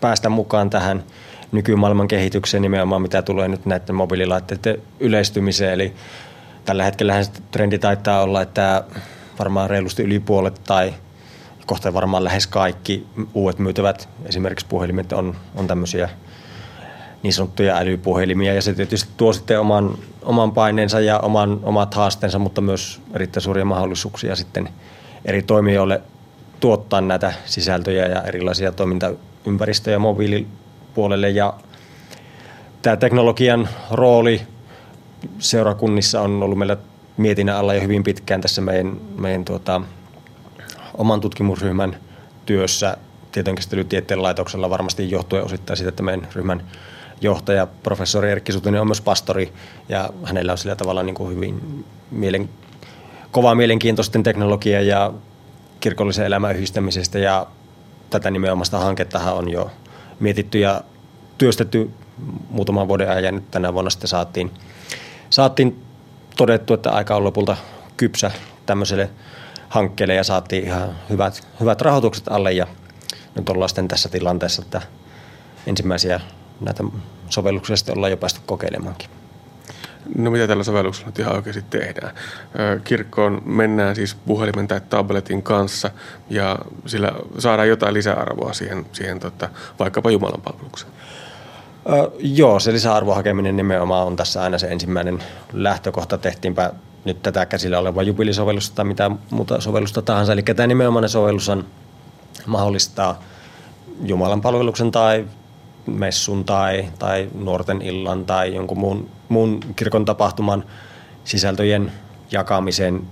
päästä 0.00 0.28
mukaan 0.28 0.70
tähän 0.70 1.04
nykymaailman 1.52 2.08
kehitykseen 2.08 2.62
nimenomaan, 2.62 3.02
mitä 3.02 3.22
tulee 3.22 3.48
nyt 3.48 3.66
näiden 3.66 3.94
mobiililaitteiden 3.94 4.82
yleistymiseen. 5.00 5.72
Eli 5.74 5.92
tällä 6.64 6.84
hetkellä 6.84 7.14
trendi 7.50 7.78
taitaa 7.78 8.22
olla, 8.22 8.42
että 8.42 8.84
varmaan 9.38 9.70
reilusti 9.70 10.02
yli 10.02 10.20
puolet 10.20 10.60
tai– 10.64 10.94
kohta 11.68 11.94
varmaan 11.94 12.24
lähes 12.24 12.46
kaikki 12.46 13.06
uudet 13.34 13.58
myytävät. 13.58 14.08
Esimerkiksi 14.24 14.66
puhelimet 14.68 15.12
on, 15.12 15.36
on 15.54 15.66
tämmöisiä 15.66 16.08
niin 17.22 17.32
sanottuja 17.32 17.76
älypuhelimia 17.76 18.54
ja 18.54 18.62
se 18.62 18.74
tietysti 18.74 19.10
tuo 19.16 19.32
sitten 19.32 19.60
oman, 19.60 19.98
oman 20.22 20.52
paineensa 20.52 21.00
ja 21.00 21.18
oman, 21.18 21.60
omat 21.62 21.94
haasteensa, 21.94 22.38
mutta 22.38 22.60
myös 22.60 23.00
erittäin 23.14 23.42
suuria 23.42 23.64
mahdollisuuksia 23.64 24.36
sitten 24.36 24.68
eri 25.24 25.42
toimijoille 25.42 26.02
tuottaa 26.60 27.00
näitä 27.00 27.32
sisältöjä 27.44 28.06
ja 28.06 28.22
erilaisia 28.22 28.72
toimintaympäristöjä 28.72 29.98
mobiilipuolelle. 29.98 31.30
Ja 31.30 31.54
tämä 32.82 32.96
teknologian 32.96 33.68
rooli 33.90 34.42
seurakunnissa 35.38 36.20
on 36.20 36.42
ollut 36.42 36.58
meillä 36.58 36.76
mietinnän 37.16 37.56
alla 37.56 37.74
jo 37.74 37.80
hyvin 37.80 38.04
pitkään 38.04 38.40
tässä 38.40 38.60
meidän, 38.60 39.00
meidän 39.18 39.44
tuota, 39.44 39.80
oman 40.98 41.20
tutkimusryhmän 41.20 41.96
työssä. 42.46 42.96
Tietojenkäsittelytieteen 43.32 44.22
laitoksella 44.22 44.70
varmasti 44.70 45.10
johtuen 45.10 45.44
osittain 45.44 45.76
siitä, 45.76 45.88
että 45.88 46.02
meidän 46.02 46.28
ryhmän 46.34 46.64
johtaja, 47.20 47.66
professori 47.82 48.30
Erkki 48.30 48.52
Sutinen 48.52 48.80
on 48.80 48.86
myös 48.86 49.00
pastori. 49.00 49.52
Ja 49.88 50.10
hänellä 50.24 50.52
on 50.52 50.58
sillä 50.58 50.76
tavalla 50.76 51.02
niin 51.02 51.14
kuin 51.14 51.34
hyvin 51.36 51.84
mielen, 52.10 52.48
kovaa 53.30 53.54
mielenkiintoisten 53.54 54.22
teknologia 54.22 54.80
ja 54.80 55.12
kirkollisen 55.80 56.26
elämän 56.26 56.56
yhdistämisestä. 56.56 57.18
Ja 57.18 57.46
tätä 58.10 58.30
nimenomaista 58.30 58.78
hankettahan 58.78 59.34
on 59.34 59.50
jo 59.50 59.70
mietitty 60.20 60.58
ja 60.58 60.82
työstetty 61.38 61.90
muutaman 62.50 62.88
vuoden 62.88 63.10
ajan. 63.10 63.24
Ja 63.24 63.32
nyt 63.32 63.50
tänä 63.50 63.74
vuonna 63.74 63.90
sitten 63.90 64.08
saatiin, 64.08 64.50
saatiin 65.30 65.82
todettu, 66.36 66.74
että 66.74 66.90
aika 66.90 67.16
on 67.16 67.24
lopulta 67.24 67.56
kypsä 67.96 68.30
tämmöiselle 68.66 69.10
hankkeelle 69.68 70.14
ja 70.14 70.24
saatiin 70.24 70.64
ihan 70.64 70.98
hyvät, 71.10 71.46
hyvät 71.60 71.80
rahoitukset 71.80 72.28
alle 72.28 72.52
ja 72.52 72.66
nyt 73.34 73.48
ollaan 73.48 73.68
sitten 73.68 73.88
tässä 73.88 74.08
tilanteessa, 74.08 74.62
että 74.62 74.82
ensimmäisiä 75.66 76.20
näitä 76.60 76.84
sovelluksia 77.28 77.76
sitten 77.76 77.96
ollaan 77.96 78.10
jo 78.10 78.16
päästy 78.16 78.40
kokeilemaankin. 78.46 79.10
No 80.16 80.30
mitä 80.30 80.46
tällä 80.46 80.64
sovelluksella 80.64 81.08
nyt 81.08 81.18
ihan 81.18 81.36
oikeasti 81.36 81.62
tehdään? 81.70 82.14
Kirkkoon 82.84 83.42
mennään 83.44 83.96
siis 83.96 84.14
puhelimen 84.14 84.68
tai 84.68 84.80
tabletin 84.80 85.42
kanssa 85.42 85.90
ja 86.30 86.58
sillä 86.86 87.12
saadaan 87.38 87.68
jotain 87.68 87.94
lisäarvoa 87.94 88.52
siihen, 88.52 88.86
siihen 88.92 89.20
tota, 89.20 89.48
vaikkapa 89.78 90.10
Jumalan 90.10 90.40
palvelukseen. 90.40 90.92
Öö, 91.88 92.10
joo, 92.18 92.60
se 92.60 92.72
lisäarvon 92.72 93.16
hakeminen 93.16 93.56
nimenomaan 93.56 94.06
on 94.06 94.16
tässä 94.16 94.42
aina 94.42 94.58
se 94.58 94.66
ensimmäinen 94.66 95.22
lähtökohta. 95.52 96.18
Tehtiinpä 96.18 96.72
nyt 97.08 97.22
tätä 97.22 97.46
käsillä 97.46 97.78
olevaa 97.78 98.02
jubilisovellusta 98.02 98.74
tai 98.74 98.84
mitä 98.84 99.10
muuta 99.30 99.60
sovellusta 99.60 100.02
tahansa. 100.02 100.32
Eli 100.32 100.42
tämä 100.42 100.66
nimenomainen 100.66 101.08
sovellus 101.08 101.48
on 101.48 101.64
mahdollistaa 102.46 103.22
Jumalan 104.04 104.40
palveluksen 104.40 104.90
tai 104.90 105.26
messun 105.86 106.44
tai, 106.44 106.88
tai 106.98 107.28
nuorten 107.34 107.82
illan 107.82 108.24
tai 108.24 108.54
jonkun 108.54 108.78
muun, 108.78 109.10
muun 109.28 109.60
kirkon 109.76 110.04
tapahtuman 110.04 110.64
sisältöjen 111.24 111.92
jakamisen 112.30 113.02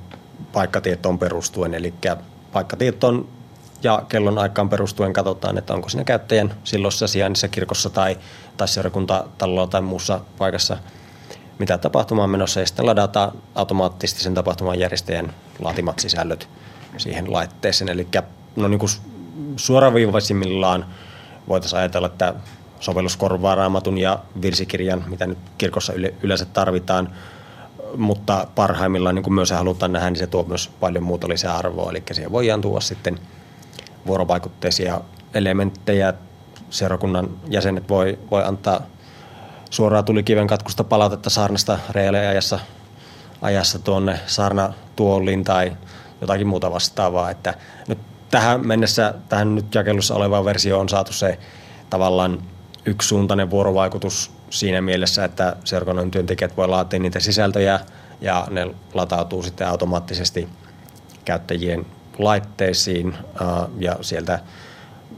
paikkatietoon 0.52 1.18
perustuen. 1.18 1.74
Eli 1.74 1.94
paikkatietoon 2.52 3.28
ja 3.82 4.02
kellon 4.08 4.38
aikaan 4.38 4.68
perustuen 4.68 5.12
katsotaan, 5.12 5.58
että 5.58 5.74
onko 5.74 5.88
siinä 5.88 6.04
käyttäjän 6.04 6.54
silloisessa 6.64 7.08
sijainnissa 7.08 7.48
kirkossa 7.48 7.90
tai, 7.90 8.18
tai 8.56 8.68
seurakuntatalolla 8.68 9.66
tai 9.66 9.80
muussa 9.82 10.20
paikassa– 10.38 10.76
mitä 11.58 11.78
tapahtuma 11.78 12.24
on 12.24 12.30
menossa 12.30 12.60
ja 12.60 12.66
sitten 12.66 12.86
ladataan 12.86 13.32
automaattisesti 13.54 14.22
sen 14.22 14.34
tapahtuman 14.34 14.78
järjestäjän 14.78 15.34
laatimat 15.58 15.98
sisällöt 15.98 16.48
siihen 16.96 17.32
laitteeseen. 17.32 17.88
Eli 17.88 18.08
no 18.56 18.68
niin 18.68 18.78
kuin 18.78 18.90
suoraviivaisimmillaan 19.56 20.86
voitaisiin 21.48 21.78
ajatella, 21.78 22.06
että 22.06 22.34
sovellus 22.80 23.16
korvaa 23.16 23.54
raamatun 23.54 23.98
ja 23.98 24.18
virsikirjan, 24.42 25.04
mitä 25.06 25.26
nyt 25.26 25.38
kirkossa 25.58 25.92
yleensä 26.22 26.44
tarvitaan, 26.44 27.14
mutta 27.96 28.46
parhaimmillaan 28.54 29.14
niin 29.14 29.22
kuin 29.22 29.34
myös 29.34 29.50
halutaan 29.50 29.92
nähdä, 29.92 30.10
niin 30.10 30.18
se 30.18 30.26
tuo 30.26 30.44
myös 30.44 30.70
paljon 30.80 31.04
muuta 31.04 31.28
lisäarvoa. 31.28 31.90
Eli 31.90 32.02
siihen 32.12 32.32
voidaan 32.32 32.60
tuoda 32.60 32.80
sitten 32.80 33.18
vuorovaikutteisia 34.06 35.00
elementtejä. 35.34 36.14
Seurakunnan 36.70 37.30
jäsenet 37.48 37.88
voi, 37.88 38.18
voi 38.30 38.44
antaa 38.44 38.80
suoraan 39.70 40.04
tuli 40.04 40.22
kiven 40.22 40.46
katkusta 40.46 40.84
palautetta 40.84 41.30
saarnasta 41.30 41.78
reaaliajassa 41.90 42.58
ajassa 43.42 43.78
tuonne 43.78 44.20
saarnatuoliin 44.26 45.44
tai 45.44 45.76
jotakin 46.20 46.46
muuta 46.46 46.72
vastaavaa. 46.72 47.30
Että 47.30 47.54
nyt 47.88 47.98
tähän 48.30 48.66
mennessä, 48.66 49.14
tähän 49.28 49.54
nyt 49.54 49.74
jakelussa 49.74 50.14
olevaan 50.14 50.44
versioon 50.44 50.80
on 50.80 50.88
saatu 50.88 51.12
se 51.12 51.38
tavallaan 51.90 52.42
yksisuuntainen 52.86 53.50
vuorovaikutus 53.50 54.30
siinä 54.50 54.80
mielessä, 54.80 55.24
että 55.24 55.56
seurakunnan 55.64 56.10
työntekijät 56.10 56.56
voi 56.56 56.68
laatia 56.68 56.98
niitä 56.98 57.20
sisältöjä 57.20 57.80
ja 58.20 58.46
ne 58.50 58.74
latautuu 58.94 59.42
sitten 59.42 59.68
automaattisesti 59.68 60.48
käyttäjien 61.24 61.86
laitteisiin 62.18 63.14
ja 63.78 63.96
sieltä 64.00 64.38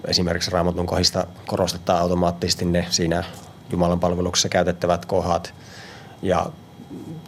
esimerkiksi 0.05 0.51
Raamatun 0.51 0.87
kohdista 0.87 1.27
korostetaan 1.47 2.01
automaattisesti 2.01 2.65
ne 2.65 2.87
siinä 2.91 3.25
Jumalan 3.71 4.01
palveluksessa 4.01 4.49
käytettävät 4.49 5.07
kohdat. 5.07 5.55
Ja 6.23 6.47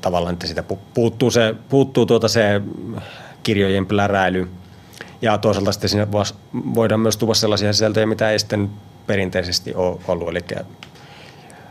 tavallaan, 0.00 0.32
että 0.32 0.46
siitä 0.46 0.64
puuttuu, 0.94 1.30
se, 1.30 1.54
puuttuu 1.68 2.06
tuota 2.06 2.28
se 2.28 2.62
kirjojen 3.42 3.86
pläräily. 3.86 4.50
Ja 5.22 5.38
toisaalta 5.38 5.72
sitten 5.72 5.90
siinä 5.90 6.06
voidaan 6.54 7.00
myös 7.00 7.16
tuoda 7.16 7.34
sellaisia 7.34 7.72
sisältöjä, 7.72 8.06
mitä 8.06 8.30
ei 8.30 8.38
sitten 8.38 8.70
perinteisesti 9.06 9.74
ole 9.74 10.00
ollut. 10.08 10.28
Eli 10.28 10.40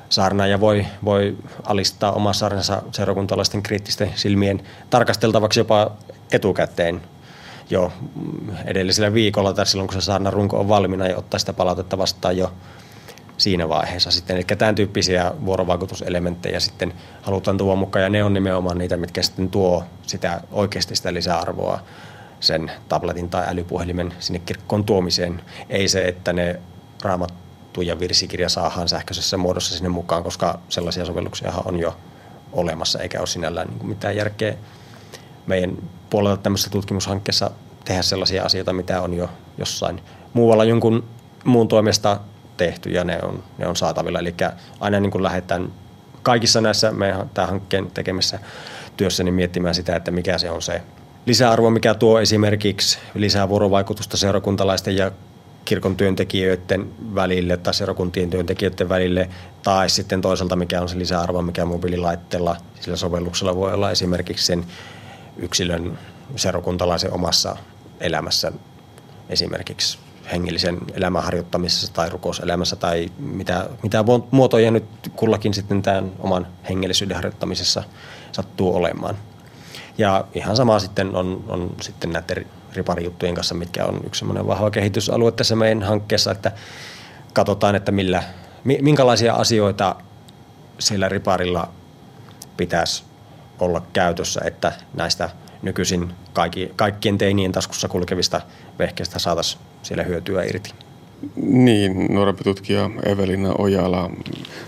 saarnaaja 0.09 0.59
voi, 0.59 0.85
voi 1.05 1.37
alistaa 1.63 2.11
oma 2.11 2.33
saarnansa 2.33 2.81
seurakuntalaisten 2.91 3.63
kriittisten 3.63 4.11
silmien 4.15 4.61
tarkasteltavaksi 4.89 5.59
jopa 5.59 5.91
etukäteen 6.31 7.01
jo 7.69 7.93
edellisellä 8.65 9.13
viikolla 9.13 9.53
tai 9.53 9.65
silloin, 9.65 9.87
kun 9.87 10.01
se 10.01 10.05
saarnan 10.05 10.33
runko 10.33 10.59
on 10.59 10.67
valmiina 10.67 11.07
ja 11.07 11.17
ottaa 11.17 11.39
sitä 11.39 11.53
palautetta 11.53 11.97
vastaan 11.97 12.37
jo 12.37 12.51
siinä 13.39 13.69
vaiheessa 13.69 14.11
sitten. 14.11 14.35
Eli 14.35 14.43
tämän 14.43 14.75
tyyppisiä 14.75 15.31
vuorovaikutuselementtejä 15.45 16.59
sitten 16.59 16.93
halutaan 17.21 17.57
tuoda 17.57 17.75
mukaan 17.75 18.03
ja 18.03 18.09
ne 18.09 18.23
on 18.23 18.33
nimenomaan 18.33 18.77
niitä, 18.77 18.97
mitkä 18.97 19.21
sitten 19.21 19.49
tuo 19.49 19.83
sitä 20.07 20.41
oikeasti 20.51 20.95
sitä 20.95 21.13
lisäarvoa 21.13 21.79
sen 22.39 22.71
tabletin 22.89 23.29
tai 23.29 23.45
älypuhelimen 23.47 24.13
sinne 24.19 24.39
kirkkoon 24.39 24.83
tuomiseen. 24.83 25.41
Ei 25.69 25.87
se, 25.87 26.01
että 26.01 26.33
ne 26.33 26.59
raamattu 27.01 27.81
ja 27.81 27.99
virsikirja 27.99 28.49
saadaan 28.49 28.89
sähköisessä 28.89 29.37
muodossa 29.37 29.75
sinne 29.75 29.89
mukaan, 29.89 30.23
koska 30.23 30.59
sellaisia 30.69 31.05
sovelluksia 31.05 31.53
on 31.65 31.79
jo 31.79 31.97
olemassa, 32.51 32.99
eikä 32.99 33.19
ole 33.19 33.27
sinällään 33.27 33.67
niin 33.67 33.87
mitään 33.87 34.15
järkeä 34.15 34.55
meidän 35.47 35.77
puolelta 36.09 36.41
tämmöisessä 36.41 36.69
tutkimushankkeessa 36.69 37.51
tehdä 37.85 38.01
sellaisia 38.01 38.43
asioita, 38.43 38.73
mitä 38.73 39.01
on 39.01 39.13
jo 39.13 39.29
jossain 39.57 40.01
muualla 40.33 40.63
jonkun 40.63 41.03
muun 41.43 41.67
toimesta 41.67 42.19
tehty 42.59 42.89
ja 42.89 43.03
ne 43.03 43.19
on, 43.23 43.43
ne 43.57 43.67
on 43.67 43.75
saatavilla. 43.75 44.19
Eli 44.19 44.35
aina 44.79 44.99
niin 44.99 45.11
kuin 45.11 45.23
lähdetään 45.23 45.73
kaikissa 46.23 46.61
näissä 46.61 46.91
meidän 46.91 47.29
tämän 47.33 47.49
hankkeen 47.49 47.91
tekemässä 47.91 48.39
työssä 48.97 49.23
niin 49.23 49.33
miettimään 49.33 49.75
sitä, 49.75 49.95
että 49.95 50.11
mikä 50.11 50.37
se 50.37 50.49
on 50.49 50.61
se 50.61 50.81
lisäarvo, 51.25 51.69
mikä 51.69 51.93
tuo 51.93 52.19
esimerkiksi 52.19 52.99
lisää 53.13 53.49
vuorovaikutusta 53.49 54.17
seurakuntalaisten 54.17 54.97
ja 54.97 55.11
kirkon 55.65 55.95
työntekijöiden 55.95 56.89
välille 57.15 57.57
tai 57.57 57.73
seurakuntien 57.73 58.29
työntekijöiden 58.29 58.89
välille, 58.89 59.29
tai 59.63 59.89
sitten 59.89 60.21
toisaalta 60.21 60.55
mikä 60.55 60.81
on 60.81 60.89
se 60.89 60.99
lisäarvo, 60.99 61.41
mikä 61.41 61.65
mobiililaitteella, 61.65 62.55
sillä 62.79 62.97
sovelluksella 62.97 63.55
voi 63.55 63.73
olla 63.73 63.91
esimerkiksi 63.91 64.45
sen 64.45 64.65
yksilön 65.37 65.99
seurakuntalaisen 66.35 67.13
omassa 67.13 67.55
elämässä 67.99 68.51
esimerkiksi 69.29 70.08
hengellisen 70.31 70.77
elämän 70.93 71.23
harjoittamisessa 71.23 71.93
tai 71.93 72.09
rukouselämässä 72.09 72.75
tai 72.75 73.09
mitä, 73.17 73.69
mitä 73.83 74.03
muotoja 74.31 74.71
nyt 74.71 74.85
kullakin 75.15 75.53
sitten 75.53 75.81
tämän 75.81 76.11
oman 76.19 76.47
hengellisyyden 76.69 77.15
harjoittamisessa 77.15 77.83
sattuu 78.31 78.75
olemaan. 78.75 79.17
Ja 79.97 80.25
ihan 80.33 80.55
sama 80.55 80.79
sitten 80.79 81.15
on, 81.15 81.43
on 81.47 81.75
sitten 81.81 82.09
näiden 82.13 82.45
riparijuttujen 82.73 83.35
kanssa, 83.35 83.55
mitkä 83.55 83.85
on 83.85 84.01
yksi 84.05 84.19
semmoinen 84.19 84.47
vahva 84.47 84.71
kehitysalue 84.71 85.31
tässä 85.31 85.55
meidän 85.55 85.83
hankkeessa, 85.83 86.31
että 86.31 86.51
katsotaan, 87.33 87.75
että 87.75 87.91
millä, 87.91 88.23
minkälaisia 88.63 89.33
asioita 89.33 89.95
siellä 90.79 91.09
riparilla 91.09 91.69
pitäisi 92.57 93.03
olla 93.59 93.81
käytössä, 93.93 94.41
että 94.43 94.71
näistä 94.93 95.29
nykyisin 95.61 96.13
kaikki, 96.33 96.71
kaikkien 96.75 97.17
teinien 97.17 97.51
taskussa 97.51 97.87
kulkevista 97.87 98.41
vehkeistä 98.79 99.19
saataisiin 99.19 99.61
siellä 99.83 100.03
hyötyä 100.03 100.43
irti. 100.43 100.73
Niin, 101.35 102.13
nuorempi 102.13 102.43
tutkija 102.43 102.89
Evelina 103.05 103.53
Ojala, 103.57 104.09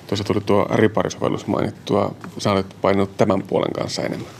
tuossa 0.08 0.24
tuli 0.24 0.42
tuo 0.42 0.68
riparisovellus 0.74 1.48
mainittua. 1.48 2.16
Sä 2.38 2.52
olet 2.52 2.76
painanut 2.82 3.18
tämän 3.18 3.44
puolen 3.44 3.74
kanssa 3.74 4.02
enemmän. 4.02 4.32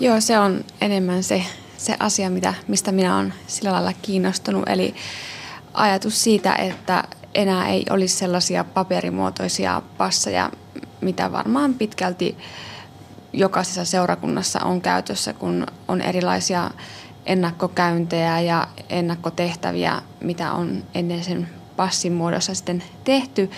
Joo, 0.00 0.20
se 0.20 0.38
on 0.38 0.64
enemmän 0.80 1.22
se, 1.22 1.42
se 1.76 1.96
asia, 1.98 2.30
mitä, 2.30 2.54
mistä 2.68 2.92
minä 2.92 3.18
olen 3.18 3.34
sillä 3.46 3.72
lailla 3.72 3.92
kiinnostunut. 4.02 4.68
Eli 4.68 4.94
ajatus 5.74 6.24
siitä, 6.24 6.54
että 6.54 7.04
enää 7.34 7.68
ei 7.68 7.84
olisi 7.90 8.16
sellaisia 8.16 8.64
paperimuotoisia 8.64 9.82
passeja, 9.98 10.50
mitä 11.00 11.32
varmaan 11.32 11.74
pitkälti 11.74 12.36
jokaisessa 13.32 13.84
seurakunnassa 13.84 14.60
on 14.60 14.80
käytössä, 14.80 15.32
kun 15.32 15.66
on 15.88 16.00
erilaisia 16.00 16.70
ennakkokäyntejä 17.26 18.40
ja 18.40 18.68
ennakkotehtäviä, 18.88 20.02
mitä 20.20 20.52
on 20.52 20.84
ennen 20.94 21.24
sen 21.24 21.48
passin 21.76 22.12
muodossa 22.12 22.54
sitten 22.54 22.82
tehty, 23.04 23.50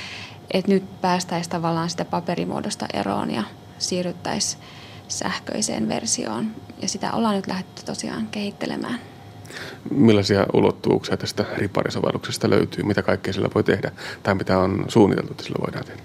että 0.51 0.71
nyt 0.71 1.01
päästäisiin 1.01 1.51
tavallaan 1.51 1.91
sitä 1.91 2.05
paperimuodosta 2.05 2.87
eroon 2.95 3.31
ja 3.31 3.43
siirryttäisiin 3.79 4.63
sähköiseen 5.09 5.89
versioon. 5.89 6.51
Ja 6.83 6.89
sitä 6.89 7.13
ollaan 7.13 7.35
nyt 7.37 7.47
lähdetty 7.47 7.85
tosiaan 7.85 8.27
kehittelemään. 8.27 9.01
Millaisia 9.91 10.47
ulottuvuuksia 10.53 11.17
tästä 11.17 11.45
riparisovelluksesta 11.57 12.51
löytyy? 12.51 12.85
Mitä 12.85 13.03
kaikkea 13.03 13.33
sillä 13.33 13.49
voi 13.55 13.65
tehdä? 13.65 13.91
Tai 14.23 14.35
mitä 14.35 14.59
on 14.59 14.85
suunniteltu, 14.89 15.33
että 15.33 15.45
sillä 15.45 15.59
voidaan 15.67 15.85
tehdä? 15.85 16.03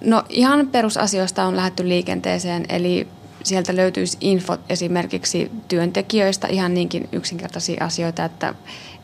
No 0.00 0.22
ihan 0.28 0.66
perusasioista 0.66 1.44
on 1.44 1.56
lähdetty 1.56 1.88
liikenteeseen, 1.88 2.64
eli 2.68 3.08
sieltä 3.42 3.76
löytyisi 3.76 4.18
infot 4.20 4.60
esimerkiksi 4.68 5.50
työntekijöistä, 5.68 6.48
ihan 6.48 6.74
niinkin 6.74 7.08
yksinkertaisia 7.12 7.84
asioita, 7.84 8.24
että 8.24 8.54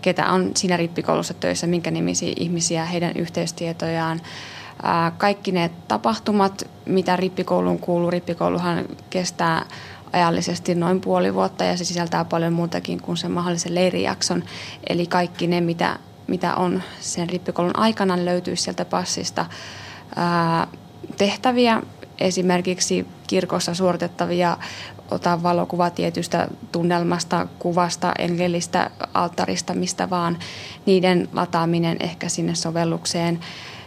ketä 0.03 0.33
on 0.33 0.51
siinä 0.55 0.77
rippikoulussa 0.77 1.35
töissä, 1.35 1.67
minkä 1.67 1.91
nimisiä 1.91 2.33
ihmisiä, 2.37 2.85
heidän 2.85 3.13
yhteystietojaan, 3.17 4.21
kaikki 5.19 5.53
ne 5.53 5.71
tapahtumat, 5.89 6.69
mitä 6.87 7.17
rippikouluun 7.17 7.79
kuuluu. 7.79 8.11
Rippikouluhan 8.11 8.85
kestää 9.11 9.67
ajallisesti 10.13 10.75
noin 10.75 11.01
puoli 11.01 11.35
vuotta 11.35 11.65
ja 11.65 11.77
se 11.77 11.85
sisältää 11.85 12.25
paljon 12.25 12.53
muutakin 12.53 13.03
kuin 13.03 13.17
sen 13.17 13.31
mahdollisen 13.31 13.75
leirijakson. 13.75 14.45
Eli 14.89 15.07
kaikki 15.07 15.47
ne, 15.47 15.61
mitä, 15.61 15.99
mitä 16.27 16.55
on 16.55 16.83
sen 17.01 17.29
rippikoulun 17.29 17.79
aikana, 17.79 18.25
löytyy 18.25 18.57
sieltä 18.57 18.85
passista 18.85 19.47
tehtäviä, 21.17 21.83
esimerkiksi 22.19 23.07
kirkossa 23.27 23.75
suoritettavia, 23.75 24.57
ota 25.11 25.43
valokuva 25.43 25.91
tietystä 25.91 26.49
tunnelmasta, 26.73 27.47
kuvasta, 27.59 28.13
enkelistä, 28.19 28.91
alttarista, 29.15 29.75
mistä 29.75 30.11
vaan, 30.11 30.39
niiden 30.87 31.29
lataaminen 31.33 31.97
ehkä 32.01 32.29
sinne 32.29 32.55
sovellukseen. 32.55 33.41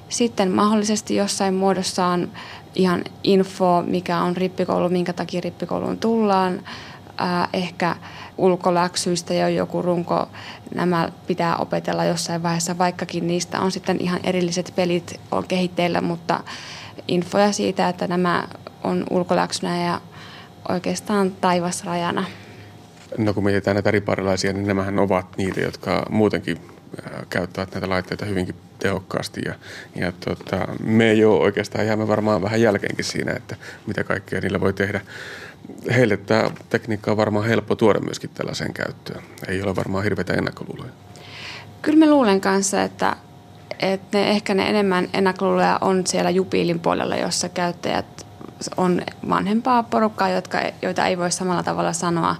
Sitten 0.09 0.51
mahdollisesti 0.51 1.15
jossain 1.15 1.53
muodossaan 1.53 2.31
ihan 2.75 3.03
info, 3.23 3.83
mikä 3.87 4.17
on 4.17 4.37
rippikoulu, 4.37 4.89
minkä 4.89 5.13
takia 5.13 5.41
rippikouluun 5.41 5.97
tullaan, 5.97 6.61
ehkä 7.53 7.95
ulkoläksyistä 8.37 9.33
jo 9.33 9.47
joku 9.47 9.81
runko, 9.81 10.27
nämä 10.75 11.09
pitää 11.27 11.57
opetella 11.57 12.05
jossain 12.05 12.43
vaiheessa, 12.43 12.77
vaikkakin 12.77 13.27
niistä 13.27 13.59
on 13.59 13.71
sitten 13.71 14.01
ihan 14.01 14.19
erilliset 14.23 14.73
pelit 14.75 15.19
on 15.31 15.47
kehitteillä, 15.47 16.01
mutta 16.01 16.43
infoja 17.09 17.51
siitä, 17.51 17.89
että 17.89 18.07
nämä 18.07 18.47
on 18.83 19.03
ulkoläksynä 19.09 19.85
ja 19.85 20.01
oikeastaan 20.69 21.31
taivasrajana. 21.31 22.25
No 23.17 23.33
kun 23.33 23.43
mietitään 23.43 23.75
näitä 23.75 23.91
riparilaisia, 23.91 24.53
niin 24.53 24.67
nämähän 24.67 24.99
ovat 24.99 25.37
niitä, 25.37 25.61
jotka 25.61 26.05
muutenkin 26.09 26.57
käyttävät 27.29 27.71
näitä 27.71 27.89
laitteita 27.89 28.25
hyvinkin 28.25 28.55
tehokkaasti 28.79 29.41
ja, 29.45 29.53
ja 29.95 30.11
tota, 30.11 30.67
me 30.83 31.13
jo 31.13 31.37
oikeastaan 31.37 31.87
jäämme 31.87 32.07
varmaan 32.07 32.41
vähän 32.41 32.61
jälkeenkin 32.61 33.05
siinä, 33.05 33.33
että 33.33 33.55
mitä 33.87 34.03
kaikkea 34.03 34.41
niillä 34.41 34.59
voi 34.59 34.73
tehdä. 34.73 35.01
Heille 35.95 36.17
tämä 36.17 36.51
tekniikka 36.69 37.11
on 37.11 37.17
varmaan 37.17 37.45
helppo 37.45 37.75
tuoda 37.75 37.99
myöskin 37.99 38.29
tällaiseen 38.33 38.73
käyttöön. 38.73 39.23
Ei 39.47 39.61
ole 39.61 39.75
varmaan 39.75 40.03
hirveitä 40.03 40.33
ennakkoluuloja. 40.33 40.91
Kyllä 41.81 41.99
me 41.99 42.09
luulen 42.09 42.41
kanssa, 42.41 42.83
että 42.83 43.15
että 43.79 44.17
ne, 44.17 44.29
ehkä 44.29 44.53
ne 44.53 44.69
enemmän 44.69 45.09
ennakkoluuloja 45.13 45.77
on 45.81 46.07
siellä 46.07 46.29
Jupiilin 46.29 46.79
puolella, 46.79 47.15
jossa 47.15 47.49
käyttäjät 47.49 48.25
on 48.77 49.01
vanhempaa 49.29 49.83
porukkaa, 49.83 50.29
jotka, 50.29 50.57
joita 50.81 51.05
ei 51.05 51.17
voi 51.17 51.31
samalla 51.31 51.63
tavalla 51.63 51.93
sanoa 51.93 52.35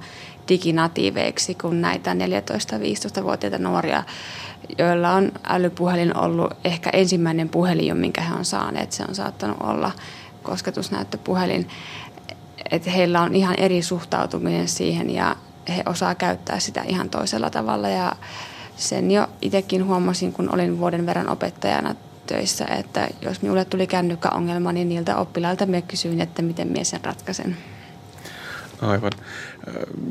diginatiiveiksi 0.49 1.55
kuin 1.55 1.81
näitä 1.81 2.13
14-15-vuotiaita 2.13 3.57
nuoria, 3.57 4.03
joilla 4.77 5.11
on 5.11 5.31
älypuhelin 5.43 6.17
ollut 6.17 6.53
ehkä 6.63 6.89
ensimmäinen 6.93 7.49
puhelin, 7.49 7.97
minkä 7.97 8.21
he 8.21 8.33
on 8.33 8.45
saaneet. 8.45 8.91
Se 8.91 9.03
on 9.09 9.15
saattanut 9.15 9.57
olla 9.63 9.91
kosketusnäyttöpuhelin. 10.43 11.67
Että 12.71 12.91
heillä 12.91 13.21
on 13.21 13.35
ihan 13.35 13.55
eri 13.57 13.81
suhtautuminen 13.81 14.67
siihen 14.67 15.09
ja 15.09 15.35
he 15.69 15.83
osaa 15.85 16.15
käyttää 16.15 16.59
sitä 16.59 16.81
ihan 16.81 17.09
toisella 17.09 17.49
tavalla 17.49 17.89
ja 17.89 18.11
sen 18.79 19.11
jo 19.11 19.27
itsekin 19.41 19.85
huomasin, 19.85 20.33
kun 20.33 20.53
olin 20.53 20.79
vuoden 20.79 21.05
verran 21.05 21.29
opettajana 21.29 21.95
töissä, 22.27 22.65
että 22.65 23.07
jos 23.21 23.41
minulle 23.41 23.65
tuli 23.65 23.87
kännykkäongelma, 23.87 24.71
niin 24.71 24.89
niiltä 24.89 25.17
oppilailta 25.17 25.65
me 25.65 25.81
kysyin, 25.81 26.21
että 26.21 26.41
miten 26.41 26.67
minä 26.67 26.83
sen 26.83 26.99
ratkaisen. 27.03 27.57
Aivan. 28.81 29.11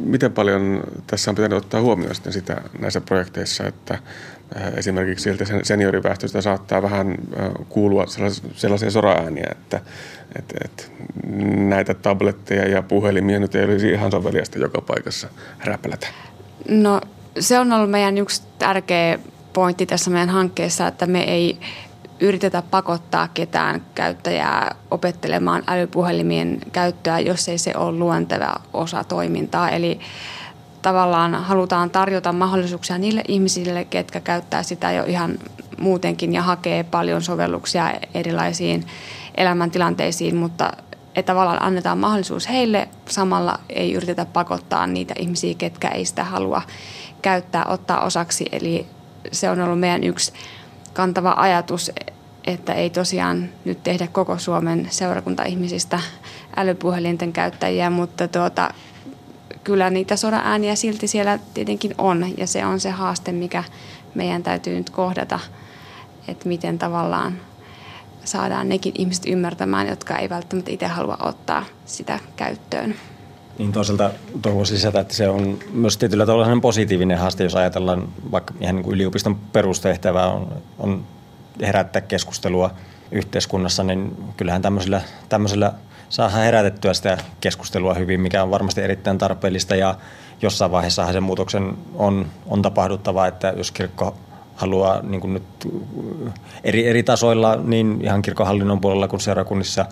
Miten 0.05 0.33
paljon 0.33 0.83
tässä 1.07 1.31
on 1.31 1.35
pitänyt 1.35 1.59
ottaa 1.59 1.81
huomioon 1.81 2.15
sitten 2.15 2.33
sitä 2.33 2.63
näissä 2.79 3.01
projekteissa, 3.01 3.65
että 3.65 3.99
esimerkiksi 4.77 5.23
sieltä 5.23 5.45
senioriväestöstä 5.63 6.41
saattaa 6.41 6.83
vähän 6.83 7.15
kuulua 7.69 8.05
sellaisia 8.55 8.91
soraääniä, 8.91 9.49
että, 9.51 9.81
että, 10.39 10.55
että 10.65 10.83
näitä 11.57 11.95
tabletteja 11.95 12.69
ja 12.69 12.83
puhelimia 12.83 13.39
nyt 13.39 13.55
ei 13.55 13.65
olisi 13.65 13.91
ihan 13.91 14.11
soveliasta 14.11 14.59
joka 14.59 14.81
paikassa 14.81 15.29
räpälätä? 15.65 16.07
No 16.69 17.01
se 17.41 17.59
on 17.59 17.73
ollut 17.73 17.91
meidän 17.91 18.19
yksi 18.19 18.43
tärkeä 18.59 19.19
pointti 19.53 19.87
tässä 19.87 20.11
meidän 20.11 20.29
hankkeessa, 20.29 20.87
että 20.87 21.07
me 21.07 21.23
ei 21.23 21.59
yritetä 22.21 22.63
pakottaa 22.63 23.29
ketään 23.29 23.83
käyttäjää 23.95 24.75
opettelemaan 24.91 25.63
älypuhelimien 25.67 26.61
käyttöä, 26.73 27.19
jos 27.19 27.49
ei 27.49 27.59
se 27.59 27.73
ole 27.77 27.99
luonteva 27.99 28.55
osa 28.73 29.05
toimintaa. 29.05 29.71
Eli 29.71 30.01
tavallaan 30.83 31.35
halutaan 31.35 31.91
tarjota 31.91 32.33
mahdollisuuksia 32.33 32.99
niille 32.99 33.23
ihmisille, 33.29 33.85
ketkä 33.85 34.21
käyttää 34.21 34.63
sitä 34.63 34.93
jo 34.93 35.05
ihan 35.05 35.39
muutenkin 35.81 36.33
ja 36.33 36.43
hakee 36.43 36.85
paljon 36.85 37.23
sovelluksia 37.23 37.95
erilaisiin 38.15 38.87
elämäntilanteisiin, 39.37 40.37
mutta 40.37 40.73
että 41.19 41.33
tavallaan 41.33 41.63
annetaan 41.63 41.99
mahdollisuus 41.99 42.49
heille, 42.49 42.89
samalla 43.09 43.59
ei 43.69 43.95
yritetä 43.95 44.25
pakottaa 44.25 44.87
niitä 44.87 45.15
ihmisiä, 45.19 45.55
ketkä 45.59 45.89
ei 45.89 46.05
sitä 46.05 46.25
halua 46.25 46.63
käyttää, 47.23 47.65
ottaa 47.65 48.05
osaksi. 48.05 48.47
Eli 48.53 48.87
se 49.33 49.51
on 49.51 49.61
ollut 49.61 49.81
meidän 49.81 50.05
yksi 50.05 50.33
kantava 50.93 51.35
ajatus, 51.37 51.93
että 52.45 52.73
ei 52.73 52.91
tosiaan 52.91 53.49
nyt 53.65 53.83
tehdä 53.83 54.07
koko 54.07 54.39
Suomen 54.39 54.87
seurakunta-ihmisistä 54.91 56.01
älypuhelinten 56.57 57.33
käyttäjiä, 57.33 57.91
mutta 57.91 58.29
tuota, 58.29 58.71
kyllä 59.65 59.91
niitä 59.91 60.17
sodan 60.17 60.43
ääniä 60.45 60.75
silti 60.75 61.09
siellä 61.09 61.39
tietenkin 61.55 61.95
on 61.99 62.39
ja 62.39 62.47
se 62.47 62.67
on 62.67 62.81
se 62.81 62.91
haaste, 62.91 63.33
mikä 63.33 63.65
meidän 64.15 64.43
täytyy 64.43 64.77
nyt 64.77 64.91
kohdata, 64.91 65.41
että 66.29 66.49
miten 66.49 66.79
tavallaan 66.79 67.41
saadaan 68.25 68.69
nekin 68.69 68.93
ihmiset 68.99 69.27
ymmärtämään, 69.27 69.89
jotka 69.89 70.17
ei 70.17 70.29
välttämättä 70.29 70.71
itse 70.71 70.87
halua 70.87 71.17
ottaa 71.21 71.65
sitä 71.87 72.19
käyttöön. 72.37 72.95
Niin 73.59 73.73
toisaalta 73.73 74.11
tuo 74.43 74.55
voisi 74.55 74.75
lisätä, 74.75 75.01
että 75.01 75.15
se 75.15 75.29
on 75.29 75.59
myös 75.73 75.97
tietyllä 75.97 76.27
tavalla 76.27 76.61
positiivinen 76.61 77.19
haaste, 77.19 77.45
jos 77.45 77.55
ajatellaan 77.55 78.09
vaikka 78.33 78.55
ihan 78.61 78.75
niin 78.75 78.85
kuin 78.85 78.95
yliopiston 78.95 79.37
perustehtävää 79.53 80.27
on, 80.27 80.53
on 80.79 81.05
herättää 81.63 82.03
keskustelua 82.03 82.71
yhteiskunnassa, 83.11 83.85
niin 83.85 84.17
kyllähän 84.37 84.63
tämmöisellä, 84.63 85.03
tämmöisellä 85.29 85.73
saadaan 86.09 86.43
herätettyä 86.43 86.95
sitä 86.95 87.19
keskustelua 87.41 87.95
hyvin, 87.95 88.21
mikä 88.21 88.43
on 88.43 88.51
varmasti 88.51 88.81
erittäin 88.81 89.19
tarpeellista. 89.19 89.77
Ja 89.77 89.95
jossain 90.43 90.71
vaiheessa 90.71 91.13
sen 91.13 91.23
muutoksen 91.23 91.75
on, 91.95 92.27
on 92.47 92.63
tapahduttava, 92.63 93.27
että 93.27 93.55
jos 93.57 93.71
kirkko 93.71 94.17
haluaa 94.57 95.03
niin 95.03 95.21
kuin 95.21 95.35
nyt 95.35 95.69
eri, 96.65 96.87
eri 96.87 97.03
tasoilla, 97.03 97.57
niin 97.57 98.01
ihan 98.03 98.23
kirkohallinnon 98.23 98.81
puolella 98.81 99.09
kuin 99.09 99.21
seurakunnissa, 99.21 99.87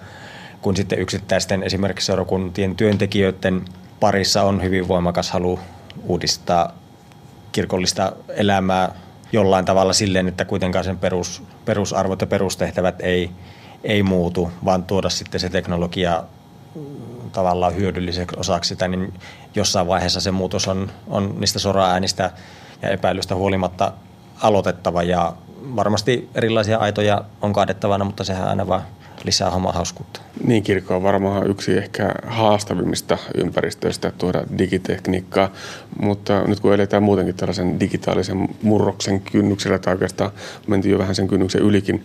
kuin 0.67 0.77
sitten 0.77 0.99
yksittäisten 0.99 1.63
esimerkiksi 1.63 2.07
seurakuntien 2.07 2.77
työntekijöiden 2.77 3.65
parissa 4.01 4.43
on 4.43 4.63
hyvin 4.63 4.89
voimakas 4.89 5.31
halu 5.31 5.59
uudistaa 6.03 6.73
kirkollista 7.53 8.13
elämää 8.29 8.93
jollain 9.33 9.65
tavalla 9.65 9.93
silleen, 9.93 10.29
että 10.29 10.45
kuitenkaan 10.45 10.85
sen 10.85 10.99
perus, 10.99 11.43
perusarvot 11.65 12.21
ja 12.21 12.27
perustehtävät 12.27 13.01
ei, 13.01 13.31
ei 13.85 14.03
muutu, 14.03 14.51
vaan 14.65 14.85
tuoda 14.85 15.09
sitten 15.09 15.41
se 15.41 15.49
teknologia 15.49 16.25
tavallaan 17.33 17.77
hyödylliseksi 17.77 18.37
osaksi 18.39 18.69
sitä, 18.69 18.89
niin 18.89 19.15
jossain 19.55 19.87
vaiheessa 19.87 20.21
se 20.21 20.31
muutos 20.31 20.69
on, 20.69 20.91
on 21.07 21.35
niistä 21.39 21.59
soraäänistä 21.59 22.31
ja 22.83 22.89
epäilystä 22.89 23.35
huolimatta 23.35 23.93
aloitettava. 24.43 25.03
Ja 25.03 25.33
varmasti 25.77 26.29
erilaisia 26.35 26.79
aitoja 26.79 27.25
on 27.43 27.53
kaadettavana, 27.53 28.05
mutta 28.05 28.25
sehän 28.25 28.49
aina 28.49 28.67
vaan 28.67 28.83
lisää 29.25 29.51
hommaa 29.51 29.73
hauskuutta. 29.73 30.21
Niin, 30.45 30.63
kirkko 30.63 30.97
on 30.97 31.03
varmaan 31.03 31.51
yksi 31.51 31.79
ehkä 31.79 32.15
haastavimmista 32.27 33.19
ympäristöistä 33.35 34.13
tuoda 34.19 34.45
digitekniikkaa, 34.59 35.51
mutta 36.01 36.43
nyt 36.43 36.61
kun 36.61 36.75
eletään 36.75 37.03
muutenkin 37.03 37.35
tällaisen 37.35 37.81
digitaalisen 37.81 38.49
murroksen 38.63 39.21
kynnyksellä, 39.21 39.79
tai 39.79 39.95
oikeastaan 39.95 40.31
mentiin 40.67 40.93
jo 40.93 40.99
vähän 40.99 41.15
sen 41.15 41.29
kynnyksen 41.29 41.63
ylikin, 41.63 42.05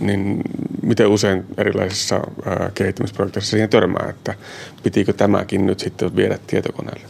niin 0.00 0.40
miten 0.82 1.06
usein 1.06 1.44
erilaisissa 1.56 2.20
kehittämisprojekteissa 2.74 3.50
siihen 3.50 3.68
törmää, 3.68 4.06
että 4.08 4.34
pitikö 4.82 5.12
tämäkin 5.12 5.66
nyt 5.66 5.80
sitten 5.80 6.16
viedä 6.16 6.38
tietokoneelle? 6.46 7.06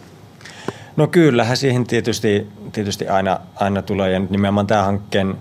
No 0.97 1.07
kyllähän 1.07 1.57
siihen 1.57 1.87
tietysti, 1.87 2.47
tietysti 2.73 3.09
aina, 3.09 3.41
aina 3.55 3.83
tulee 3.83 4.13
ja 4.13 4.19
nimenomaan 4.19 4.67
tämä 4.67 4.83
hankkeen 4.83 5.35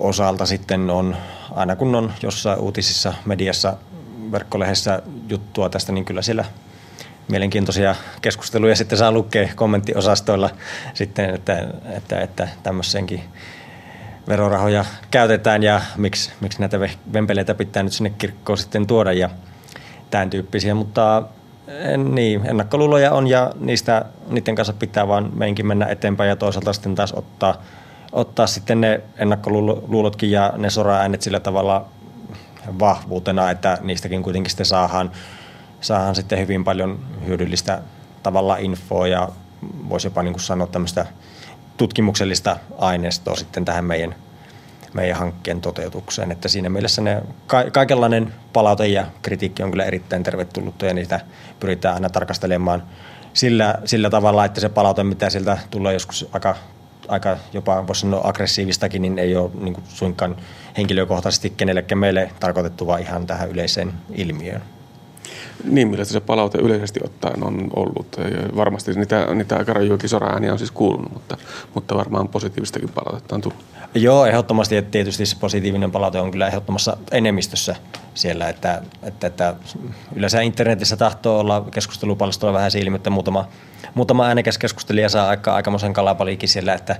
osalta 0.00 0.46
sitten 0.46 0.90
on, 0.90 1.16
aina 1.54 1.76
kun 1.76 1.94
on 1.94 2.12
jossain 2.22 2.58
uutisissa, 2.58 3.14
mediassa, 3.24 3.76
verkkolehdessä 4.32 5.02
juttua 5.28 5.68
tästä, 5.68 5.92
niin 5.92 6.04
kyllä 6.04 6.22
siellä 6.22 6.44
mielenkiintoisia 7.28 7.94
keskusteluja 8.22 8.76
sitten 8.76 8.98
saa 8.98 9.12
lukea 9.12 9.48
kommenttiosastoilla 9.54 10.50
sitten, 10.94 11.34
että, 11.34 11.68
että, 11.96 12.20
että 12.20 12.48
tämmöisenkin 12.62 13.22
verorahoja 14.28 14.84
käytetään 15.10 15.62
ja 15.62 15.80
miksi, 15.96 16.32
miksi 16.40 16.60
näitä 16.60 16.80
vempeleitä 17.12 17.54
pitää 17.54 17.82
nyt 17.82 17.92
sinne 17.92 18.10
kirkkoon 18.10 18.58
sitten 18.58 18.86
tuoda 18.86 19.12
ja 19.12 19.30
tämän 20.10 20.30
tyyppisiä, 20.30 20.74
mutta 20.74 21.22
niin, 22.12 22.46
ennakkoluuloja 22.46 23.12
on 23.12 23.26
ja 23.26 23.52
niistä, 23.60 24.04
niiden 24.28 24.54
kanssa 24.54 24.72
pitää 24.72 25.08
vaan 25.08 25.30
meinkin 25.34 25.66
mennä 25.66 25.86
eteenpäin 25.86 26.28
ja 26.28 26.36
toisaalta 26.36 26.72
sitten 26.72 26.94
taas 26.94 27.12
ottaa, 27.12 27.62
ottaa 28.12 28.46
sitten 28.46 28.80
ne 28.80 29.00
ennakkoluulotkin 29.16 30.30
ja 30.30 30.52
ne 30.56 30.70
sora-äänet 30.70 31.22
sillä 31.22 31.40
tavalla 31.40 31.86
vahvuutena, 32.78 33.50
että 33.50 33.78
niistäkin 33.82 34.22
kuitenkin 34.22 34.50
sitten 34.50 34.66
saadaan, 34.66 35.10
saadaan 35.80 36.14
sitten 36.14 36.38
hyvin 36.38 36.64
paljon 36.64 36.98
hyödyllistä 37.26 37.82
tavalla 38.22 38.56
infoa 38.56 39.08
ja 39.08 39.28
voisi 39.88 40.06
jopa 40.06 40.22
niin 40.22 40.32
kuin 40.32 40.42
sanoa 40.42 40.66
tämmöistä 40.66 41.06
tutkimuksellista 41.76 42.56
aineistoa 42.78 43.36
sitten 43.36 43.64
tähän 43.64 43.84
meidän 43.84 44.14
meidän 44.94 45.18
hankkeen 45.18 45.60
toteutukseen. 45.60 46.32
Että 46.32 46.48
siinä 46.48 46.68
mielessä 46.68 47.02
ne, 47.02 47.22
ka- 47.46 47.70
kaikenlainen 47.72 48.34
palaute 48.52 48.86
ja 48.86 49.06
kritiikki 49.22 49.62
on 49.62 49.70
kyllä 49.70 49.84
erittäin 49.84 50.22
tervetullut 50.22 50.82
ja 50.82 50.94
niitä 50.94 51.20
pyritään 51.60 51.94
aina 51.94 52.10
tarkastelemaan 52.10 52.82
sillä, 53.32 53.74
sillä 53.84 54.10
tavalla, 54.10 54.44
että 54.44 54.60
se 54.60 54.68
palaute, 54.68 55.04
mitä 55.04 55.30
sieltä 55.30 55.58
tulee 55.70 55.92
joskus 55.92 56.28
aika, 56.32 56.56
aika 57.08 57.36
jopa 57.52 57.86
voisi 57.86 58.00
sanoa 58.00 58.20
aggressiivistakin, 58.24 59.02
niin 59.02 59.18
ei 59.18 59.36
ole 59.36 59.50
niin 59.60 59.74
kuin 59.74 59.84
suinkaan 59.88 60.36
henkilökohtaisesti 60.76 61.50
kenellekään 61.50 61.98
meille 61.98 62.30
tarkoitettu, 62.40 62.86
vaan 62.86 63.00
ihan 63.00 63.26
tähän 63.26 63.50
yleiseen 63.50 63.92
ilmiöön. 64.14 64.62
Niin, 65.64 65.88
millaista 65.88 66.12
se 66.12 66.20
palaute 66.20 66.58
yleisesti 66.58 67.00
ottaen 67.04 67.44
on 67.44 67.70
ollut. 67.76 68.16
Varmasti 68.56 68.92
niitä, 68.92 69.34
niitä 69.34 69.64
karajuokisoraääniä 69.64 70.52
on 70.52 70.58
siis 70.58 70.70
kuulunut, 70.70 71.12
mutta, 71.12 71.36
mutta 71.74 71.96
varmaan 71.96 72.28
positiivistakin 72.28 72.88
palautetta 72.88 73.34
on 73.34 73.40
tullut. 73.40 73.64
Joo, 73.94 74.26
ehdottomasti. 74.26 74.76
Että 74.76 74.90
tietysti 74.90 75.26
se 75.26 75.36
positiivinen 75.40 75.92
palaute 75.92 76.20
on 76.20 76.30
kyllä 76.30 76.46
ehdottomassa 76.46 76.96
enemmistössä 77.12 77.76
siellä, 78.14 78.48
että, 78.48 78.82
että, 79.02 79.26
että 79.26 79.54
yleensä 80.16 80.40
internetissä 80.40 80.96
tahtoo 80.96 81.40
olla 81.40 81.66
keskustelupalstolla 81.74 82.52
vähän 82.52 82.70
silmi, 82.70 82.96
että 82.96 83.10
muutama, 83.10 83.48
muutama 83.94 84.26
äänekäs 84.26 84.58
keskustelija 84.58 85.08
saa 85.08 85.28
aika, 85.28 85.54
aikamoisen 85.54 85.92
kalapaliikin 85.92 86.48
siellä, 86.48 86.74
että 86.74 86.96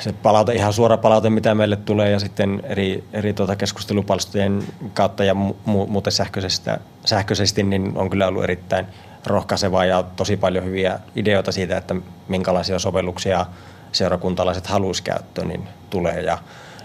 se 0.00 0.12
palaute, 0.12 0.52
ihan 0.52 0.72
suora 0.72 0.96
palaute, 0.96 1.30
mitä 1.30 1.54
meille 1.54 1.76
tulee 1.76 2.10
ja 2.10 2.18
sitten 2.18 2.62
eri, 2.64 3.04
eri 3.12 3.32
tuota 3.32 3.56
keskustelupalstojen 3.56 4.62
kautta 4.94 5.24
ja 5.24 5.34
mu, 5.34 5.54
muuten 5.64 6.12
sähköisesti, 6.12 6.70
sähköisesti, 7.04 7.62
niin 7.62 7.92
on 7.94 8.10
kyllä 8.10 8.26
ollut 8.26 8.44
erittäin 8.44 8.86
rohkaisevaa 9.26 9.84
ja 9.84 10.02
tosi 10.16 10.36
paljon 10.36 10.64
hyviä 10.64 11.00
ideoita 11.16 11.52
siitä, 11.52 11.76
että 11.76 11.94
minkälaisia 12.28 12.78
sovelluksia 12.78 13.46
seurakuntalaiset 13.94 14.66
haluaisi 14.66 15.02
käyttöön, 15.02 15.48
niin 15.48 15.68
tulee. 15.90 16.20
Ja 16.20 16.38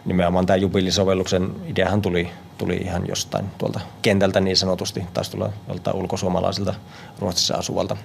nimenomaan 0.05 0.45
tämä 0.45 0.57
jubilisovelluksen 0.57 1.51
ideahan 1.67 2.01
tuli, 2.01 2.29
tuli 2.57 2.75
ihan 2.75 3.07
jostain 3.07 3.45
tuolta 3.57 3.79
kentältä 4.01 4.39
niin 4.39 4.57
sanotusti, 4.57 5.03
taisi 5.13 5.31
tulla 5.31 5.49
joltain 5.67 5.95
ulkosuomalaisilta 5.95 6.73
Ruotsissa 7.19 7.55
asuvalta 7.55 7.97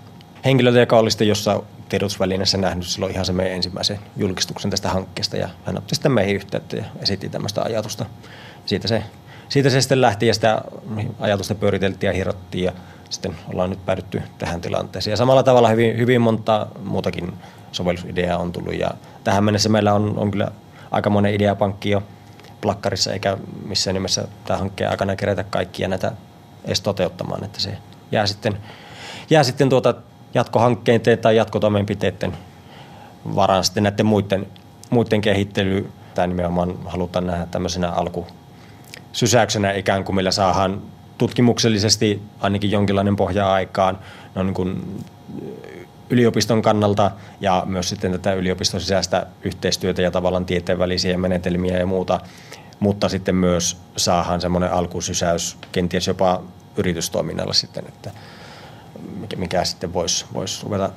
henkilöltä, 0.44 0.80
joka 0.80 0.98
oli 0.98 1.10
sitten 1.10 1.28
jossain 1.28 1.60
tiedotusvälineessä 1.88 2.58
nähnyt 2.58 2.86
silloin 2.86 3.12
ihan 3.12 3.24
se 3.24 3.32
meidän 3.32 3.56
ensimmäisen 3.56 3.98
julkistuksen 4.16 4.70
tästä 4.70 4.88
hankkeesta 4.88 5.36
ja 5.36 5.48
hän 5.64 5.78
otti 5.78 5.94
sitten 5.94 6.12
meihin 6.12 6.36
yhteyttä 6.36 6.76
ja 6.76 6.84
esitti 7.00 7.28
tämmöistä 7.28 7.62
ajatusta. 7.62 8.06
Siitä 8.66 8.88
se, 8.88 9.02
siitä 9.48 9.70
se 9.70 9.80
sitten 9.80 10.00
lähti 10.00 10.26
ja 10.26 10.34
sitä 10.34 10.62
ajatusta 11.20 11.54
pyöriteltiin 11.54 12.08
ja 12.08 12.12
hirottiin 12.12 12.64
ja 12.64 12.72
sitten 13.10 13.36
ollaan 13.52 13.70
nyt 13.70 13.86
päädytty 13.86 14.22
tähän 14.38 14.60
tilanteeseen. 14.60 15.12
Ja 15.12 15.16
samalla 15.16 15.42
tavalla 15.42 15.68
hyvin, 15.68 15.98
hyvin 15.98 16.20
monta 16.20 16.66
muutakin 16.84 17.32
sovellusideaa 17.74 18.38
on 18.38 18.52
tullut 18.52 18.74
ja 18.74 18.90
tähän 19.24 19.44
mennessä 19.44 19.68
meillä 19.68 19.94
on, 19.94 20.18
on 20.18 20.30
kyllä 20.30 20.48
aika 20.90 21.10
monen 21.10 21.34
ideapankki 21.34 21.90
jo 21.90 22.02
plakkarissa 22.60 23.12
eikä 23.12 23.36
missään 23.66 23.94
nimessä 23.94 24.28
tämä 24.44 24.58
hankkeen 24.58 24.90
aikana 24.90 25.16
kerätä 25.16 25.44
kaikkia 25.44 25.88
näitä 25.88 26.12
edes 26.64 26.80
toteuttamaan, 26.80 27.44
että 27.44 27.60
se 27.60 27.78
jää 28.12 28.26
sitten 28.26 28.56
jää 29.30 29.42
sitten 29.42 29.68
tuota 29.68 29.94
jatkohankkeiden 30.34 31.18
tai 31.18 31.36
jatkotoimenpiteiden 31.36 32.32
varaan 33.34 33.64
sitten 33.64 33.82
näiden 33.82 34.06
muiden, 34.06 34.46
muiden 34.90 35.20
kehittely. 35.20 35.90
Tämä 36.14 36.26
nimenomaan 36.26 36.74
halutaan 36.86 37.26
nähdä 37.26 37.46
tämmöisenä 37.46 37.90
alkusysäyksenä 37.90 39.72
ikään 39.72 40.04
kuin, 40.04 40.16
millä 40.16 40.30
saadaan 40.30 40.82
tutkimuksellisesti 41.18 42.22
ainakin 42.40 42.70
jonkinlainen 42.70 43.16
pohja 43.16 43.52
aikaan. 43.52 43.98
No 44.34 44.42
niin 44.42 44.54
kuin 44.54 45.04
yliopiston 46.10 46.62
kannalta 46.62 47.10
ja 47.40 47.62
myös 47.66 47.88
sitten 47.88 48.12
tätä 48.12 48.32
yliopiston 48.32 48.80
sisäistä 48.80 49.26
yhteistyötä 49.42 50.02
ja 50.02 50.10
tavallaan 50.10 50.46
tieteen 50.46 50.78
välisiä 50.78 51.18
menetelmiä 51.18 51.78
ja 51.78 51.86
muuta, 51.86 52.20
mutta 52.80 53.08
sitten 53.08 53.34
myös 53.34 53.76
saahan 53.96 54.40
semmoinen 54.40 54.72
alkusysäys 54.72 55.58
kenties 55.72 56.06
jopa 56.06 56.42
yritystoiminnalla 56.76 57.52
sitten, 57.52 57.84
että 57.88 58.10
mikä, 59.20 59.36
mikä 59.36 59.64
sitten 59.64 59.92
voisi 59.92 60.26
vois 60.34 60.62
ruveta 60.62 60.90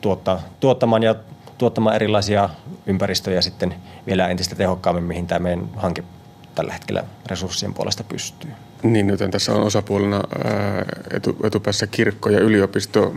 tuottaa, 0.00 0.40
tuottamaan 0.60 1.02
ja 1.02 1.14
tuottamaan 1.58 1.96
erilaisia 1.96 2.48
ympäristöjä 2.86 3.40
sitten 3.40 3.74
vielä 4.06 4.28
entistä 4.28 4.54
tehokkaammin, 4.54 5.04
mihin 5.04 5.26
tämä 5.26 5.38
meidän 5.38 5.70
hanke 5.76 6.04
tällä 6.58 6.72
hetkellä 6.72 7.04
resurssien 7.26 7.74
puolesta 7.74 8.04
pystyy. 8.04 8.50
Niin, 8.82 9.08
joten 9.08 9.30
tässä 9.30 9.52
on 9.52 9.62
osapuolena 9.62 10.20
etu, 11.10 11.36
etupäässä 11.44 11.86
kirkko 11.86 12.30
ja 12.30 12.40
yliopisto. 12.40 13.14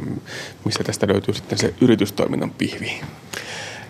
Mistä 0.65 0.83
tästä 0.83 1.07
löytyy 1.07 1.33
sitten 1.33 1.57
se 1.57 1.73
yritystoiminnan 1.81 2.51
pihvi? 2.51 3.01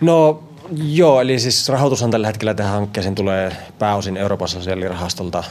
No 0.01 0.43
joo, 0.73 1.21
eli 1.21 1.39
siis 1.39 1.69
rahoitushan 1.69 2.11
tällä 2.11 2.27
hetkellä 2.27 2.53
tähän 2.53 2.73
hankkeeseen 2.73 3.15
tulee 3.15 3.51
pääosin 3.79 4.17
Euroopan 4.17 4.47
sosiaalirahastolta. 4.47 5.43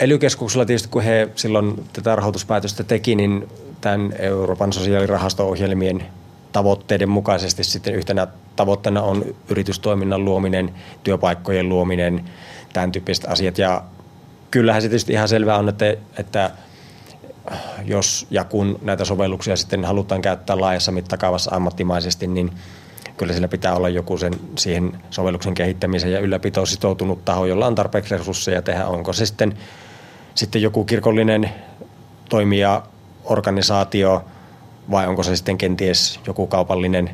ely 0.00 0.18
tietysti, 0.18 0.88
kun 0.88 1.02
he 1.02 1.28
silloin 1.34 1.84
tätä 1.92 2.16
rahoituspäätöstä 2.16 2.84
teki, 2.84 3.14
niin 3.14 3.48
tämän 3.80 4.12
Euroopan 4.18 4.72
sosiaalirahasto-ohjelmien 4.72 6.04
tavoitteiden 6.52 7.08
mukaisesti 7.08 7.64
sitten 7.64 7.94
yhtenä 7.94 8.26
tavoitteena 8.56 9.02
on 9.02 9.24
yritystoiminnan 9.48 10.24
luominen, 10.24 10.74
työpaikkojen 11.04 11.68
luominen, 11.68 12.24
tämän 12.78 12.92
tyyppiset 12.92 13.24
asiat. 13.28 13.58
Ja 13.58 13.82
kyllähän 14.50 14.82
se 14.82 14.88
tietysti 14.88 15.12
ihan 15.12 15.28
selvää 15.28 15.58
on, 15.58 15.68
että, 15.68 15.94
että 16.18 16.50
jos 17.84 18.26
ja 18.30 18.44
kun 18.44 18.78
näitä 18.82 19.04
sovelluksia 19.04 19.56
sitten 19.56 19.84
halutaan 19.84 20.22
käyttää 20.22 20.60
laajassa 20.60 20.92
mittakaavassa 20.92 21.54
ammattimaisesti, 21.54 22.26
niin 22.26 22.50
kyllä 23.16 23.32
sillä 23.32 23.48
pitää 23.48 23.74
olla 23.74 23.88
joku 23.88 24.18
sen 24.18 24.32
siihen 24.58 24.98
sovelluksen 25.10 25.54
kehittämiseen 25.54 26.12
ja 26.12 26.20
ylläpitoon 26.20 26.66
sitoutunut 26.66 27.24
taho, 27.24 27.46
jolla 27.46 27.66
on 27.66 27.74
tarpeeksi 27.74 28.16
resursseja 28.16 28.62
tehdä. 28.62 28.86
Onko 28.86 29.12
se 29.12 29.26
sitten, 29.26 29.58
sitten 30.34 30.62
joku 30.62 30.84
kirkollinen 30.84 31.50
toimija, 32.28 32.82
organisaatio 33.24 34.24
vai 34.90 35.06
onko 35.06 35.22
se 35.22 35.36
sitten 35.36 35.58
kenties 35.58 36.20
joku 36.26 36.46
kaupallinen 36.46 37.10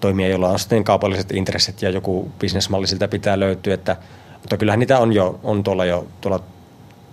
toimija, 0.00 0.28
jolla 0.28 0.48
on 0.48 0.58
sitten 0.58 0.84
kaupalliset 0.84 1.32
intressit 1.32 1.82
ja 1.82 1.90
joku 1.90 2.32
bisnesmalli 2.38 2.86
siltä 2.86 3.08
pitää 3.08 3.40
löytyä. 3.40 3.74
Että, 3.74 3.96
mutta 4.40 4.56
kyllähän 4.56 4.80
niitä 4.80 4.98
on 4.98 5.12
jo 5.12 5.40
on 5.42 5.64
tuolla 5.64 5.84
jo 5.84 6.06
tuolla 6.20 6.40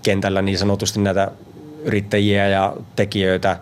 kentällä 0.03 0.41
niin 0.41 0.57
sanotusti 0.57 0.99
näitä 0.99 1.31
yrittäjiä 1.83 2.47
ja 2.47 2.73
tekijöitä. 2.95 3.59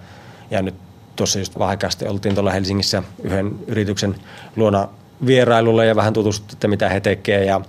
Ja 0.51 0.61
nyt 0.61 0.76
tuossa 1.16 1.39
just 1.39 1.59
vaikeasti 1.59 2.07
oltiin 2.07 2.36
tuolla 2.36 2.51
Helsingissä 2.51 3.03
yhden 3.24 3.51
yrityksen 3.68 4.16
luona 4.55 4.88
vierailulla 5.26 5.84
ja 5.84 5.95
vähän 5.95 6.13
tutustuttiin, 6.13 6.55
että 6.55 6.68
mitä 6.68 6.89
he 6.89 6.99
tekevät. 6.99 7.47
Ja 7.47 7.61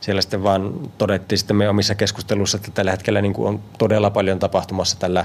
siellä 0.00 0.22
sitten 0.22 0.42
vaan 0.42 0.72
todettiin 0.98 1.38
sitten 1.38 1.56
me 1.56 1.68
omissa 1.68 1.94
keskusteluissa, 1.94 2.56
että 2.56 2.70
tällä 2.74 2.90
hetkellä 2.90 3.22
niin 3.22 3.32
kuin 3.32 3.48
on 3.48 3.60
todella 3.78 4.10
paljon 4.10 4.38
tapahtumassa 4.38 4.98
tällä, 4.98 5.24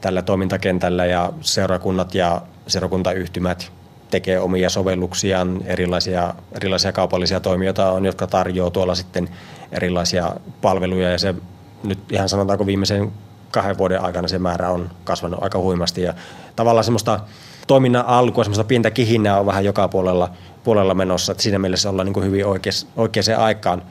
tällä 0.00 0.22
toimintakentällä 0.22 1.06
ja 1.06 1.32
seurakunnat 1.40 2.14
ja 2.14 2.42
seurakuntayhtymät 2.66 3.72
tekee 4.14 4.40
omia 4.40 4.70
sovelluksiaan, 4.70 5.62
erilaisia, 5.66 6.34
erilaisia 6.52 6.92
kaupallisia 6.92 7.40
toimijoita 7.40 7.90
on, 7.90 8.04
jotka 8.04 8.26
tarjoaa 8.26 8.70
tuolla 8.70 8.94
sitten 8.94 9.28
erilaisia 9.72 10.36
palveluja. 10.62 11.10
Ja 11.10 11.18
se 11.18 11.34
nyt 11.82 12.12
ihan 12.12 12.28
sanotaanko 12.28 12.66
viimeisen 12.66 13.12
kahden 13.50 13.78
vuoden 13.78 14.00
aikana 14.00 14.28
se 14.28 14.38
määrä 14.38 14.70
on 14.70 14.90
kasvanut 15.04 15.42
aika 15.42 15.58
huimasti. 15.58 16.02
Ja 16.02 16.14
tavallaan 16.56 16.84
semmoista 16.84 17.20
toiminnan 17.66 18.06
alkua, 18.06 18.44
semmoista 18.44 18.64
pientä 18.64 18.90
kihinnää 18.90 19.40
on 19.40 19.46
vähän 19.46 19.64
joka 19.64 19.88
puolella, 19.88 20.30
puolella 20.64 20.94
menossa, 20.94 21.32
että 21.32 21.42
siinä 21.42 21.58
mielessä 21.58 21.90
ollaan 21.90 22.06
niin 22.06 22.14
kuin 22.14 22.26
hyvin 22.26 22.46
oikeas, 22.46 22.86
oikeaan 22.96 23.40
aikaan 23.40 23.82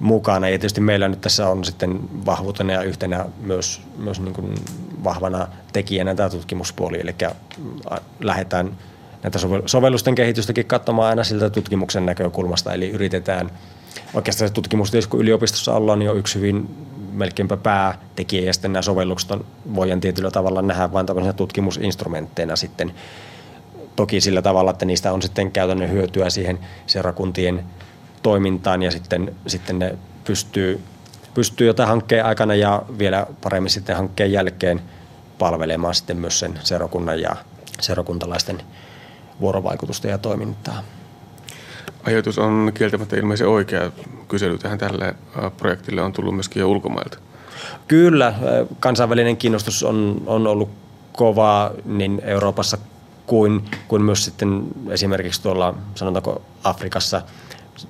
mukana. 0.00 0.48
Ja 0.48 0.58
tietysti 0.58 0.80
meillä 0.80 1.08
nyt 1.08 1.20
tässä 1.20 1.48
on 1.48 1.64
sitten 1.64 2.00
vahvuutena 2.26 2.72
ja 2.72 2.82
yhtenä 2.82 3.24
myös, 3.40 3.80
myös 3.98 4.20
niin 4.20 4.34
kuin 4.34 4.54
vahvana 5.04 5.48
tekijänä 5.72 6.14
tämä 6.14 6.30
tutkimuspuoli, 6.30 7.00
eli 7.00 7.14
lähdetään 8.20 8.76
näitä 9.22 9.38
sovellusten 9.66 10.14
kehitystäkin 10.14 10.66
katsomaan 10.66 11.08
aina 11.08 11.24
siltä 11.24 11.50
tutkimuksen 11.50 12.06
näkökulmasta, 12.06 12.72
eli 12.72 12.90
yritetään– 12.90 13.50
oikeastaan 14.14 14.48
se 14.48 14.54
tutkimus, 14.54 14.92
kun 15.08 15.20
yliopistossa 15.20 15.74
ollaan, 15.74 15.98
niin 15.98 16.10
on 16.10 16.18
yksi 16.18 16.38
hyvin 16.38 16.86
melkeinpä 17.12 17.56
päätekijä 17.56 18.42
ja 18.42 18.52
sitten 18.52 18.72
nämä 18.72 18.82
sovellukset 18.82 19.30
on, 19.30 19.44
voidaan 19.74 20.00
tietyllä 20.00 20.30
tavalla 20.30 20.62
nähdä 20.62 20.92
vain 20.92 21.06
tämmöisenä 21.06 21.32
tutkimusinstrumentteina 21.32 22.56
sitten. 22.56 22.94
Toki 23.96 24.20
sillä 24.20 24.42
tavalla, 24.42 24.70
että 24.70 24.84
niistä 24.84 25.12
on 25.12 25.22
sitten 25.22 25.50
käytännön 25.50 25.90
hyötyä 25.90 26.30
siihen 26.30 26.58
seurakuntien 26.86 27.64
toimintaan 28.22 28.82
ja 28.82 28.90
sitten, 28.90 29.36
sitten 29.46 29.78
ne 29.78 29.98
pystyy, 30.24 30.80
pystyy 31.34 31.66
jotain 31.66 31.88
hankkeen 31.88 32.24
aikana 32.24 32.54
ja 32.54 32.82
vielä 32.98 33.26
paremmin 33.42 33.70
sitten 33.70 33.96
hankkeen 33.96 34.32
jälkeen 34.32 34.80
palvelemaan 35.38 35.94
sitten 35.94 36.16
myös 36.16 36.38
sen 36.38 36.58
seurakunnan 36.62 37.20
ja 37.20 37.36
seurakuntalaisten 37.80 38.62
vuorovaikutusta 39.40 40.08
ja 40.08 40.18
toimintaa. 40.18 40.82
Ajatus 42.04 42.38
on 42.38 42.72
kieltämättä 42.74 43.16
ilmeisen 43.16 43.48
oikea. 43.48 43.90
Kysely 44.28 44.58
tähän 44.58 44.78
tälle 44.78 45.14
projektille 45.56 46.02
on 46.02 46.12
tullut 46.12 46.34
myöskin 46.34 46.60
jo 46.60 46.68
ulkomailta. 46.68 47.18
Kyllä, 47.88 48.34
kansainvälinen 48.80 49.36
kiinnostus 49.36 49.82
on, 49.82 50.22
on 50.26 50.46
ollut 50.46 50.70
kovaa 51.12 51.70
niin 51.84 52.20
Euroopassa 52.24 52.78
kuin, 53.26 53.64
kuin 53.88 54.02
myös 54.02 54.24
sitten 54.24 54.62
esimerkiksi 54.90 55.42
tuolla 55.42 55.74
sanotaanko 55.94 56.42
Afrikassa, 56.64 57.22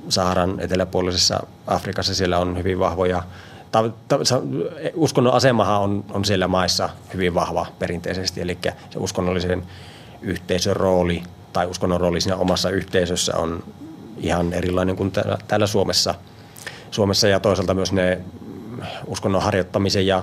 Saharan 0.08 0.60
eteläpuolisessa 0.60 1.46
Afrikassa 1.66 2.14
siellä 2.14 2.38
on 2.38 2.58
hyvin 2.58 2.78
vahvoja 2.78 3.22
ta, 3.70 3.90
ta, 4.08 4.18
uskonnon 4.94 5.34
asemahan 5.34 5.80
on, 5.80 6.04
on 6.10 6.24
siellä 6.24 6.48
maissa 6.48 6.88
hyvin 7.14 7.34
vahva 7.34 7.66
perinteisesti, 7.78 8.40
eli 8.40 8.58
se 8.90 8.98
uskonnollisen 8.98 9.62
yhteisön 10.22 10.76
rooli 10.76 11.22
tai 11.52 11.66
uskonnon 11.66 12.00
rooli 12.00 12.20
siinä 12.20 12.36
omassa 12.36 12.70
yhteisössä 12.70 13.36
on 13.36 13.64
ihan 14.16 14.52
erilainen 14.52 14.96
kuin 14.96 15.10
täällä, 15.10 15.38
täällä 15.48 15.66
Suomessa. 15.66 16.14
Suomessa 16.90 17.28
ja 17.28 17.40
toisaalta 17.40 17.74
myös 17.74 17.92
ne 17.92 18.18
uskonnon 19.06 19.42
harjoittamisen 19.42 20.06
ja 20.06 20.22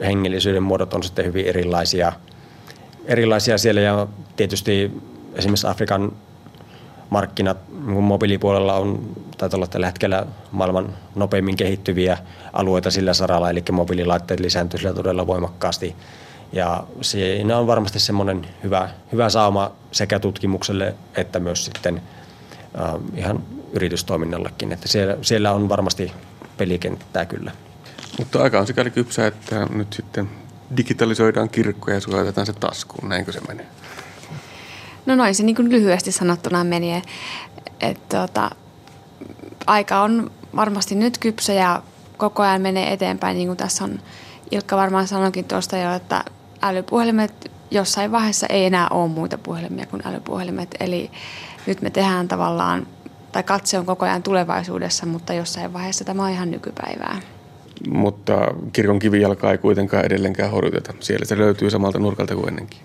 hengellisyyden 0.00 0.62
muodot 0.62 0.94
on 0.94 1.02
sitten 1.02 1.24
hyvin 1.24 1.46
erilaisia, 1.46 2.12
erilaisia 3.04 3.58
siellä 3.58 3.80
ja 3.80 4.06
tietysti 4.36 5.02
esimerkiksi 5.34 5.66
Afrikan 5.66 6.12
markkinat 7.10 7.56
niin 7.86 8.02
mobiilipuolella 8.02 8.74
on, 8.74 9.10
taitaa 9.38 9.56
olla 9.58 9.66
tällä 9.66 9.86
hetkellä 9.86 10.26
maailman 10.52 10.94
nopeimmin 11.14 11.56
kehittyviä 11.56 12.18
alueita 12.52 12.90
sillä 12.90 13.14
saralla, 13.14 13.50
eli 13.50 13.64
mobiililaitteet 13.72 14.40
lisääntyvät 14.40 14.80
sillä 14.80 14.94
todella 14.94 15.26
voimakkaasti. 15.26 15.96
Ja 16.52 16.84
siinä 17.00 17.58
on 17.58 17.66
varmasti 17.66 18.00
semmoinen 18.00 18.46
hyvä, 18.62 18.88
hyvä 19.12 19.30
sauma 19.30 19.72
sekä 19.92 20.18
tutkimukselle 20.18 20.94
että 21.16 21.40
myös 21.40 21.64
sitten 21.64 22.02
äh, 22.80 22.94
ihan 23.14 23.42
yritystoiminnallekin. 23.72 24.72
Että 24.72 24.88
siellä, 24.88 25.16
siellä 25.22 25.52
on 25.52 25.68
varmasti 25.68 26.12
pelikenttää 26.56 27.24
kyllä. 27.24 27.52
Mutta 28.18 28.42
aika 28.42 28.60
on 28.60 28.66
sikäli 28.66 28.90
kypsä, 28.90 29.26
että 29.26 29.66
nyt 29.70 29.92
sitten 29.92 30.30
digitalisoidaan 30.76 31.48
kirkkoja 31.48 31.96
ja 31.96 32.00
sulatetaan 32.00 32.46
se 32.46 32.52
taskuun. 32.52 33.08
Näinkö 33.08 33.32
se 33.32 33.40
menee? 33.48 33.66
No 35.06 35.16
noin 35.16 35.34
se 35.34 35.42
niin 35.42 35.56
kuin 35.56 35.70
lyhyesti 35.70 36.12
sanottuna 36.12 36.64
meni. 36.64 37.02
Että 37.80 38.18
tota, 38.18 38.50
aika 39.66 40.02
on 40.02 40.30
varmasti 40.56 40.94
nyt 40.94 41.18
kypsä 41.18 41.52
ja 41.52 41.82
koko 42.16 42.42
ajan 42.42 42.62
menee 42.62 42.92
eteenpäin. 42.92 43.36
Niin 43.36 43.48
kuin 43.48 43.56
tässä 43.56 43.84
on 43.84 44.00
Ilkka 44.50 44.76
varmaan 44.76 45.08
sanoikin 45.08 45.44
tuosta 45.44 45.76
jo, 45.76 45.94
että 45.94 46.24
älypuhelimet 46.68 47.50
jossain 47.70 48.12
vaiheessa 48.12 48.46
ei 48.46 48.64
enää 48.64 48.88
ole 48.88 49.08
muita 49.08 49.38
puhelimia 49.38 49.86
kuin 49.86 50.02
älypuhelimet. 50.06 50.74
Eli 50.80 51.10
nyt 51.66 51.82
me 51.82 51.90
tehdään 51.90 52.28
tavallaan, 52.28 52.86
tai 53.32 53.42
katse 53.42 53.78
on 53.78 53.86
koko 53.86 54.04
ajan 54.04 54.22
tulevaisuudessa, 54.22 55.06
mutta 55.06 55.32
jossain 55.32 55.72
vaiheessa 55.72 56.04
tämä 56.04 56.24
on 56.24 56.30
ihan 56.30 56.50
nykypäivää. 56.50 57.20
Mutta 57.88 58.54
kirkon 58.72 58.98
kivijalkaa 58.98 59.52
ei 59.52 59.58
kuitenkaan 59.58 60.04
edelleenkään 60.04 60.50
horjuteta. 60.50 60.94
Siellä 61.00 61.24
se 61.24 61.38
löytyy 61.38 61.70
samalta 61.70 61.98
nurkalta 61.98 62.34
kuin 62.34 62.48
ennenkin. 62.48 62.80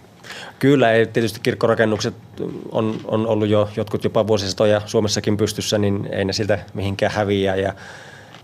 Kyllä, 0.59 0.91
ei, 0.91 1.05
tietysti 1.05 1.39
kirkkorakennukset 1.43 2.15
on, 2.71 2.99
on 3.05 3.27
ollut 3.27 3.47
jo 3.49 3.69
jotkut 3.75 4.03
jopa 4.03 4.27
vuosisatoja 4.27 4.81
Suomessakin 4.85 5.37
pystyssä, 5.37 5.77
niin 5.77 6.09
ei 6.11 6.25
ne 6.25 6.33
siltä 6.33 6.59
mihinkään 6.73 7.11
häviä. 7.11 7.55
Ja 7.55 7.73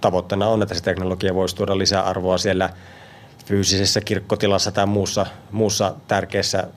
tavoitteena 0.02 0.48
on, 0.48 0.62
että 0.62 0.76
se 0.76 0.84
teknologia 0.84 1.36
voisi 1.36 1.56
tuoda 1.56 1.78
lisää 1.78 2.04
arvoa 2.04 2.38
siellä 2.38 2.70
fyysisessä 3.48 4.02
kirkkotilassa 4.02 4.72
tai 4.72 4.86
muussa, 4.86 5.26
muussa 5.52 5.96
tärkeässä 6.08 6.68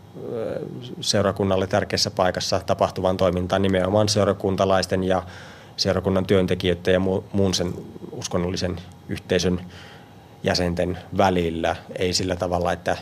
seurakunnalle 1.01 1.67
tärkeässä 1.67 2.11
paikassa 2.11 2.61
tapahtuvaan 2.67 3.17
toimintaan 3.17 3.63
nimenomaan 3.63 4.09
seurakuntalaisten 4.09 5.05
ja 5.05 5.23
seurakunnan 5.77 6.27
työntekijöiden 6.27 6.95
ja 6.95 7.01
muun 7.33 7.55
sen 7.55 7.75
uskonnollisen 8.13 8.81
yhteisön 9.09 9.61
jäsenten 10.43 10.99
välillä. 11.17 11.77
Ei 11.99 12.13
sillä 12.13 12.37
tavalla, 12.37 12.73
että 12.73 12.97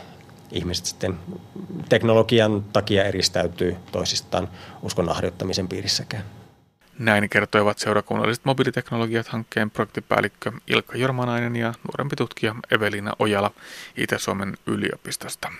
ihmiset 0.51 0.85
sitten 0.85 1.17
teknologian 1.89 2.63
takia 2.73 3.03
eristäytyy 3.03 3.75
toisistaan 3.91 4.49
uskon 4.83 5.09
harjoittamisen 5.09 5.67
piirissäkään. 5.67 6.23
Näin 6.99 7.29
kertoivat 7.29 7.79
seurakunnalliset 7.79 8.45
mobiiliteknologiat 8.45 9.27
hankkeen 9.27 9.71
projektipäällikkö 9.71 10.51
Ilkka 10.67 10.97
Jormanainen 10.97 11.55
ja 11.55 11.73
nuorempi 11.87 12.15
tutkija 12.15 12.55
Evelina 12.71 13.13
Ojala 13.19 13.51
Itä-Suomen 13.97 14.57
yliopistosta. 14.65 15.51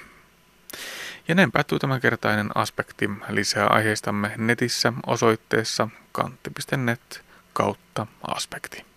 Ja 1.28 1.36
näin 1.36 1.52
päättyy 1.52 1.80
tämänkertainen 1.80 2.50
aspekti. 2.56 3.10
Lisää 3.30 3.68
aiheistamme 3.68 4.32
netissä 4.38 4.94
osoitteessa 5.08 5.90
kantti.net 6.12 7.22
kautta 7.54 8.08
aspekti. 8.28 8.89